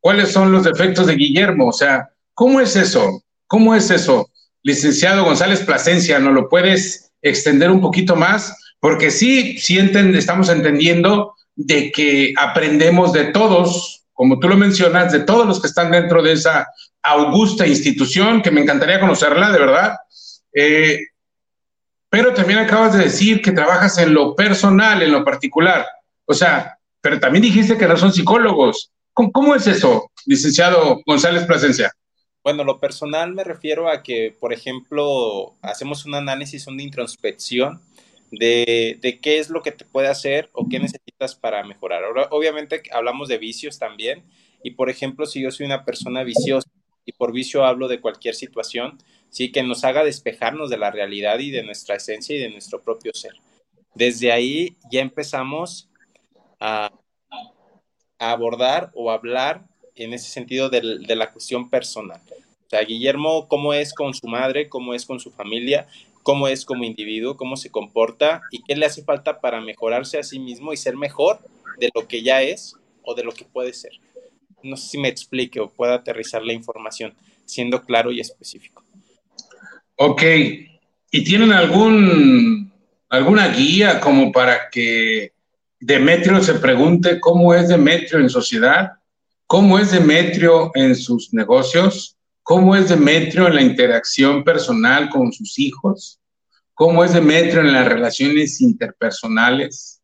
¿Cuáles 0.00 0.32
son 0.32 0.50
los 0.50 0.64
defectos 0.64 1.06
de 1.06 1.14
Guillermo? 1.14 1.68
O 1.68 1.72
sea, 1.72 2.08
¿cómo 2.34 2.60
es 2.60 2.74
eso? 2.76 3.22
¿Cómo 3.46 3.74
es 3.74 3.90
eso? 3.90 4.30
Licenciado 4.62 5.24
González 5.24 5.60
Plasencia, 5.60 6.18
¿no 6.18 6.32
lo 6.32 6.48
puedes 6.48 7.12
extender 7.22 7.70
un 7.70 7.80
poquito 7.80 8.16
más? 8.16 8.56
Porque 8.80 9.10
sí, 9.10 9.58
sí 9.58 9.78
estamos 9.78 10.48
entendiendo 10.48 11.34
de 11.54 11.92
que 11.92 12.32
aprendemos 12.38 13.12
de 13.12 13.26
todos, 13.26 14.04
como 14.12 14.38
tú 14.38 14.48
lo 14.48 14.56
mencionas, 14.56 15.12
de 15.12 15.20
todos 15.20 15.46
los 15.46 15.60
que 15.60 15.66
están 15.66 15.90
dentro 15.90 16.22
de 16.22 16.32
esa 16.32 16.66
augusta 17.02 17.66
institución, 17.66 18.42
que 18.42 18.50
me 18.50 18.62
encantaría 18.62 19.00
conocerla, 19.00 19.50
de 19.50 19.58
verdad. 19.58 19.96
Eh, 20.54 21.00
pero 22.08 22.34
también 22.34 22.58
acabas 22.58 22.96
de 22.96 23.04
decir 23.04 23.40
que 23.40 23.52
trabajas 23.52 23.98
en 23.98 24.14
lo 24.14 24.34
personal, 24.34 25.02
en 25.02 25.12
lo 25.12 25.24
particular. 25.24 25.86
O 26.24 26.34
sea, 26.34 26.78
pero 27.00 27.20
también 27.20 27.42
dijiste 27.42 27.76
que 27.76 27.86
no 27.86 27.96
son 27.96 28.12
psicólogos. 28.12 28.90
¿Cómo, 29.20 29.32
cómo 29.32 29.54
es 29.54 29.66
eso, 29.66 30.10
licenciado 30.24 31.02
González 31.04 31.44
Plasencia? 31.44 31.92
Bueno, 32.42 32.64
lo 32.64 32.80
personal 32.80 33.34
me 33.34 33.44
refiero 33.44 33.90
a 33.90 34.02
que, 34.02 34.34
por 34.40 34.54
ejemplo, 34.54 35.58
hacemos 35.60 36.06
un 36.06 36.14
análisis, 36.14 36.66
una 36.66 36.82
introspección 36.82 37.82
de, 38.30 39.18
qué 39.20 39.38
es 39.38 39.50
lo 39.50 39.60
que 39.60 39.72
te 39.72 39.84
puede 39.84 40.08
hacer 40.08 40.48
o 40.54 40.70
qué 40.70 40.78
necesitas 40.78 41.34
para 41.34 41.62
mejorar. 41.64 42.02
Ahora, 42.04 42.28
obviamente 42.30 42.82
hablamos 42.92 43.28
de 43.28 43.36
vicios 43.36 43.78
también 43.78 44.24
y, 44.64 44.70
por 44.70 44.88
ejemplo, 44.88 45.26
si 45.26 45.42
yo 45.42 45.50
soy 45.50 45.66
una 45.66 45.84
persona 45.84 46.22
viciosa 46.22 46.70
y 47.04 47.12
por 47.12 47.32
vicio 47.32 47.66
hablo 47.66 47.88
de 47.88 48.00
cualquier 48.00 48.34
situación, 48.34 48.96
sí, 49.28 49.52
que 49.52 49.62
nos 49.62 49.84
haga 49.84 50.02
despejarnos 50.02 50.70
de 50.70 50.78
la 50.78 50.90
realidad 50.90 51.40
y 51.40 51.50
de 51.50 51.62
nuestra 51.62 51.96
esencia 51.96 52.34
y 52.34 52.38
de 52.38 52.48
nuestro 52.48 52.80
propio 52.80 53.12
ser. 53.12 53.34
Desde 53.94 54.32
ahí 54.32 54.78
ya 54.90 55.02
empezamos 55.02 55.90
a, 56.58 56.90
abordar 58.28 58.90
o 58.94 59.10
hablar 59.10 59.64
en 59.96 60.12
ese 60.12 60.30
sentido 60.30 60.68
de, 60.68 60.98
de 60.98 61.16
la 61.16 61.32
cuestión 61.32 61.68
personal. 61.68 62.20
O 62.30 62.70
sea, 62.70 62.82
Guillermo, 62.82 63.48
cómo 63.48 63.74
es 63.74 63.92
con 63.92 64.14
su 64.14 64.28
madre, 64.28 64.68
cómo 64.68 64.94
es 64.94 65.04
con 65.04 65.18
su 65.18 65.32
familia, 65.32 65.88
cómo 66.22 66.46
es 66.46 66.64
como 66.64 66.84
individuo, 66.84 67.36
cómo 67.36 67.56
se 67.56 67.70
comporta 67.70 68.42
y 68.50 68.62
qué 68.62 68.76
le 68.76 68.86
hace 68.86 69.02
falta 69.02 69.40
para 69.40 69.60
mejorarse 69.60 70.18
a 70.18 70.22
sí 70.22 70.38
mismo 70.38 70.72
y 70.72 70.76
ser 70.76 70.96
mejor 70.96 71.40
de 71.78 71.90
lo 71.94 72.06
que 72.06 72.22
ya 72.22 72.42
es 72.42 72.76
o 73.02 73.14
de 73.14 73.24
lo 73.24 73.32
que 73.32 73.44
puede 73.44 73.72
ser. 73.72 73.92
No 74.62 74.76
sé 74.76 74.90
si 74.90 74.98
me 74.98 75.08
explique 75.08 75.58
o 75.58 75.70
pueda 75.70 75.94
aterrizar 75.94 76.44
la 76.44 76.52
información 76.52 77.14
siendo 77.46 77.82
claro 77.82 78.12
y 78.12 78.20
específico. 78.20 78.84
Ok. 79.96 80.22
¿Y 81.10 81.24
tienen 81.24 81.52
algún, 81.52 82.72
alguna 83.08 83.48
guía 83.48 84.00
como 84.00 84.30
para 84.30 84.70
que 84.70 85.32
Demetrio 85.80 86.42
se 86.42 86.54
pregunte 86.54 87.18
cómo 87.18 87.54
es 87.54 87.68
Demetrio 87.68 88.20
en 88.20 88.30
sociedad? 88.30 88.92
¿Cómo 89.46 89.78
es 89.78 89.90
Demetrio 89.90 90.70
en 90.74 90.94
sus 90.94 91.32
negocios? 91.32 92.16
¿Cómo 92.42 92.76
es 92.76 92.88
Demetrio 92.88 93.48
en 93.48 93.54
la 93.56 93.62
interacción 93.62 94.44
personal 94.44 95.08
con 95.08 95.32
sus 95.32 95.58
hijos? 95.58 96.20
cómo 96.80 97.04
es 97.04 97.12
Demetrio 97.12 97.60
en 97.60 97.74
las 97.74 97.86
relaciones 97.86 98.58
interpersonales, 98.62 100.00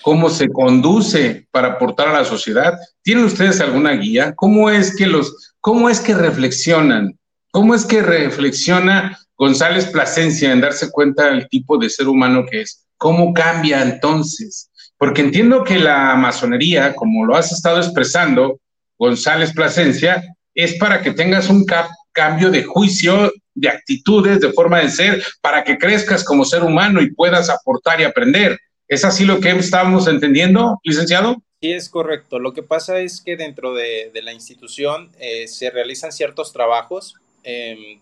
cómo 0.00 0.30
se 0.30 0.48
conduce 0.48 1.46
para 1.50 1.72
aportar 1.72 2.08
a 2.08 2.14
la 2.14 2.24
sociedad. 2.24 2.78
¿Tienen 3.02 3.26
ustedes 3.26 3.60
alguna 3.60 3.92
guía? 3.92 4.34
¿Cómo 4.34 4.70
es 4.70 4.96
que 4.96 5.06
los, 5.06 5.52
cómo 5.60 5.90
es 5.90 6.00
que 6.00 6.14
reflexionan? 6.14 7.18
¿Cómo 7.50 7.74
es 7.74 7.84
que 7.84 8.00
reflexiona 8.00 9.18
González 9.36 9.84
Plasencia 9.88 10.50
en 10.50 10.62
darse 10.62 10.90
cuenta 10.90 11.26
del 11.26 11.46
tipo 11.46 11.76
de 11.76 11.90
ser 11.90 12.08
humano 12.08 12.46
que 12.50 12.62
es? 12.62 12.86
¿Cómo 12.96 13.34
cambia 13.34 13.82
entonces? 13.82 14.67
Porque 14.98 15.22
entiendo 15.22 15.64
que 15.64 15.78
la 15.78 16.16
masonería, 16.16 16.94
como 16.94 17.24
lo 17.24 17.36
has 17.36 17.52
estado 17.52 17.78
expresando, 17.78 18.58
González 18.98 19.52
Plasencia, 19.52 20.22
es 20.54 20.74
para 20.74 21.00
que 21.00 21.12
tengas 21.12 21.48
un 21.48 21.64
cambio 22.12 22.50
de 22.50 22.64
juicio, 22.64 23.32
de 23.54 23.68
actitudes, 23.68 24.40
de 24.40 24.52
forma 24.52 24.80
de 24.80 24.90
ser, 24.90 25.22
para 25.40 25.62
que 25.62 25.78
crezcas 25.78 26.24
como 26.24 26.44
ser 26.44 26.64
humano 26.64 27.00
y 27.00 27.12
puedas 27.12 27.48
aportar 27.48 28.00
y 28.00 28.04
aprender. 28.04 28.58
¿Es 28.88 29.04
así 29.04 29.24
lo 29.24 29.38
que 29.38 29.50
estamos 29.50 30.08
entendiendo, 30.08 30.80
licenciado? 30.82 31.36
Sí, 31.60 31.72
es 31.72 31.88
correcto. 31.88 32.38
Lo 32.38 32.52
que 32.52 32.62
pasa 32.62 33.00
es 33.00 33.20
que 33.20 33.36
dentro 33.36 33.74
de, 33.74 34.10
la 34.22 34.32
institución 34.32 35.10
eh, 35.20 35.46
se 35.46 35.70
realizan 35.70 36.10
ciertos 36.10 36.52
trabajos 36.52 37.14
em, 37.44 38.00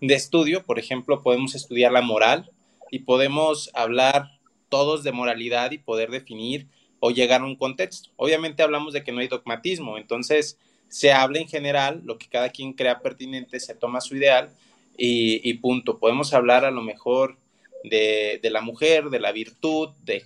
de 0.00 0.14
estudio. 0.14 0.64
Por 0.64 0.78
ejemplo, 0.78 1.22
podemos 1.22 1.54
estudiar 1.54 1.92
la 1.92 2.02
moral 2.02 2.50
y 2.90 3.00
podemos 3.00 3.70
hablar 3.74 4.30
todos 4.72 5.02
de 5.02 5.12
moralidad 5.12 5.70
y 5.72 5.76
poder 5.76 6.10
definir 6.10 6.66
o 6.98 7.10
llegar 7.10 7.42
a 7.42 7.44
un 7.44 7.56
contexto. 7.56 8.08
Obviamente 8.16 8.62
hablamos 8.62 8.94
de 8.94 9.04
que 9.04 9.12
no 9.12 9.20
hay 9.20 9.28
dogmatismo, 9.28 9.98
entonces 9.98 10.56
se 10.88 11.12
habla 11.12 11.40
en 11.40 11.46
general, 11.46 12.00
lo 12.06 12.16
que 12.16 12.26
cada 12.26 12.48
quien 12.48 12.72
crea 12.72 13.00
pertinente, 13.00 13.60
se 13.60 13.74
toma 13.74 14.00
su 14.00 14.16
ideal 14.16 14.48
y, 14.96 15.52
punto. 15.58 15.98
Podemos 15.98 16.32
hablar 16.32 16.64
a 16.64 16.70
lo 16.70 16.80
mejor 16.80 17.36
de, 17.84 18.40
de, 18.42 18.48
la 18.48 18.62
mujer, 18.62 19.10
de 19.10 19.20
la 19.20 19.30
virtud, 19.32 19.90
de 20.06 20.24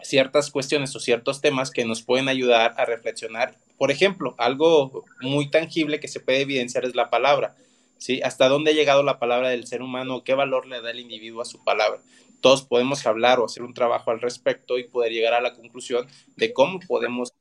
ciertas 0.00 0.50
cuestiones 0.50 0.96
o 0.96 1.00
ciertos 1.00 1.42
temas 1.42 1.70
que 1.70 1.84
nos 1.84 2.00
pueden 2.00 2.30
ayudar 2.30 2.74
a 2.78 2.86
reflexionar. 2.86 3.58
Por 3.76 3.90
ejemplo, 3.90 4.34
algo 4.38 5.04
muy 5.20 5.50
tangible 5.50 6.00
que 6.00 6.08
se 6.08 6.20
puede 6.20 6.40
evidenciar 6.40 6.86
es 6.86 6.94
la 6.94 7.10
palabra. 7.10 7.56
¿sí? 7.98 8.22
¿Hasta 8.22 8.48
dónde 8.48 8.70
ha 8.70 8.74
llegado 8.74 9.02
la 9.02 9.18
palabra 9.18 9.50
del 9.50 9.66
ser 9.66 9.82
humano? 9.82 10.24
¿Qué 10.24 10.32
valor 10.32 10.66
le 10.66 10.80
da 10.80 10.92
el 10.92 11.00
individuo 11.00 11.42
a 11.42 11.44
su 11.44 11.62
palabra? 11.62 12.00
Todos 12.42 12.62
podemos 12.62 13.06
hablar 13.06 13.40
o 13.40 13.46
hacer 13.46 13.62
un 13.62 13.72
trabajo 13.72 14.10
al 14.10 14.20
respecto 14.20 14.78
y 14.78 14.84
poder 14.84 15.12
llegar 15.12 15.32
a 15.32 15.40
la 15.40 15.54
conclusión 15.54 16.06
de 16.36 16.52
cómo 16.52 16.80
podemos 16.80 17.32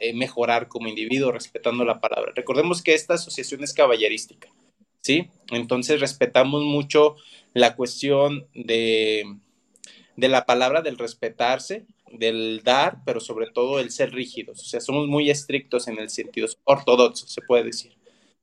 eh, 0.00 0.14
mejorar 0.14 0.66
como 0.66 0.88
individuo 0.88 1.30
respetando 1.30 1.84
la 1.84 2.00
palabra. 2.00 2.32
Recordemos 2.34 2.82
que 2.82 2.94
esta 2.94 3.14
asociación 3.14 3.62
es 3.62 3.72
caballerística, 3.72 4.48
¿sí? 5.00 5.30
Entonces 5.52 6.00
respetamos 6.00 6.64
mucho 6.64 7.14
la 7.54 7.76
cuestión 7.76 8.48
de, 8.54 9.24
de 10.16 10.28
la 10.28 10.44
palabra, 10.44 10.82
del 10.82 10.98
respetarse, 10.98 11.86
del 12.10 12.62
dar, 12.64 12.98
pero 13.04 13.20
sobre 13.20 13.50
todo 13.50 13.78
el 13.78 13.90
ser 13.90 14.12
rígidos. 14.12 14.60
O 14.60 14.64
sea, 14.64 14.80
somos 14.80 15.06
muy 15.06 15.30
estrictos 15.30 15.86
en 15.86 15.98
el 15.98 16.10
sentido 16.10 16.48
ortodoxo, 16.64 17.26
se 17.26 17.42
puede 17.42 17.64
decir, 17.64 17.96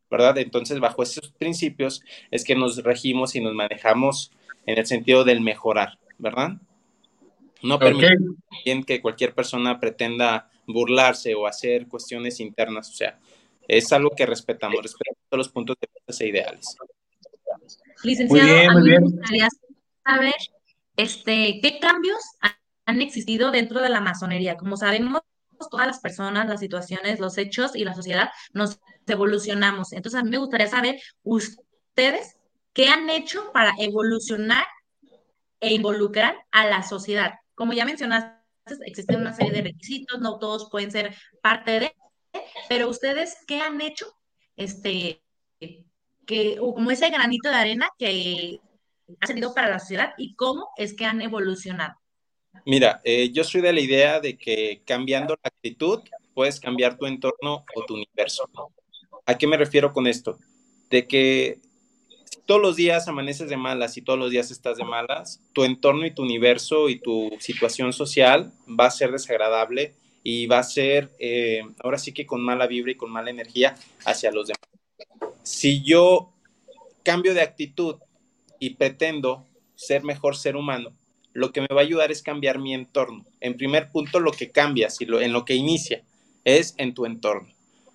¿verdad? 0.10 0.38
Entonces, 0.38 0.80
bajo 0.80 1.04
esos 1.04 1.32
principios 1.32 2.02
es 2.32 2.44
que 2.44 2.56
nos 2.56 2.84
regimos 2.84 3.36
y 3.36 3.42
nos 3.42 3.54
manejamos 3.54 4.32
en 4.66 4.78
el 4.78 4.86
sentido 4.86 5.24
del 5.24 5.42
mejorar. 5.42 6.00
¿Verdad? 6.24 6.54
No 7.62 7.78
permite 7.78 8.18
que 8.88 9.02
cualquier 9.02 9.36
persona 9.36 9.80
pretenda 9.80 10.50
burlarse 10.66 11.36
o 11.36 11.46
hacer 11.46 11.88
cuestiones 11.88 12.40
internas, 12.40 12.90
o 12.90 12.94
sea, 12.94 13.20
es 13.68 13.92
algo 13.94 14.10
que 14.12 14.26
respetamos, 14.26 14.82
respetamos 14.82 15.20
todos 15.30 15.38
los 15.38 15.50
puntos 15.50 15.78
de 15.80 15.88
vista 16.08 16.24
e 16.24 16.28
ideales. 16.28 16.76
Licenciado, 18.04 18.48
muy 18.48 18.54
bien, 18.54 18.74
muy 18.74 18.90
bien. 18.90 19.04
me 19.04 19.10
gustaría 19.10 19.48
saber 20.04 20.36
este, 20.98 21.60
qué 21.62 21.80
cambios 21.80 22.20
han 22.86 23.02
existido 23.02 23.52
dentro 23.52 23.82
de 23.82 23.90
la 23.90 24.02
masonería. 24.02 24.58
Como 24.58 24.76
sabemos, 24.76 25.22
todas 25.70 25.88
las 25.88 26.00
personas, 26.00 26.50
las 26.50 26.60
situaciones, 26.60 27.20
los 27.20 27.38
hechos 27.38 27.76
y 27.76 27.86
la 27.86 27.94
sociedad 27.94 28.30
nos 28.54 28.80
evolucionamos. 29.08 29.94
Entonces, 29.94 30.20
a 30.20 30.24
mí 30.24 30.30
me 30.30 30.38
gustaría 30.38 30.68
saber 30.68 31.00
ustedes 31.24 32.36
qué 32.74 32.88
han 32.88 33.10
hecho 33.10 33.52
para 33.54 33.74
evolucionar 33.80 34.66
e 35.64 35.74
involucrar 35.74 36.36
a 36.52 36.68
la 36.68 36.84
sociedad. 36.84 37.36
Como 37.56 37.74
ya 37.74 37.86
mencionaste, 37.86 38.38
existen 38.86 39.22
una 39.22 39.34
serie 39.34 39.54
de 39.54 39.62
requisitos, 39.62 40.20
no 40.20 40.38
todos 40.38 40.70
pueden 40.70 40.92
ser 40.92 41.16
parte 41.42 41.80
de, 41.80 41.96
pero 42.68 42.90
ustedes, 42.90 43.38
¿qué 43.48 43.62
han 43.62 43.80
hecho? 43.82 44.06
Este, 44.56 45.24
que, 46.26 46.58
como 46.58 46.92
ese 46.92 47.10
granito 47.10 47.50
de 47.50 47.56
arena 47.56 47.90
que 47.98 48.60
ha 49.20 49.28
servido 49.28 49.54
para 49.54 49.70
la 49.70 49.80
sociedad 49.80 50.14
y 50.18 50.36
cómo 50.36 50.70
es 50.78 50.94
que 50.94 51.06
han 51.06 51.22
evolucionado. 51.22 51.96
Mira, 52.66 53.02
eh, 53.04 53.32
yo 53.32 53.44
soy 53.44 53.62
de 53.62 53.74
la 53.74 53.80
idea 53.80 54.20
de 54.20 54.38
que 54.38 54.84
cambiando 54.86 55.36
la 55.42 55.48
actitud 55.50 56.02
puedes 56.34 56.60
cambiar 56.60 56.98
tu 56.98 57.06
entorno 57.06 57.66
o 57.76 57.86
tu 57.86 57.96
universo. 57.96 58.50
¿A 59.26 59.38
qué 59.38 59.48
me 59.48 59.58
refiero 59.58 59.92
con 59.92 60.08
esto? 60.08 60.40
De 60.90 61.08
que 61.08 61.62
todos 62.46 62.62
los 62.62 62.76
días 62.76 63.08
amaneces 63.08 63.50
de 63.50 63.58
malas 63.58 63.98
y 63.98 64.02
todos 64.02 64.20
los 64.20 64.32
días 64.32 64.52
estás 64.52 64.78
de 64.78 64.84
malas, 64.84 65.42
tu 65.54 65.64
entorno 65.64 66.06
y 66.06 66.12
tu 66.12 66.24
universo 66.24 66.90
y 66.90 67.00
tu 67.00 67.32
situación 67.40 67.94
social 67.94 68.52
va 68.68 68.88
a 68.88 68.92
ser 68.92 69.12
desagradable 69.12 69.96
y 70.24 70.48
va 70.48 70.60
a 70.60 70.64
ser, 70.64 71.12
eh, 71.20 71.62
ahora 71.84 71.98
sí 71.98 72.14
que 72.14 72.26
con 72.26 72.42
mala 72.42 72.68
vibra 72.68 72.92
y 72.92 72.96
con 72.96 73.12
mala 73.12 73.30
energía 73.30 73.76
hacia 74.06 74.32
los 74.32 74.48
demás. 74.48 75.34
Si 75.44 75.84
yo 75.84 76.32
cambio 77.04 77.34
de 77.34 77.42
actitud 77.42 77.98
y 78.60 78.72
pretendo 78.72 79.46
ser 79.76 80.04
mejor 80.04 80.38
ser 80.38 80.56
humano, 80.56 80.94
lo 81.34 81.52
que 81.52 81.62
me 81.62 81.68
va 81.68 81.82
a 81.82 81.84
ayudar 81.84 82.12
es 82.12 82.22
cambiar 82.22 82.60
mi 82.60 82.74
entorno. 82.74 83.26
En 83.42 83.58
primer 83.58 83.92
punto, 83.92 84.20
lo 84.20 84.32
que 84.32 84.52
cambia, 84.52 84.90
si 84.90 85.06
lo, 85.06 85.20
en 85.20 85.34
lo 85.34 85.46
que 85.46 85.56
inicia, 85.56 86.04
es 86.46 86.76
en 86.78 86.94
tu 86.94 87.06
entorno, 87.06 87.54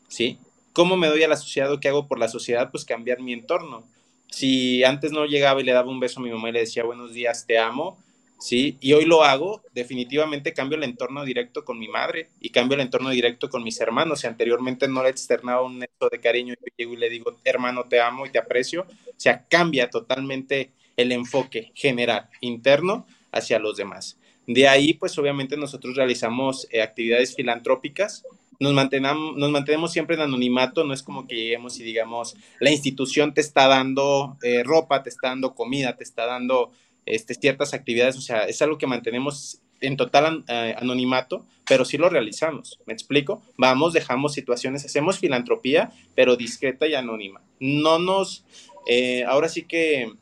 ¿sí? 0.08 0.38
¿Cómo 0.72 0.96
me 0.96 1.08
doy 1.08 1.22
a 1.22 1.28
la 1.28 1.36
sociedad 1.36 1.72
o 1.72 1.80
qué 1.80 1.88
hago 1.88 2.06
por 2.06 2.18
la 2.18 2.28
sociedad? 2.28 2.70
Pues 2.70 2.84
cambiar 2.84 3.20
mi 3.20 3.32
entorno 3.32 3.84
si 4.30 4.84
antes 4.84 5.12
no 5.12 5.26
llegaba 5.26 5.60
y 5.60 5.64
le 5.64 5.72
daba 5.72 5.90
un 5.90 6.00
beso 6.00 6.20
a 6.20 6.22
mi 6.22 6.30
mamá 6.30 6.48
y 6.48 6.52
le 6.52 6.60
decía 6.60 6.84
buenos 6.84 7.12
días, 7.12 7.46
te 7.46 7.58
amo, 7.58 7.98
¿sí? 8.38 8.76
Y 8.80 8.92
hoy 8.92 9.04
lo 9.04 9.24
hago, 9.24 9.62
definitivamente 9.74 10.52
cambio 10.52 10.78
el 10.78 10.84
entorno 10.84 11.24
directo 11.24 11.64
con 11.64 11.78
mi 11.78 11.88
madre 11.88 12.28
y 12.40 12.50
cambio 12.50 12.76
el 12.76 12.82
entorno 12.82 13.10
directo 13.10 13.48
con 13.48 13.64
mis 13.64 13.80
hermanos. 13.80 14.20
Si 14.20 14.26
anteriormente 14.26 14.88
no 14.88 15.02
le 15.02 15.10
externaba 15.10 15.62
un 15.62 15.78
neto 15.78 16.08
de 16.10 16.20
cariño, 16.20 16.54
y 16.76 16.96
le 16.96 17.10
digo, 17.10 17.36
hermano, 17.44 17.84
te 17.84 18.00
amo 18.00 18.26
y 18.26 18.30
te 18.30 18.38
aprecio. 18.38 18.82
O 18.82 19.14
sea, 19.20 19.44
cambia 19.48 19.90
totalmente 19.90 20.70
el 20.96 21.12
enfoque 21.12 21.72
general, 21.74 22.28
interno, 22.40 23.06
hacia 23.32 23.58
los 23.58 23.76
demás. 23.76 24.18
De 24.46 24.66
ahí, 24.66 24.94
pues 24.94 25.18
obviamente 25.18 25.56
nosotros 25.56 25.94
realizamos 25.94 26.66
eh, 26.70 26.80
actividades 26.80 27.34
filantrópicas, 27.36 28.24
nos, 28.58 28.72
mantenamos, 28.72 29.36
nos 29.36 29.50
mantenemos 29.50 29.92
siempre 29.92 30.16
en 30.16 30.22
anonimato, 30.22 30.84
no 30.84 30.92
es 30.92 31.02
como 31.02 31.26
que 31.26 31.36
lleguemos 31.36 31.78
y 31.78 31.84
digamos, 31.84 32.36
la 32.60 32.70
institución 32.70 33.34
te 33.34 33.40
está 33.40 33.68
dando 33.68 34.36
eh, 34.42 34.62
ropa, 34.64 35.02
te 35.02 35.10
está 35.10 35.28
dando 35.28 35.54
comida, 35.54 35.96
te 35.96 36.04
está 36.04 36.26
dando 36.26 36.70
este, 37.06 37.34
ciertas 37.34 37.74
actividades, 37.74 38.16
o 38.16 38.20
sea, 38.20 38.44
es 38.44 38.60
algo 38.62 38.78
que 38.78 38.86
mantenemos 38.86 39.60
en 39.80 39.96
total 39.96 40.44
eh, 40.48 40.74
anonimato, 40.78 41.46
pero 41.68 41.84
sí 41.84 41.98
lo 41.98 42.08
realizamos, 42.08 42.80
¿me 42.86 42.92
explico? 42.92 43.42
Vamos, 43.56 43.92
dejamos 43.92 44.34
situaciones, 44.34 44.84
hacemos 44.84 45.18
filantropía, 45.18 45.92
pero 46.14 46.36
discreta 46.36 46.86
y 46.86 46.94
anónima. 46.94 47.42
No 47.60 47.98
nos, 47.98 48.44
eh, 48.88 49.24
ahora 49.24 49.48
sí 49.48 49.62
que 49.64 50.12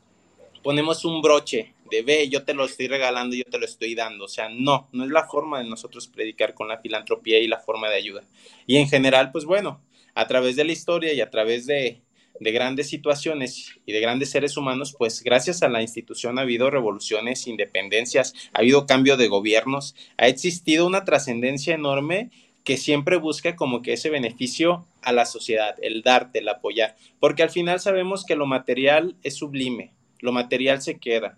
ponemos 0.63 1.05
un 1.05 1.21
broche 1.21 1.73
de 1.89 2.01
ve, 2.01 2.29
yo 2.29 2.43
te 2.43 2.53
lo 2.53 2.65
estoy 2.65 2.87
regalando, 2.87 3.35
yo 3.35 3.43
te 3.43 3.57
lo 3.59 3.65
estoy 3.65 3.95
dando. 3.95 4.25
O 4.25 4.27
sea, 4.27 4.49
no, 4.49 4.89
no 4.91 5.03
es 5.03 5.11
la 5.11 5.27
forma 5.27 5.59
de 5.59 5.69
nosotros 5.69 6.07
predicar 6.07 6.53
con 6.53 6.67
la 6.67 6.79
filantropía 6.79 7.39
y 7.39 7.47
la 7.47 7.59
forma 7.59 7.89
de 7.89 7.95
ayuda. 7.95 8.23
Y 8.65 8.77
en 8.77 8.87
general, 8.87 9.31
pues 9.31 9.45
bueno, 9.45 9.81
a 10.15 10.27
través 10.27 10.55
de 10.55 10.65
la 10.65 10.71
historia 10.71 11.13
y 11.13 11.21
a 11.21 11.29
través 11.29 11.65
de, 11.67 12.01
de 12.39 12.51
grandes 12.51 12.89
situaciones 12.89 13.79
y 13.85 13.91
de 13.91 13.99
grandes 13.99 14.29
seres 14.29 14.57
humanos, 14.57 14.95
pues 14.97 15.23
gracias 15.23 15.63
a 15.63 15.69
la 15.69 15.81
institución 15.81 16.37
ha 16.37 16.43
habido 16.43 16.69
revoluciones, 16.69 17.47
independencias, 17.47 18.33
ha 18.53 18.59
habido 18.59 18.85
cambio 18.85 19.17
de 19.17 19.27
gobiernos, 19.27 19.95
ha 20.17 20.27
existido 20.27 20.85
una 20.85 21.05
trascendencia 21.05 21.75
enorme 21.75 22.29
que 22.63 22.77
siempre 22.77 23.15
busca 23.15 23.55
como 23.55 23.81
que 23.81 23.93
ese 23.93 24.09
beneficio 24.09 24.85
a 25.01 25.13
la 25.13 25.25
sociedad, 25.25 25.75
el 25.81 26.01
darte, 26.01 26.39
el 26.39 26.49
apoyar, 26.49 26.95
porque 27.19 27.43
al 27.43 27.49
final 27.49 27.79
sabemos 27.79 28.25
que 28.25 28.35
lo 28.35 28.45
material 28.45 29.15
es 29.23 29.35
sublime, 29.35 29.93
lo 30.19 30.33
material 30.33 30.81
se 30.81 30.99
queda, 30.99 31.37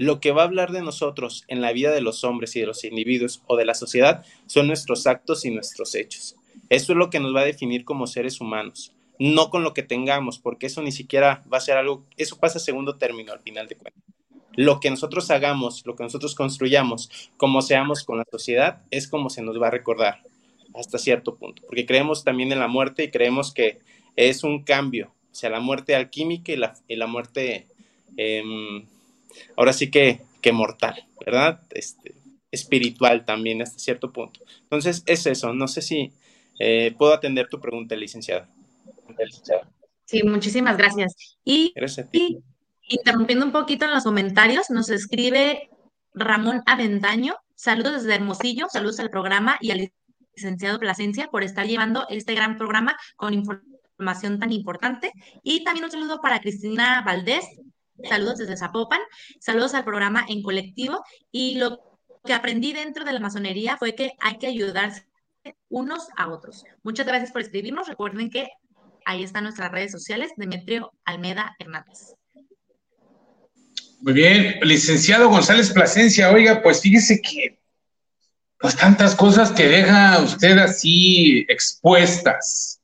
lo 0.00 0.18
que 0.18 0.32
va 0.32 0.40
a 0.40 0.44
hablar 0.46 0.72
de 0.72 0.80
nosotros 0.80 1.44
en 1.46 1.60
la 1.60 1.74
vida 1.74 1.90
de 1.90 2.00
los 2.00 2.24
hombres 2.24 2.56
y 2.56 2.60
de 2.60 2.64
los 2.64 2.84
individuos 2.84 3.42
o 3.46 3.58
de 3.58 3.66
la 3.66 3.74
sociedad 3.74 4.24
son 4.46 4.66
nuestros 4.66 5.06
actos 5.06 5.44
y 5.44 5.50
nuestros 5.50 5.94
hechos. 5.94 6.36
Eso 6.70 6.92
es 6.92 6.96
lo 6.96 7.10
que 7.10 7.20
nos 7.20 7.36
va 7.36 7.42
a 7.42 7.44
definir 7.44 7.84
como 7.84 8.06
seres 8.06 8.40
humanos, 8.40 8.94
no 9.18 9.50
con 9.50 9.62
lo 9.62 9.74
que 9.74 9.82
tengamos, 9.82 10.38
porque 10.38 10.68
eso 10.68 10.80
ni 10.80 10.90
siquiera 10.90 11.44
va 11.52 11.58
a 11.58 11.60
ser 11.60 11.76
algo, 11.76 12.06
eso 12.16 12.38
pasa 12.38 12.56
a 12.56 12.62
segundo 12.62 12.96
término 12.96 13.30
al 13.34 13.40
final 13.40 13.68
de 13.68 13.76
cuentas. 13.76 14.02
Lo 14.56 14.80
que 14.80 14.88
nosotros 14.88 15.30
hagamos, 15.30 15.84
lo 15.84 15.96
que 15.96 16.04
nosotros 16.04 16.34
construyamos, 16.34 17.10
como 17.36 17.60
seamos 17.60 18.02
con 18.02 18.16
la 18.16 18.24
sociedad, 18.30 18.80
es 18.90 19.06
como 19.06 19.28
se 19.28 19.42
nos 19.42 19.60
va 19.60 19.66
a 19.66 19.70
recordar 19.70 20.22
hasta 20.72 20.96
cierto 20.96 21.36
punto, 21.36 21.60
porque 21.66 21.84
creemos 21.84 22.24
también 22.24 22.50
en 22.52 22.60
la 22.60 22.68
muerte 22.68 23.04
y 23.04 23.10
creemos 23.10 23.52
que 23.52 23.80
es 24.16 24.44
un 24.44 24.64
cambio, 24.64 25.12
o 25.30 25.34
sea, 25.34 25.50
la 25.50 25.60
muerte 25.60 25.94
alquímica 25.94 26.52
y 26.52 26.56
la, 26.56 26.74
y 26.88 26.96
la 26.96 27.06
muerte... 27.06 27.66
Em, 28.16 28.86
ahora 29.56 29.72
sí 29.72 29.90
que 29.90 30.22
que 30.40 30.52
mortal, 30.52 31.06
¿verdad? 31.24 31.62
Este, 31.70 32.14
espiritual 32.50 33.24
también 33.24 33.62
hasta 33.62 33.78
cierto 33.78 34.12
punto. 34.12 34.40
Entonces, 34.62 35.02
es 35.06 35.26
eso. 35.26 35.52
No 35.52 35.68
sé 35.68 35.82
si 35.82 36.12
eh, 36.58 36.94
puedo 36.98 37.12
atender 37.12 37.48
tu 37.48 37.60
pregunta, 37.60 37.94
licenciada. 37.94 38.48
Sí, 40.04 40.22
muchísimas 40.24 40.76
gracias. 40.76 41.38
Y, 41.44 41.72
y, 42.12 42.38
interrumpiendo 42.88 43.44
un 43.46 43.52
poquito 43.52 43.84
en 43.84 43.92
los 43.92 44.04
comentarios, 44.04 44.70
nos 44.70 44.90
escribe 44.90 45.70
Ramón 46.14 46.62
Avendaño. 46.66 47.36
Saludos 47.54 48.02
desde 48.02 48.14
Hermosillo, 48.14 48.68
saludos 48.70 49.00
al 49.00 49.10
programa 49.10 49.58
y 49.60 49.70
al 49.70 49.92
licenciado 50.34 50.78
Plasencia 50.78 51.28
por 51.28 51.44
estar 51.44 51.66
llevando 51.66 52.06
este 52.08 52.34
gran 52.34 52.56
programa 52.56 52.96
con 53.16 53.34
información 53.34 54.38
tan 54.38 54.52
importante. 54.52 55.12
Y 55.42 55.62
también 55.62 55.84
un 55.84 55.90
saludo 55.90 56.20
para 56.20 56.40
Cristina 56.40 57.02
Valdés. 57.04 57.44
Saludos 58.08 58.38
desde 58.38 58.56
Zapopan. 58.56 59.00
Saludos 59.40 59.74
al 59.74 59.84
programa 59.84 60.24
en 60.28 60.42
colectivo. 60.42 61.04
Y 61.30 61.58
lo 61.58 61.80
que 62.24 62.32
aprendí 62.32 62.72
dentro 62.72 63.04
de 63.04 63.12
la 63.12 63.20
masonería 63.20 63.76
fue 63.76 63.94
que 63.94 64.12
hay 64.20 64.38
que 64.38 64.46
ayudarse 64.46 65.06
unos 65.68 66.08
a 66.16 66.28
otros. 66.28 66.64
Muchas 66.82 67.06
gracias 67.06 67.32
por 67.32 67.42
escribirnos. 67.42 67.88
Recuerden 67.88 68.30
que 68.30 68.48
ahí 69.06 69.22
están 69.22 69.44
nuestras 69.44 69.72
redes 69.72 69.92
sociales, 69.92 70.32
Demetrio 70.36 70.92
Almeda 71.04 71.56
Hernández. 71.58 72.14
Muy 74.00 74.14
bien, 74.14 74.58
licenciado 74.62 75.28
González 75.28 75.70
Plasencia, 75.72 76.30
oiga, 76.30 76.62
pues 76.62 76.80
fíjese 76.80 77.20
que 77.20 77.58
pues 78.58 78.76
tantas 78.76 79.14
cosas 79.14 79.52
que 79.52 79.68
deja 79.68 80.20
usted 80.20 80.58
así 80.58 81.46
expuestas 81.48 82.80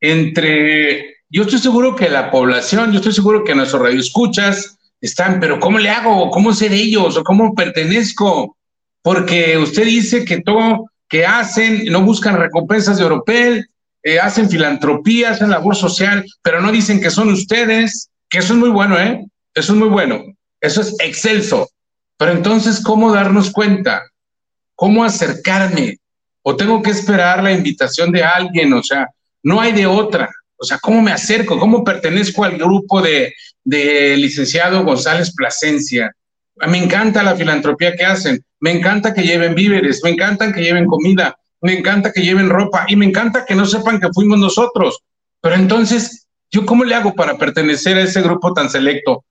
entre, 0.00 1.19
yo 1.30 1.42
estoy 1.42 1.60
seguro 1.60 1.94
que 1.94 2.08
la 2.08 2.30
población, 2.30 2.90
yo 2.90 2.98
estoy 2.98 3.12
seguro 3.12 3.44
que 3.44 3.54
nuestros 3.54 3.80
radioescuchas 3.80 4.78
están, 5.00 5.38
pero 5.40 5.60
¿cómo 5.60 5.78
le 5.78 5.88
hago? 5.88 6.28
¿Cómo 6.30 6.52
de 6.52 6.74
ellos? 6.74 7.16
¿O 7.16 7.22
cómo 7.22 7.54
pertenezco? 7.54 8.56
Porque 9.00 9.56
usted 9.56 9.84
dice 9.84 10.24
que 10.24 10.42
todo 10.42 10.90
que 11.08 11.24
hacen, 11.24 11.86
no 11.86 12.02
buscan 12.02 12.36
recompensas 12.36 12.96
de 12.96 13.04
Europel, 13.04 13.66
eh, 14.02 14.18
hacen 14.18 14.50
filantropía, 14.50 15.30
hacen 15.30 15.50
labor 15.50 15.76
social, 15.76 16.24
pero 16.42 16.60
no 16.60 16.72
dicen 16.72 17.00
que 17.00 17.10
son 17.10 17.30
ustedes, 17.30 18.10
que 18.28 18.38
eso 18.38 18.52
es 18.54 18.58
muy 18.58 18.70
bueno, 18.70 18.98
¿eh? 18.98 19.24
Eso 19.54 19.72
es 19.72 19.78
muy 19.78 19.88
bueno, 19.88 20.22
eso 20.60 20.80
es 20.80 20.94
excelso. 21.00 21.68
Pero 22.16 22.32
entonces, 22.32 22.82
¿cómo 22.82 23.12
darnos 23.12 23.50
cuenta? 23.50 24.02
¿Cómo 24.74 25.04
acercarme? 25.04 25.98
¿O 26.42 26.56
tengo 26.56 26.82
que 26.82 26.90
esperar 26.90 27.42
la 27.42 27.52
invitación 27.52 28.12
de 28.12 28.22
alguien? 28.22 28.72
O 28.72 28.82
sea, 28.82 29.08
no 29.42 29.60
hay 29.60 29.72
de 29.72 29.86
otra. 29.86 30.30
O 30.62 30.64
sea, 30.64 30.78
¿cómo 30.78 31.00
me 31.00 31.10
acerco? 31.10 31.58
¿Cómo 31.58 31.82
pertenezco 31.82 32.44
al 32.44 32.58
grupo 32.58 33.00
de, 33.00 33.32
de 33.64 34.14
licenciado 34.18 34.84
González 34.84 35.34
Plasencia? 35.34 36.14
Me 36.68 36.76
encanta 36.76 37.22
la 37.22 37.34
filantropía 37.34 37.96
que 37.96 38.04
hacen, 38.04 38.44
me 38.60 38.70
encanta 38.70 39.14
que 39.14 39.22
lleven 39.22 39.54
víveres, 39.54 40.02
me 40.04 40.10
encanta 40.10 40.52
que 40.52 40.60
lleven 40.60 40.84
comida, 40.84 41.34
me 41.62 41.78
encanta 41.78 42.12
que 42.12 42.20
lleven 42.20 42.50
ropa 42.50 42.84
y 42.88 42.96
me 42.96 43.06
encanta 43.06 43.46
que 43.46 43.54
no 43.54 43.64
sepan 43.64 44.00
que 44.00 44.10
fuimos 44.12 44.38
nosotros. 44.38 45.00
Pero 45.40 45.54
entonces, 45.54 46.26
¿yo 46.50 46.66
cómo 46.66 46.84
le 46.84 46.94
hago 46.94 47.14
para 47.14 47.38
pertenecer 47.38 47.96
a 47.96 48.02
ese 48.02 48.20
grupo 48.20 48.52
tan 48.52 48.68
selecto? 48.68 49.24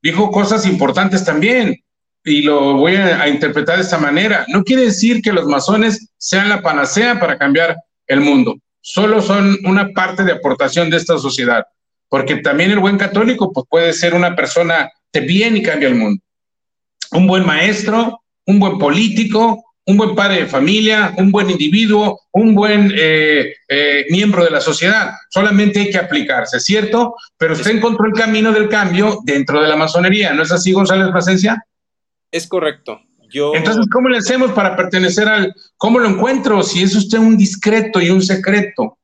Dijo 0.00 0.30
cosas 0.30 0.64
importantes 0.64 1.24
también 1.24 1.82
y 2.22 2.42
lo 2.42 2.74
voy 2.74 2.94
a, 2.94 3.20
a 3.20 3.28
interpretar 3.28 3.78
de 3.78 3.82
esta 3.82 3.98
manera. 3.98 4.44
No 4.46 4.62
quiere 4.62 4.82
decir 4.82 5.22
que 5.22 5.32
los 5.32 5.46
masones 5.46 6.10
sean 6.18 6.48
la 6.48 6.62
panacea 6.62 7.18
para 7.18 7.36
cambiar 7.36 7.78
el 8.06 8.20
mundo. 8.20 8.54
Solo 8.80 9.20
son 9.20 9.58
una 9.64 9.88
parte 9.90 10.24
de 10.24 10.32
aportación 10.32 10.90
de 10.90 10.96
esta 10.96 11.18
sociedad. 11.18 11.66
Porque 12.08 12.36
también 12.36 12.70
el 12.70 12.78
buen 12.78 12.96
católico 12.96 13.52
pues, 13.52 13.66
puede 13.68 13.92
ser 13.92 14.14
una 14.14 14.34
persona 14.34 14.90
de 15.12 15.20
bien 15.20 15.56
y 15.56 15.62
cambia 15.62 15.88
el 15.88 15.94
mundo. 15.94 16.22
Un 17.12 17.26
buen 17.26 17.44
maestro, 17.44 18.22
un 18.46 18.58
buen 18.58 18.78
político, 18.78 19.62
un 19.88 19.96
buen 19.96 20.14
padre 20.14 20.40
de 20.40 20.46
familia, 20.46 21.14
un 21.16 21.30
buen 21.30 21.48
individuo, 21.48 22.20
un 22.32 22.54
buen 22.54 22.92
eh, 22.94 23.54
eh, 23.68 24.06
miembro 24.10 24.44
de 24.44 24.50
la 24.50 24.60
sociedad. 24.60 25.12
Solamente 25.30 25.80
hay 25.80 25.90
que 25.90 25.96
aplicarse, 25.96 26.60
¿cierto? 26.60 27.14
Pero 27.38 27.54
usted 27.54 27.70
encontró 27.70 28.06
el 28.06 28.12
camino 28.12 28.52
del 28.52 28.68
cambio 28.68 29.20
dentro 29.24 29.62
de 29.62 29.68
la 29.68 29.76
masonería, 29.76 30.34
¿no 30.34 30.42
es 30.42 30.52
así, 30.52 30.72
González 30.72 31.08
Plasencia? 31.10 31.64
Es 32.30 32.46
correcto. 32.46 33.00
Yo... 33.30 33.54
Entonces, 33.54 33.86
¿cómo 33.92 34.08
le 34.08 34.18
hacemos 34.18 34.52
para 34.52 34.76
pertenecer 34.76 35.28
al... 35.28 35.54
¿Cómo 35.76 35.98
lo 35.98 36.08
encuentro 36.08 36.62
si 36.62 36.82
es 36.82 36.94
usted 36.94 37.18
un 37.18 37.36
discreto 37.36 38.00
y 38.00 38.10
un 38.10 38.22
secreto? 38.22 38.98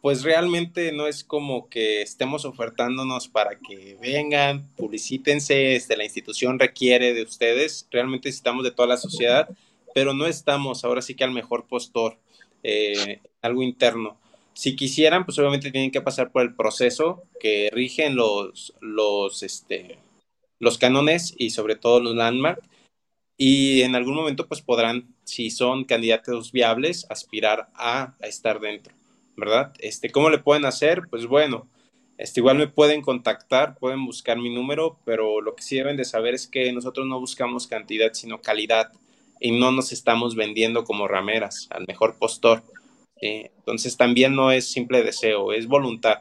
pues 0.00 0.22
realmente 0.22 0.92
no 0.92 1.06
es 1.06 1.24
como 1.24 1.68
que 1.68 2.02
estemos 2.02 2.44
ofertándonos 2.44 3.28
para 3.28 3.58
que 3.58 3.98
vengan, 4.00 4.66
publicítense, 4.76 5.74
este, 5.74 5.96
la 5.96 6.04
institución 6.04 6.58
requiere 6.58 7.14
de 7.14 7.22
ustedes, 7.22 7.86
realmente 7.90 8.28
necesitamos 8.28 8.64
de 8.64 8.70
toda 8.70 8.88
la 8.88 8.96
sociedad, 8.96 9.48
pero 9.94 10.14
no 10.14 10.26
estamos 10.26 10.84
ahora 10.84 11.02
sí 11.02 11.14
que 11.14 11.24
al 11.24 11.32
mejor 11.32 11.66
postor, 11.66 12.16
eh, 12.62 13.20
algo 13.42 13.62
interno. 13.62 14.16
Si 14.52 14.76
quisieran, 14.76 15.24
pues 15.24 15.38
obviamente 15.38 15.70
tienen 15.70 15.90
que 15.90 16.00
pasar 16.00 16.30
por 16.30 16.42
el 16.42 16.54
proceso 16.54 17.22
que 17.40 17.68
rigen 17.72 18.16
los, 18.16 18.74
los, 18.80 19.42
este, 19.42 19.98
los 20.58 20.78
cánones 20.78 21.34
y 21.36 21.50
sobre 21.50 21.76
todo 21.76 22.00
los 22.00 22.14
landmark, 22.14 22.62
y 23.38 23.80
en 23.80 23.94
algún 23.94 24.16
momento 24.16 24.46
pues 24.46 24.60
podrán, 24.60 25.14
si 25.24 25.50
son 25.50 25.84
candidatos 25.84 26.52
viables, 26.52 27.06
aspirar 27.08 27.70
a 27.74 28.14
estar 28.20 28.60
dentro. 28.60 28.98
¿verdad? 29.38 29.72
Este, 29.78 30.10
¿Cómo 30.10 30.30
le 30.30 30.38
pueden 30.38 30.64
hacer? 30.64 31.02
Pues 31.08 31.26
bueno, 31.26 31.68
este, 32.18 32.40
igual 32.40 32.58
me 32.58 32.66
pueden 32.66 33.00
contactar, 33.00 33.78
pueden 33.78 34.04
buscar 34.04 34.36
mi 34.36 34.52
número, 34.52 34.98
pero 35.04 35.40
lo 35.40 35.54
que 35.54 35.62
sí 35.62 35.76
deben 35.76 35.96
de 35.96 36.04
saber 36.04 36.34
es 36.34 36.48
que 36.48 36.72
nosotros 36.72 37.06
no 37.06 37.20
buscamos 37.20 37.68
cantidad, 37.68 38.12
sino 38.12 38.42
calidad, 38.42 38.92
y 39.40 39.52
no 39.52 39.70
nos 39.70 39.92
estamos 39.92 40.34
vendiendo 40.34 40.82
como 40.82 41.06
rameras 41.06 41.68
al 41.70 41.84
mejor 41.86 42.16
postor. 42.18 42.64
Entonces 43.20 43.96
también 43.96 44.34
no 44.34 44.50
es 44.50 44.70
simple 44.70 45.02
deseo, 45.04 45.52
es 45.52 45.68
voluntad, 45.68 46.18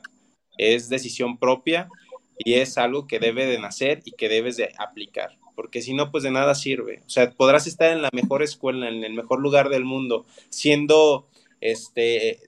es 0.57 0.87
decisión 0.87 1.37
propia 1.39 1.89
y 2.37 2.53
es 2.53 2.77
algo 2.77 3.07
que 3.07 3.19
debe 3.19 3.47
de 3.47 3.59
nacer 3.59 4.01
y 4.05 4.11
que 4.11 4.29
debes 4.29 4.57
de 4.57 4.71
aplicar, 4.77 5.35
porque 5.57 5.81
si 5.81 5.95
no, 5.95 6.11
pues 6.11 6.23
de 6.23 6.29
nada 6.29 6.53
sirve. 6.53 7.01
O 7.07 7.09
sea, 7.09 7.31
podrás 7.31 7.65
estar 7.65 7.91
en 7.91 8.03
la 8.03 8.11
mejor 8.13 8.43
escuela, 8.43 8.87
en 8.89 9.03
el 9.03 9.13
mejor 9.13 9.41
lugar 9.41 9.69
del 9.69 9.85
mundo, 9.85 10.23
siendo 10.49 11.27
este 11.61 12.41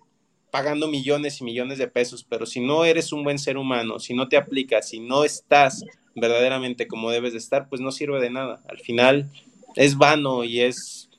pagando 0.51 0.87
millones 0.87 1.41
y 1.41 1.43
millones 1.43 1.79
de 1.79 1.87
pesos, 1.87 2.23
pero 2.23 2.45
si 2.45 2.59
no 2.59 2.85
eres 2.85 3.11
un 3.11 3.23
buen 3.23 3.39
ser 3.39 3.57
humano, 3.57 3.97
si 3.97 4.13
no 4.13 4.29
te 4.29 4.37
aplicas, 4.37 4.89
si 4.89 4.99
no 4.99 5.23
estás 5.23 5.83
verdaderamente 6.15 6.87
como 6.87 7.09
debes 7.09 7.33
de 7.33 7.39
estar, 7.39 7.67
pues 7.67 7.81
no 7.81 7.91
sirve 7.91 8.21
de 8.21 8.29
nada. 8.29 8.61
Al 8.69 8.77
final 8.77 9.31
es 9.75 9.97
vano 9.97 10.43
y 10.43 10.61
es 10.61 11.09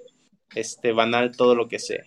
este 0.55 0.93
banal 0.93 1.37
todo 1.37 1.57
lo 1.57 1.67
que 1.67 1.81
se, 1.81 2.05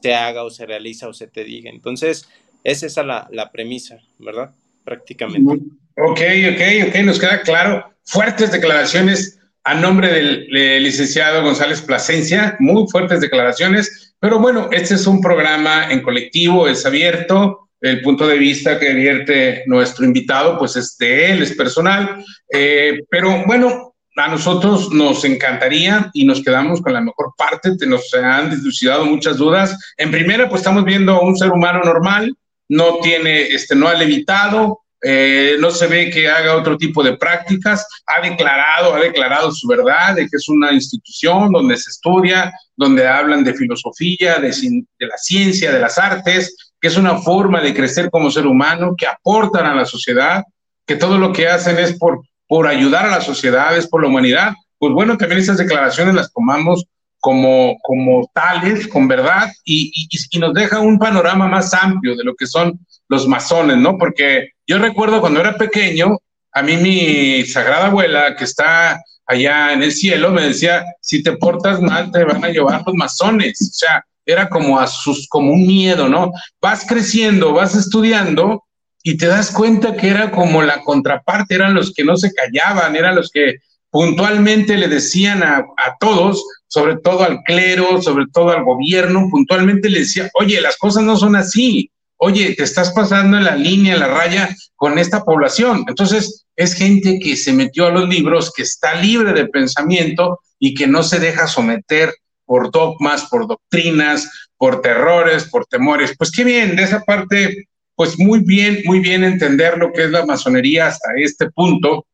se 0.00 0.14
haga 0.14 0.42
o 0.42 0.48
se 0.48 0.64
realiza 0.64 1.06
o 1.06 1.12
se 1.12 1.26
te 1.26 1.44
diga. 1.44 1.68
Entonces, 1.68 2.30
es 2.64 2.82
esa 2.82 3.02
la, 3.02 3.28
la 3.30 3.52
premisa, 3.52 3.98
¿verdad? 4.18 4.54
Prácticamente. 4.84 5.66
Ok, 5.98 6.20
ok, 6.54 6.88
ok, 6.88 6.94
nos 7.04 7.18
queda 7.20 7.42
claro. 7.42 7.91
Fuertes 8.04 8.52
declaraciones 8.52 9.38
a 9.64 9.74
nombre 9.74 10.12
del 10.12 10.82
licenciado 10.82 11.42
González 11.42 11.82
Plasencia, 11.82 12.56
muy 12.58 12.86
fuertes 12.90 13.20
declaraciones 13.20 14.12
pero 14.22 14.38
bueno, 14.38 14.68
este 14.70 14.94
es 14.94 15.08
un 15.08 15.20
programa 15.20 15.90
en 15.90 16.00
colectivo, 16.00 16.68
es 16.68 16.86
abierto. 16.86 17.70
El 17.80 18.02
punto 18.02 18.24
de 18.28 18.38
vista 18.38 18.78
que 18.78 18.94
vierte 18.94 19.64
nuestro 19.66 20.04
invitado, 20.04 20.56
pues 20.60 20.76
es 20.76 20.96
de 20.96 21.32
él, 21.32 21.42
es 21.42 21.56
personal. 21.56 22.24
Eh, 22.48 23.00
pero 23.10 23.44
bueno, 23.46 23.96
a 24.14 24.28
nosotros 24.28 24.92
nos 24.92 25.24
encantaría 25.24 26.08
y 26.14 26.24
nos 26.24 26.40
quedamos 26.40 26.80
con 26.80 26.92
la 26.92 27.00
mejor 27.00 27.32
parte. 27.36 27.76
Te 27.76 27.84
nos 27.84 28.14
han 28.14 28.50
dilucidado 28.50 29.06
muchas 29.06 29.38
dudas. 29.38 29.76
En 29.96 30.12
primera, 30.12 30.48
pues 30.48 30.60
estamos 30.60 30.84
viendo 30.84 31.14
a 31.14 31.22
un 31.22 31.36
ser 31.36 31.50
humano 31.50 31.80
normal, 31.82 32.32
no 32.68 32.98
tiene, 33.00 33.48
este, 33.48 33.74
no 33.74 33.88
ha 33.88 33.94
levitado, 33.94 34.81
eh, 35.04 35.56
no 35.58 35.72
se 35.72 35.88
ve 35.88 36.10
que 36.10 36.28
haga 36.28 36.54
otro 36.54 36.78
tipo 36.78 37.02
de 37.02 37.16
prácticas, 37.16 37.84
ha 38.06 38.20
declarado, 38.20 38.94
ha 38.94 39.00
declarado 39.00 39.50
su 39.50 39.66
verdad 39.66 40.14
de 40.14 40.28
que 40.28 40.36
es 40.36 40.48
una 40.48 40.72
institución 40.72 41.50
donde 41.50 41.76
se 41.76 41.90
estudia, 41.90 42.52
donde 42.76 43.08
hablan 43.08 43.42
de 43.42 43.52
filosofía, 43.54 44.38
de, 44.38 44.84
la 45.00 45.16
ciencia, 45.16 45.72
de 45.72 45.80
las 45.80 45.98
artes, 45.98 46.72
que 46.80 46.86
es 46.86 46.96
una 46.96 47.18
forma 47.18 47.60
de 47.60 47.74
crecer 47.74 48.10
como 48.10 48.30
ser 48.30 48.46
humano, 48.46 48.94
que 48.96 49.08
aportan 49.08 49.66
a 49.66 49.74
la 49.74 49.84
sociedad, 49.84 50.44
que 50.86 50.94
todo 50.94 51.18
lo 51.18 51.32
que 51.32 51.48
hacen 51.48 51.78
es 51.78 51.98
por, 51.98 52.20
por 52.46 52.68
ayudar 52.68 53.06
a 53.06 53.10
la 53.10 53.20
sociedad, 53.20 53.76
es 53.76 53.88
por 53.88 54.02
la 54.02 54.08
humanidad. 54.08 54.52
Pues 54.78 54.92
bueno, 54.92 55.16
también 55.16 55.40
esas 55.40 55.58
declaraciones 55.58 56.14
las 56.14 56.32
tomamos 56.32 56.84
como, 57.18 57.76
como 57.82 58.30
tales, 58.32 58.86
con 58.86 59.08
verdad, 59.08 59.50
y, 59.64 59.92
y, 59.94 60.38
nos 60.38 60.54
deja 60.54 60.80
un 60.80 60.98
panorama 60.98 61.48
más 61.48 61.74
amplio 61.74 62.16
de 62.16 62.24
lo 62.24 62.34
que 62.34 62.46
son 62.46 62.78
los 63.08 63.26
masones, 63.28 63.76
¿no? 63.76 63.96
Porque 63.96 64.51
yo 64.66 64.78
recuerdo 64.78 65.20
cuando 65.20 65.40
era 65.40 65.56
pequeño, 65.56 66.18
a 66.52 66.62
mí 66.62 66.76
mi 66.76 67.44
sagrada 67.46 67.86
abuela, 67.86 68.36
que 68.36 68.44
está 68.44 69.02
allá 69.26 69.72
en 69.72 69.82
el 69.82 69.92
cielo, 69.92 70.30
me 70.30 70.42
decía, 70.42 70.84
si 71.00 71.22
te 71.22 71.36
portas 71.36 71.80
mal, 71.80 72.10
te 72.12 72.24
van 72.24 72.44
a 72.44 72.48
llevar 72.48 72.82
los 72.84 72.94
masones. 72.94 73.60
O 73.60 73.74
sea, 73.74 74.04
era 74.26 74.48
como, 74.48 74.78
a 74.78 74.86
sus, 74.86 75.26
como 75.28 75.52
un 75.52 75.66
miedo, 75.66 76.08
¿no? 76.08 76.32
Vas 76.60 76.84
creciendo, 76.86 77.52
vas 77.52 77.74
estudiando 77.74 78.64
y 79.02 79.16
te 79.16 79.26
das 79.26 79.50
cuenta 79.50 79.96
que 79.96 80.08
era 80.08 80.30
como 80.30 80.62
la 80.62 80.82
contraparte, 80.82 81.54
eran 81.54 81.74
los 81.74 81.92
que 81.92 82.04
no 82.04 82.16
se 82.16 82.32
callaban, 82.32 82.94
eran 82.94 83.16
los 83.16 83.30
que 83.30 83.56
puntualmente 83.90 84.76
le 84.76 84.88
decían 84.88 85.42
a, 85.42 85.58
a, 85.58 85.96
todos, 85.98 86.44
sobre 86.66 86.96
todo 86.96 87.24
al 87.24 87.42
clero, 87.42 88.00
sobre 88.00 88.26
todo 88.32 88.50
al 88.50 88.64
gobierno, 88.64 89.28
puntualmente 89.30 89.90
le 89.90 90.00
decía, 90.00 90.30
oye, 90.34 90.60
las 90.60 90.76
cosas 90.78 91.02
no 91.02 91.16
son 91.16 91.36
así, 91.36 91.90
oye, 92.24 92.54
te 92.54 92.62
estás 92.62 92.92
pasando 92.92 93.36
en 93.36 93.44
la 93.44 93.56
línea, 93.56 93.94
en 93.94 94.00
la 94.00 94.08
raya 94.08 94.48
con 94.76 94.98
esta 94.98 95.24
población. 95.24 95.84
Entonces, 95.88 96.44
es 96.56 96.74
gente 96.74 97.18
que 97.18 97.36
se 97.36 97.52
metió 97.52 97.86
a 97.86 97.90
los 97.90 98.08
libros, 98.08 98.52
que 98.54 98.62
está 98.62 98.94
libre 98.94 99.32
de 99.32 99.48
pensamiento 99.48 100.40
y 100.58 100.74
que 100.74 100.86
no 100.86 101.02
se 101.02 101.18
deja 101.18 101.46
someter 101.46 102.14
por 102.44 102.70
dogmas, 102.70 103.26
por 103.28 103.46
doctrinas, 103.46 104.30
por 104.56 104.80
terrores, 104.80 105.44
por 105.44 105.66
temores. 105.66 106.14
Pues 106.16 106.30
qué 106.30 106.44
bien, 106.44 106.76
de 106.76 106.84
esa 106.84 107.00
parte, 107.00 107.68
pues 107.94 108.18
muy 108.18 108.40
bien, 108.40 108.82
muy 108.84 109.00
bien 109.00 109.24
entender 109.24 109.78
lo 109.78 109.92
que 109.92 110.04
es 110.04 110.10
la 110.10 110.24
masonería 110.24 110.86
hasta 110.88 111.10
este 111.16 111.50
punto 111.50 112.06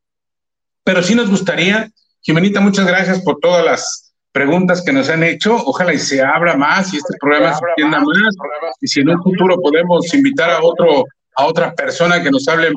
pero 0.88 1.02
sí 1.02 1.14
nos 1.14 1.28
gustaría, 1.28 1.90
Jimenita, 2.22 2.62
muchas 2.62 2.86
gracias 2.86 3.20
por 3.20 3.40
todas 3.40 3.62
las 3.62 4.07
preguntas 4.38 4.82
que 4.82 4.92
nos 4.92 5.08
han 5.08 5.24
hecho. 5.24 5.56
Ojalá 5.66 5.92
y 5.92 5.98
se 5.98 6.22
abra 6.22 6.56
más 6.56 6.94
y 6.94 6.98
este 6.98 7.14
programa 7.18 7.52
se 7.54 7.64
extienda 7.66 7.98
más. 7.98 8.76
Y 8.80 8.86
si 8.86 9.00
en 9.00 9.08
un 9.10 9.20
futuro 9.20 9.60
podemos 9.60 10.14
invitar 10.14 10.50
a 10.50 10.62
otro, 10.62 11.04
a 11.34 11.44
otra 11.44 11.74
persona 11.74 12.22
que 12.22 12.30
nos 12.30 12.46
hable 12.46 12.68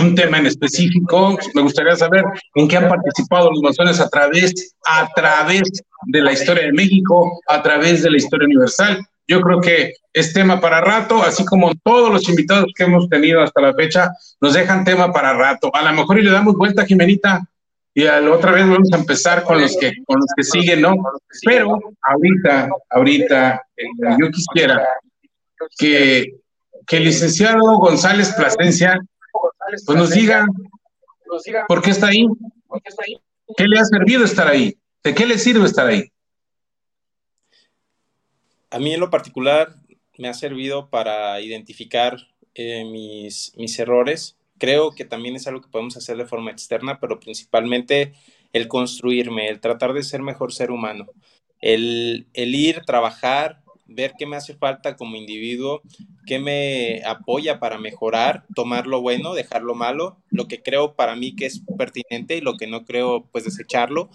un 0.00 0.14
tema 0.14 0.38
en 0.38 0.46
específico, 0.46 1.36
me 1.54 1.62
gustaría 1.62 1.96
saber 1.96 2.24
en 2.54 2.68
qué 2.68 2.76
han 2.76 2.88
participado 2.88 3.50
los 3.50 3.60
masones 3.60 3.98
a 3.98 4.08
través, 4.08 4.72
a 4.86 5.08
través 5.16 5.62
de 6.06 6.22
la 6.22 6.32
historia 6.32 6.64
de 6.66 6.72
México, 6.72 7.40
a 7.48 7.60
través 7.60 8.04
de 8.04 8.10
la 8.12 8.18
historia 8.18 8.46
universal. 8.46 9.04
Yo 9.26 9.40
creo 9.40 9.60
que 9.60 9.94
es 10.12 10.32
tema 10.32 10.60
para 10.60 10.80
rato, 10.80 11.22
así 11.24 11.44
como 11.44 11.72
todos 11.82 12.12
los 12.12 12.28
invitados 12.28 12.72
que 12.76 12.84
hemos 12.84 13.08
tenido 13.08 13.42
hasta 13.42 13.60
la 13.60 13.74
fecha 13.74 14.10
nos 14.40 14.54
dejan 14.54 14.84
tema 14.84 15.12
para 15.12 15.32
rato. 15.32 15.70
A 15.74 15.82
lo 15.82 15.92
mejor 15.92 16.20
y 16.20 16.22
le 16.22 16.30
damos 16.30 16.54
vuelta, 16.54 16.86
Jimenita, 16.86 17.42
y 17.98 18.06
a 18.06 18.20
la 18.20 18.32
otra 18.32 18.52
vez 18.52 18.68
vamos 18.68 18.88
a 18.92 18.96
empezar 18.96 19.42
con 19.42 19.60
los 19.60 19.76
que 19.76 19.92
con 20.06 20.20
los 20.20 20.30
que 20.36 20.44
siguen, 20.44 20.82
¿no? 20.82 20.94
Pero 21.44 21.78
ahorita, 22.02 22.68
ahorita, 22.90 23.62
eh, 23.76 23.84
yo 24.20 24.30
quisiera 24.30 24.86
que, 25.76 26.34
el 26.90 27.04
licenciado 27.04 27.60
González 27.78 28.32
Plasencia 28.34 29.00
pues 29.84 29.98
nos 29.98 30.10
diga 30.10 30.46
por 31.66 31.82
qué 31.82 31.90
está 31.90 32.06
ahí, 32.06 32.26
qué 33.56 33.64
le 33.66 33.80
ha 33.80 33.84
servido 33.84 34.24
estar 34.24 34.46
ahí, 34.46 34.78
de 35.02 35.14
qué 35.14 35.26
le 35.26 35.36
sirve 35.36 35.66
estar 35.66 35.86
ahí 35.86 36.10
a 38.70 38.78
mí 38.78 38.94
en 38.94 39.00
lo 39.00 39.10
particular 39.10 39.74
me 40.18 40.28
ha 40.28 40.34
servido 40.34 40.88
para 40.88 41.40
identificar 41.40 42.16
eh, 42.54 42.84
mis, 42.84 43.52
mis 43.56 43.78
errores. 43.78 44.36
Creo 44.58 44.92
que 44.92 45.04
también 45.04 45.36
es 45.36 45.46
algo 45.46 45.60
que 45.60 45.68
podemos 45.68 45.96
hacer 45.96 46.16
de 46.16 46.26
forma 46.26 46.50
externa, 46.50 47.00
pero 47.00 47.20
principalmente 47.20 48.12
el 48.52 48.68
construirme, 48.68 49.48
el 49.48 49.60
tratar 49.60 49.92
de 49.92 50.02
ser 50.02 50.22
mejor 50.22 50.52
ser 50.52 50.70
humano, 50.70 51.06
el, 51.60 52.26
el 52.34 52.54
ir, 52.54 52.82
trabajar, 52.86 53.62
ver 53.88 54.12
qué 54.18 54.26
me 54.26 54.36
hace 54.36 54.54
falta 54.54 54.96
como 54.96 55.16
individuo, 55.16 55.80
qué 56.26 56.38
me 56.38 57.02
apoya 57.04 57.58
para 57.58 57.78
mejorar, 57.78 58.44
tomar 58.54 58.86
lo 58.86 59.00
bueno, 59.00 59.32
dejar 59.32 59.62
lo 59.62 59.74
malo, 59.74 60.18
lo 60.28 60.46
que 60.46 60.62
creo 60.62 60.94
para 60.94 61.16
mí 61.16 61.34
que 61.34 61.46
es 61.46 61.62
pertinente 61.76 62.36
y 62.36 62.42
lo 62.42 62.56
que 62.56 62.66
no 62.66 62.84
creo, 62.84 63.26
pues 63.32 63.44
desecharlo, 63.44 64.10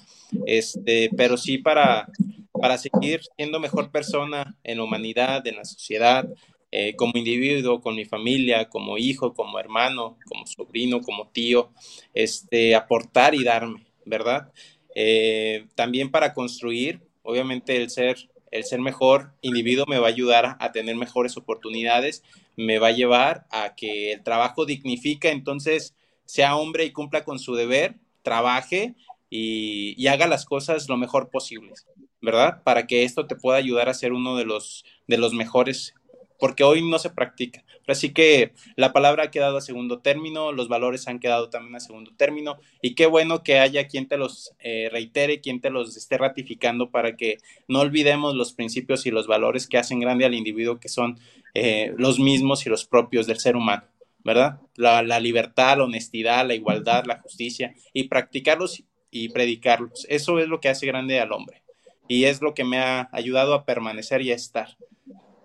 este, 0.46 1.10
pero 1.18 1.38
sí 1.38 1.58
para, 1.58 2.08
para 2.52 2.78
seguir 2.78 3.22
siendo 3.36 3.60
mejor 3.60 3.92
persona 3.92 4.56
en 4.64 4.78
la 4.78 4.84
humanidad, 4.84 5.46
en 5.48 5.56
la 5.56 5.66
sociedad, 5.66 6.30
eh, 6.76 6.96
como 6.96 7.12
individuo, 7.16 7.82
con 7.82 7.96
mi 7.96 8.04
familia, 8.04 8.68
como 8.68 8.98
hijo, 8.98 9.36
como 9.36 9.60
hermano, 9.60 10.18
como 10.26 10.48
sobrino, 10.48 11.02
como 11.02 11.28
tío, 11.28 11.70
este, 12.16 12.74
aportar 12.74 13.36
y 13.36 13.44
darme, 13.44 13.86
¿verdad? 14.06 14.52
Eh, 14.96 15.68
también 15.76 16.10
para 16.10 16.34
construir, 16.34 17.00
obviamente 17.22 17.76
el 17.76 17.92
ser 17.92 18.18
el 18.50 18.64
ser 18.64 18.80
mejor 18.82 19.34
individuo 19.42 19.86
me 19.88 20.00
va 20.00 20.08
a 20.08 20.10
ayudar 20.10 20.58
a, 20.60 20.72
tener 20.72 20.96
mejores 20.96 21.38
oportunidades, 21.38 22.24
me 22.56 22.80
va 22.80 22.88
a 22.88 22.92
llevar 22.92 23.46
a 23.52 23.76
que 23.76 24.14
el 24.14 24.24
trabajo 24.24 24.66
dignifique, 24.66 25.30
entonces 25.30 25.96
sea 26.26 26.56
hombre 26.56 26.86
y 26.86 26.92
cumpla 26.92 27.24
con 27.24 27.38
su 27.38 27.54
deber, 27.54 27.98
trabaje 28.24 28.96
y, 29.30 30.08
haga 30.08 30.26
las 30.26 30.46
cosas 30.46 30.90
lo 30.90 30.98
mejor 30.98 31.30
posible, 31.30 31.74
¿verdad? 32.20 32.64
Para 32.64 32.88
que 32.88 33.04
esto 33.04 33.28
te 33.28 33.36
pueda 33.36 33.60
ayudar 33.60 33.90
a 33.90 33.94
ser 33.94 34.12
uno 34.12 34.36
de 34.38 34.46
los, 34.46 34.86
de 35.08 35.18
los 35.18 35.34
mejores 35.34 35.94
porque 36.40 36.64
hoy 36.64 36.88
no 36.88 37.00
se 37.00 37.10
practica. 37.10 37.64
Así 37.88 38.14
que 38.14 38.54
la 38.76 38.94
palabra 38.94 39.26
ha 39.26 39.32
quedado 39.32 39.58
a 39.58 39.62
segundo 39.62 40.00
término, 40.00 40.52
los 40.52 40.70
valores 40.70 41.08
han 41.08 41.20
quedado 41.20 41.50
también 41.50 41.76
a 41.76 41.80
segundo 41.80 42.12
término, 42.16 42.58
y 42.82 42.96
qué 42.96 43.06
bueno 43.06 43.44
que 43.44 43.60
haya 43.60 43.88
quien 43.88 44.08
te 44.08 44.18
los 44.18 44.54
eh, 44.60 44.90
reitere, 44.92 45.42
quien 45.42 45.60
te 45.60 45.70
los 45.70 45.98
esté 45.98 46.18
ratificando 46.18 46.92
para 46.92 47.16
que 47.16 47.38
no 47.68 47.82
olvidemos 47.82 48.36
los 48.36 48.54
principios 48.54 49.06
y 49.06 49.12
los 49.12 49.28
valores 49.28 49.68
que 49.68 49.78
hacen 49.78 50.00
grande 50.00 50.26
al 50.26 50.34
individuo, 50.34 50.80
que 50.80 50.90
son 50.90 51.20
eh, 51.54 51.94
los 51.98 52.20
mismos 52.20 52.66
y 52.66 52.70
los 52.70 52.86
propios 52.86 53.28
del 53.28 53.40
ser 53.40 53.56
humano. 53.56 53.84
¿Verdad? 54.26 54.62
La, 54.76 55.04
la 55.04 55.20
libertad, 55.20 55.78
la 55.78 55.84
honestidad, 55.84 56.48
la 56.48 56.54
igualdad, 56.54 57.04
la 57.06 57.20
justicia, 57.20 57.76
y 57.92 58.06
practicarlos 58.06 58.82
y 59.12 59.30
predicarlos. 59.30 60.06
Eso 60.08 60.40
es 60.40 60.48
lo 60.48 60.62
que 60.62 60.70
hace 60.70 60.86
grande 60.86 61.20
al 61.20 61.34
hombre. 61.34 61.62
Y 62.08 62.24
es 62.24 62.42
lo 62.42 62.54
que 62.54 62.64
me 62.64 62.78
ha 62.80 63.10
ayudado 63.12 63.54
a 63.54 63.66
permanecer 63.66 64.22
y 64.22 64.32
a 64.32 64.36
estar 64.36 64.78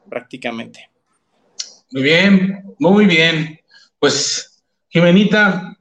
prácticamente. 0.09 0.91
Muy 1.91 2.03
bien, 2.03 2.75
muy 2.79 3.07
bien. 3.07 3.61
Pues, 3.99 4.63
Jimenita, 4.89 5.77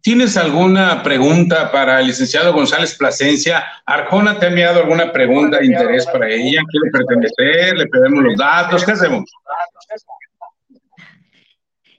¿tienes 0.00 0.36
alguna 0.36 1.02
pregunta 1.02 1.70
para 1.70 2.00
el 2.00 2.08
licenciado 2.08 2.52
González 2.52 2.96
Plasencia? 2.96 3.64
Arjona 3.86 4.38
te 4.38 4.46
ha 4.46 4.48
enviado 4.48 4.80
alguna 4.80 5.12
pregunta 5.12 5.58
de 5.58 5.66
interés 5.66 6.06
para 6.06 6.28
ella, 6.28 6.62
quiere 6.70 6.90
pertenecer, 6.90 7.76
le 7.76 7.86
pedimos 7.86 8.24
los 8.24 8.36
datos, 8.36 8.84
¿qué 8.84 8.92
hacemos? 8.92 9.30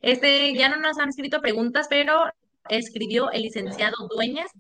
Este, 0.02 0.54
ya 0.54 0.70
no 0.70 0.78
nos 0.78 0.98
han 1.00 1.10
escrito 1.10 1.42
preguntas, 1.42 1.88
pero 1.90 2.26
escribió 2.70 3.32
el 3.32 3.44
licenciado 3.44 3.96
Dueñas. 4.14 4.52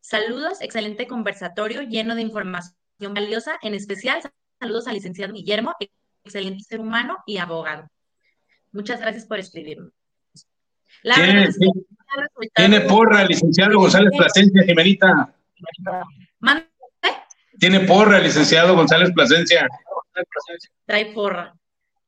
Saludos, 0.00 0.62
excelente 0.62 1.06
conversatorio 1.06 1.82
lleno 1.82 2.14
de 2.14 2.22
información 2.22 2.74
valiosa, 3.12 3.58
en 3.62 3.74
especial 3.74 4.22
saludos 4.58 4.86
al 4.86 4.94
licenciado 4.94 5.34
Guillermo, 5.34 5.74
excelente 6.26 6.62
ser 6.64 6.80
humano 6.80 7.18
y 7.26 7.38
abogado. 7.38 7.88
Muchas 8.72 9.00
gracias 9.00 9.24
por 9.24 9.38
escribirme. 9.38 9.90
¿Tiene, 12.54 12.80
porra 12.82 13.24
licenciado 13.24 13.78
González 13.78 14.10
Plasencia, 14.16 14.62
Jimenita? 14.64 15.34
¿Tiene 17.58 17.80
porra 17.80 18.18
licenciado 18.18 18.74
González 18.74 19.12
Plasencia? 19.14 19.68
Trae 20.84 21.06
porra. 21.12 21.54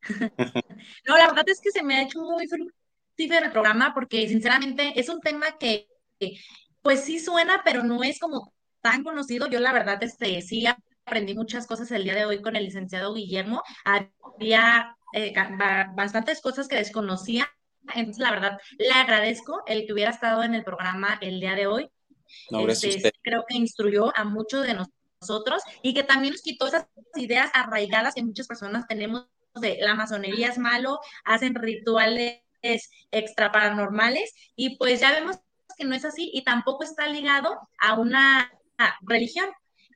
no, 1.06 1.16
la 1.16 1.26
verdad 1.26 1.48
es 1.48 1.60
que 1.60 1.70
se 1.70 1.82
me 1.82 1.96
ha 1.96 2.02
hecho 2.02 2.20
muy 2.20 2.46
fructífero 2.46 3.46
el 3.46 3.52
programa 3.52 3.92
porque 3.94 4.28
sinceramente 4.28 4.92
es 4.96 5.08
un 5.08 5.20
tema 5.20 5.58
que, 5.58 5.88
pues 6.82 7.04
sí 7.04 7.18
suena, 7.18 7.62
pero 7.64 7.82
no 7.82 8.02
es 8.02 8.18
como 8.18 8.52
tan 8.80 9.04
conocido. 9.04 9.48
Yo 9.48 9.60
la 9.60 9.72
verdad 9.72 10.02
este, 10.02 10.40
sí 10.42 10.64
aprendí 11.08 11.34
muchas 11.34 11.66
cosas 11.66 11.90
el 11.90 12.04
día 12.04 12.14
de 12.14 12.26
hoy 12.26 12.40
con 12.40 12.54
el 12.54 12.64
licenciado 12.64 13.14
Guillermo. 13.14 13.62
Había 13.84 14.96
eh, 15.14 15.34
bastantes 15.94 16.40
cosas 16.40 16.68
que 16.68 16.76
desconocía. 16.76 17.48
Entonces, 17.94 18.22
la 18.22 18.30
verdad, 18.30 18.58
le 18.78 18.90
agradezco 18.90 19.62
el 19.66 19.86
que 19.86 19.92
hubiera 19.94 20.10
estado 20.10 20.42
en 20.42 20.54
el 20.54 20.64
programa 20.64 21.18
el 21.20 21.40
día 21.40 21.54
de 21.54 21.66
hoy. 21.66 21.90
Este, 22.68 23.10
creo 23.22 23.44
que 23.48 23.56
instruyó 23.56 24.12
a 24.14 24.24
muchos 24.24 24.66
de 24.66 24.74
nosotros 24.74 25.62
y 25.82 25.94
que 25.94 26.04
también 26.04 26.34
nos 26.34 26.42
quitó 26.42 26.66
esas 26.66 26.86
ideas 27.16 27.50
arraigadas 27.54 28.14
que 28.14 28.22
muchas 28.22 28.46
personas 28.46 28.86
tenemos 28.86 29.26
de 29.54 29.78
la 29.80 29.94
masonería 29.94 30.48
es 30.48 30.58
malo, 30.58 31.00
hacen 31.24 31.54
rituales 31.54 32.42
extra 33.10 33.50
paranormales 33.50 34.34
y 34.54 34.76
pues 34.76 35.00
ya 35.00 35.12
vemos 35.12 35.38
que 35.78 35.84
no 35.84 35.94
es 35.94 36.04
así 36.04 36.30
y 36.34 36.44
tampoco 36.44 36.84
está 36.84 37.06
ligado 37.08 37.56
a 37.78 37.94
una 37.98 38.52
religión. 39.00 39.48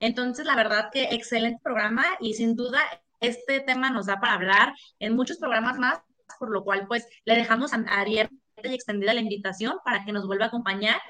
Entonces, 0.03 0.45
la 0.45 0.57
verdad 0.57 0.91
que 0.93 1.05
excelente 1.13 1.61
programa 1.63 2.05
y 2.19 2.35
sin 2.35 2.57
duda 2.57 2.81
este 3.21 3.61
tema 3.61 3.89
nos 3.89 4.07
da 4.07 4.19
para 4.19 4.35
hablar 4.35 4.75
en 4.99 5.15
muchos 5.15 5.39
programas 5.39 5.79
más, 5.79 6.01
por 6.41 6.51
lo 6.51 6.65
cual 6.65 6.89
pues 6.89 7.07
le 7.25 7.37
dejamos 7.37 7.73
abierta 7.73 8.35
y 8.65 8.75
extendida 8.75 9.15
la 9.15 9.21
invitación 9.21 9.77
para 9.85 10.05
que 10.05 10.11
nos 10.11 10.27
vuelva 10.27 10.47
a 10.47 10.49
acompañar 10.49 11.01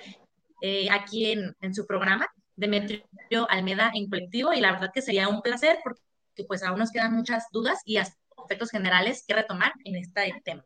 eh, 0.61 0.88
aquí 0.90 1.32
en, 1.32 1.74
su 1.74 1.86
programa, 1.86 2.28
Demetrio 2.55 3.49
Almeda 3.49 3.90
en 3.95 4.11
colectivo, 4.11 4.53
y 4.53 4.61
la 4.61 4.72
verdad 4.72 4.90
que 4.93 5.01
sería 5.01 5.26
un 5.26 5.40
placer 5.40 5.78
porque 5.82 6.03
pues 6.47 6.62
aún 6.62 6.78
nos 6.78 6.90
quedan 6.90 7.14
muchas 7.14 7.47
dudas 7.51 7.80
y 7.86 7.97
aspectos 7.97 8.70
generales 8.70 9.24
que 9.26 9.34
retomar 9.34 9.72
en 9.84 9.97
este 9.97 10.34
tema. 10.45 10.62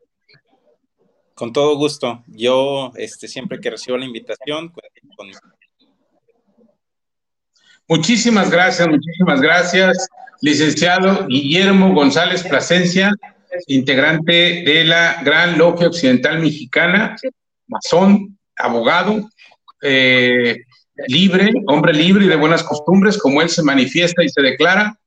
Con 1.33 1.53
todo 1.53 1.77
gusto. 1.77 2.25
Yo 2.27 2.91
este, 2.97 3.29
siempre 3.29 3.61
que 3.61 3.69
recibo 3.69 3.97
la 3.97 4.05
invitación, 4.05 4.67
con... 4.67 5.31
Muchísimas 7.87 8.49
gracias, 8.49 8.87
muchísimas 8.87 9.41
gracias 9.41 10.09
licenciado 10.41 11.27
Guillermo 11.27 11.93
González 11.93 12.43
Plasencia, 12.43 13.11
integrante 13.67 14.63
de 14.65 14.85
la 14.85 15.21
Gran 15.23 15.57
Logia 15.57 15.87
Occidental 15.87 16.39
Mexicana, 16.39 17.15
masón, 17.67 18.37
abogado. 18.55 19.29
Eh, 19.81 20.57
libre, 21.07 21.51
hombre 21.67 21.93
libre 21.93 22.25
y 22.25 22.27
de 22.27 22.35
buenas 22.35 22.63
costumbres, 22.63 23.17
como 23.17 23.41
él 23.41 23.49
se 23.49 23.63
manifiesta 23.63 24.23
y 24.23 24.29
se 24.29 24.41
declara. 24.41 24.97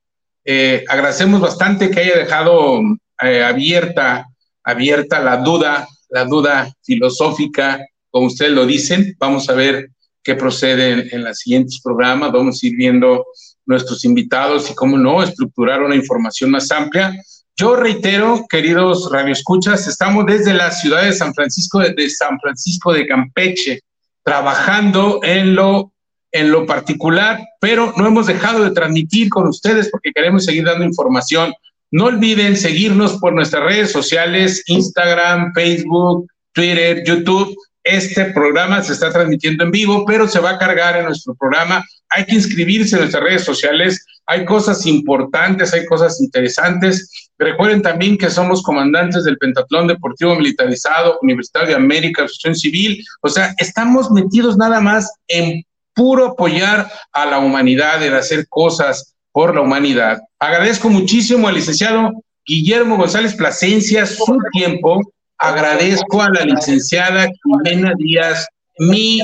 Eh, 0.44 0.84
agradecemos 0.88 1.40
bastante 1.40 1.90
que 1.90 2.00
haya 2.00 2.18
dejado 2.18 2.80
eh, 3.22 3.42
abierta, 3.42 4.26
abierta 4.62 5.20
la 5.20 5.38
duda, 5.38 5.88
la 6.08 6.24
duda 6.24 6.72
filosófica, 6.82 7.84
como 8.10 8.26
ustedes 8.26 8.52
lo 8.52 8.66
dicen. 8.66 9.16
Vamos 9.18 9.48
a 9.48 9.54
ver 9.54 9.90
qué 10.22 10.34
procede 10.34 10.92
en, 10.92 11.08
en 11.12 11.24
los 11.24 11.38
siguientes 11.38 11.80
programas. 11.82 12.32
Vamos 12.32 12.62
a 12.62 12.66
ir 12.66 12.76
viendo 12.76 13.24
nuestros 13.66 14.04
invitados 14.04 14.70
y 14.70 14.74
cómo 14.74 14.98
no 14.98 15.22
estructurar 15.22 15.82
una 15.82 15.94
información 15.94 16.50
más 16.50 16.70
amplia. 16.70 17.14
Yo 17.56 17.76
reitero, 17.76 18.46
queridos 18.48 19.10
radioescuchas, 19.12 19.86
estamos 19.86 20.24
desde 20.26 20.54
la 20.54 20.70
ciudad 20.70 21.02
de 21.02 21.12
San 21.12 21.34
Francisco, 21.34 21.80
de 21.80 22.08
San 22.08 22.40
Francisco 22.40 22.92
de 22.92 23.06
Campeche, 23.06 23.80
trabajando 24.24 25.20
en 25.22 25.54
lo, 25.54 25.92
en 26.32 26.50
lo 26.50 26.64
particular, 26.64 27.38
pero 27.60 27.92
no 27.96 28.06
hemos 28.06 28.26
dejado 28.26 28.64
de 28.64 28.70
transmitir 28.70 29.28
con 29.28 29.46
ustedes 29.46 29.90
porque 29.90 30.12
queremos 30.12 30.44
seguir 30.44 30.64
dando 30.64 30.84
información. 30.84 31.52
No 31.90 32.06
olviden 32.06 32.56
seguirnos 32.56 33.18
por 33.18 33.34
nuestras 33.34 33.64
redes 33.64 33.92
sociales, 33.92 34.62
Instagram, 34.66 35.52
Facebook, 35.54 36.30
Twitter, 36.52 37.02
YouTube. 37.04 37.54
Este 37.82 38.26
programa 38.26 38.82
se 38.82 38.92
está 38.92 39.10
transmitiendo 39.10 39.64
en 39.64 39.70
vivo, 39.70 40.04
pero 40.04 40.28
se 40.28 40.40
va 40.40 40.50
a 40.50 40.58
cargar 40.58 40.96
en 40.96 41.06
nuestro 41.06 41.34
programa. 41.34 41.84
Hay 42.10 42.26
que 42.26 42.34
inscribirse 42.34 42.96
en 42.96 43.02
nuestras 43.02 43.22
redes 43.22 43.44
sociales. 43.44 44.04
Hay 44.26 44.44
cosas 44.44 44.84
importantes, 44.86 45.72
hay 45.72 45.86
cosas 45.86 46.20
interesantes. 46.20 47.30
Recuerden 47.38 47.80
también 47.80 48.18
que 48.18 48.28
somos 48.28 48.62
comandantes 48.62 49.24
del 49.24 49.38
Pentatlón 49.38 49.86
Deportivo 49.86 50.34
Militarizado, 50.34 51.18
Universidad 51.22 51.66
de 51.66 51.74
América, 51.74 52.24
Asociación 52.24 52.54
Civil. 52.54 53.04
O 53.22 53.28
sea, 53.28 53.54
estamos 53.58 54.10
metidos 54.10 54.56
nada 54.58 54.80
más 54.80 55.10
en 55.28 55.64
puro 55.94 56.26
apoyar 56.26 56.90
a 57.12 57.26
la 57.26 57.38
humanidad, 57.38 58.02
en 58.02 58.14
hacer 58.14 58.46
cosas 58.48 59.14
por 59.32 59.54
la 59.54 59.62
humanidad. 59.62 60.20
Agradezco 60.38 60.90
muchísimo 60.90 61.48
al 61.48 61.54
licenciado 61.54 62.12
Guillermo 62.44 62.96
González 62.96 63.34
Plasencia 63.34 64.06
su 64.06 64.38
tiempo. 64.52 65.00
Agradezco 65.40 66.22
a 66.22 66.30
la 66.30 66.44
licenciada 66.44 67.28
Jimena 67.42 67.92
Díaz, 67.96 68.46
mi 68.78 69.20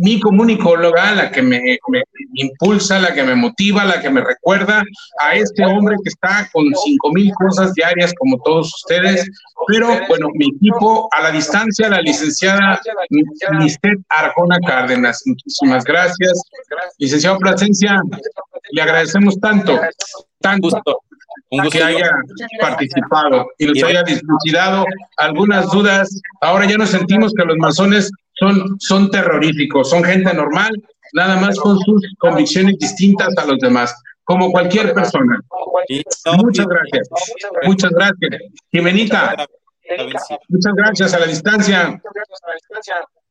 mi 0.00 0.18
comunicóloga, 0.18 1.14
la 1.14 1.30
que 1.30 1.42
me, 1.42 1.78
impulsa, 2.34 2.98
la 2.98 3.12
que 3.12 3.22
me 3.22 3.34
motiva, 3.34 3.84
la 3.84 4.00
que 4.00 4.08
me 4.08 4.22
recuerda 4.22 4.82
a 5.18 5.34
este 5.34 5.62
hombre 5.64 5.96
que 6.02 6.08
está 6.08 6.48
con 6.52 6.64
cinco 6.84 7.12
mil 7.12 7.30
cosas 7.34 7.74
diarias 7.74 8.14
como 8.18 8.38
todos 8.38 8.74
ustedes, 8.74 9.28
pero 9.66 10.00
bueno, 10.08 10.28
mi 10.34 10.48
equipo 10.56 11.06
a 11.12 11.22
la 11.24 11.30
distancia, 11.30 11.90
la 11.90 12.00
licenciada 12.00 12.80
Listet 13.58 13.98
Arjona 14.08 14.58
Cárdenas. 14.66 15.22
Muchísimas 15.26 15.84
gracias. 15.84 16.40
Licenciado 16.96 17.38
Plasencia, 17.38 18.00
le 18.70 18.82
agradecemos 18.82 19.38
tanto, 19.38 19.78
tanto 21.50 21.70
que 21.70 21.82
haya 21.82 22.10
participado 22.60 23.50
y 23.58 23.66
nos 23.66 23.82
haya 23.82 24.02
dilucidado 24.02 24.84
algunas 25.16 25.70
dudas. 25.70 26.20
Ahora 26.40 26.66
ya 26.66 26.78
nos 26.78 26.90
sentimos 26.90 27.32
que 27.34 27.44
los 27.44 27.56
masones 27.58 28.10
son, 28.34 28.78
son 28.80 29.10
terroríficos, 29.10 29.90
son 29.90 30.04
gente 30.04 30.32
normal, 30.32 30.70
nada 31.12 31.36
más 31.36 31.58
con 31.58 31.78
sus 31.80 32.02
convicciones 32.18 32.78
distintas 32.78 33.36
a 33.36 33.44
los 33.44 33.58
demás, 33.58 33.94
como 34.24 34.50
cualquier 34.50 34.94
persona. 34.94 35.40
Muchas 36.38 36.66
gracias. 36.66 37.08
Muchas 37.64 37.90
gracias. 37.90 38.42
Jimenita, 38.70 39.36
muchas 40.48 40.74
gracias 40.74 41.14
a 41.14 41.18
la 41.18 41.26
distancia. 41.26 42.00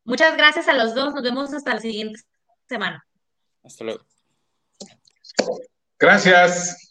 Muchas 0.04 0.36
gracias 0.36 0.68
a 0.68 0.74
los 0.74 0.95
dos. 0.95 1.14
Nos 1.14 1.24
vemos 1.24 1.54
hasta 1.54 1.76
la 1.76 1.80
siguiente 1.80 2.20
semana. 2.68 3.06
Hasta 3.64 3.84
luego. 3.84 4.04
Gracias. 6.00 6.89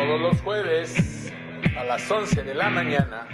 Todos 0.00 0.18
los 0.18 0.40
jueves 0.40 1.30
a 1.78 1.84
las 1.84 2.10
11 2.10 2.42
de 2.42 2.54
la 2.54 2.70
mañana, 2.70 3.28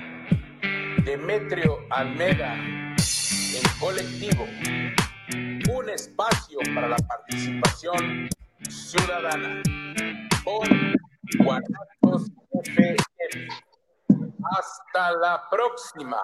Demetrio 1.04 1.86
Almeda, 1.90 2.54
en 2.56 3.62
colectivo, 3.78 4.44
un 5.72 5.88
espacio 5.88 6.58
para 6.74 6.88
la 6.88 6.96
participación 6.96 8.28
ciudadana 8.68 9.62
por 10.42 10.66
Guanatos 11.38 12.32
FM. 12.64 12.96
Hasta 14.58 15.12
la 15.18 15.44
próxima. 15.48 16.20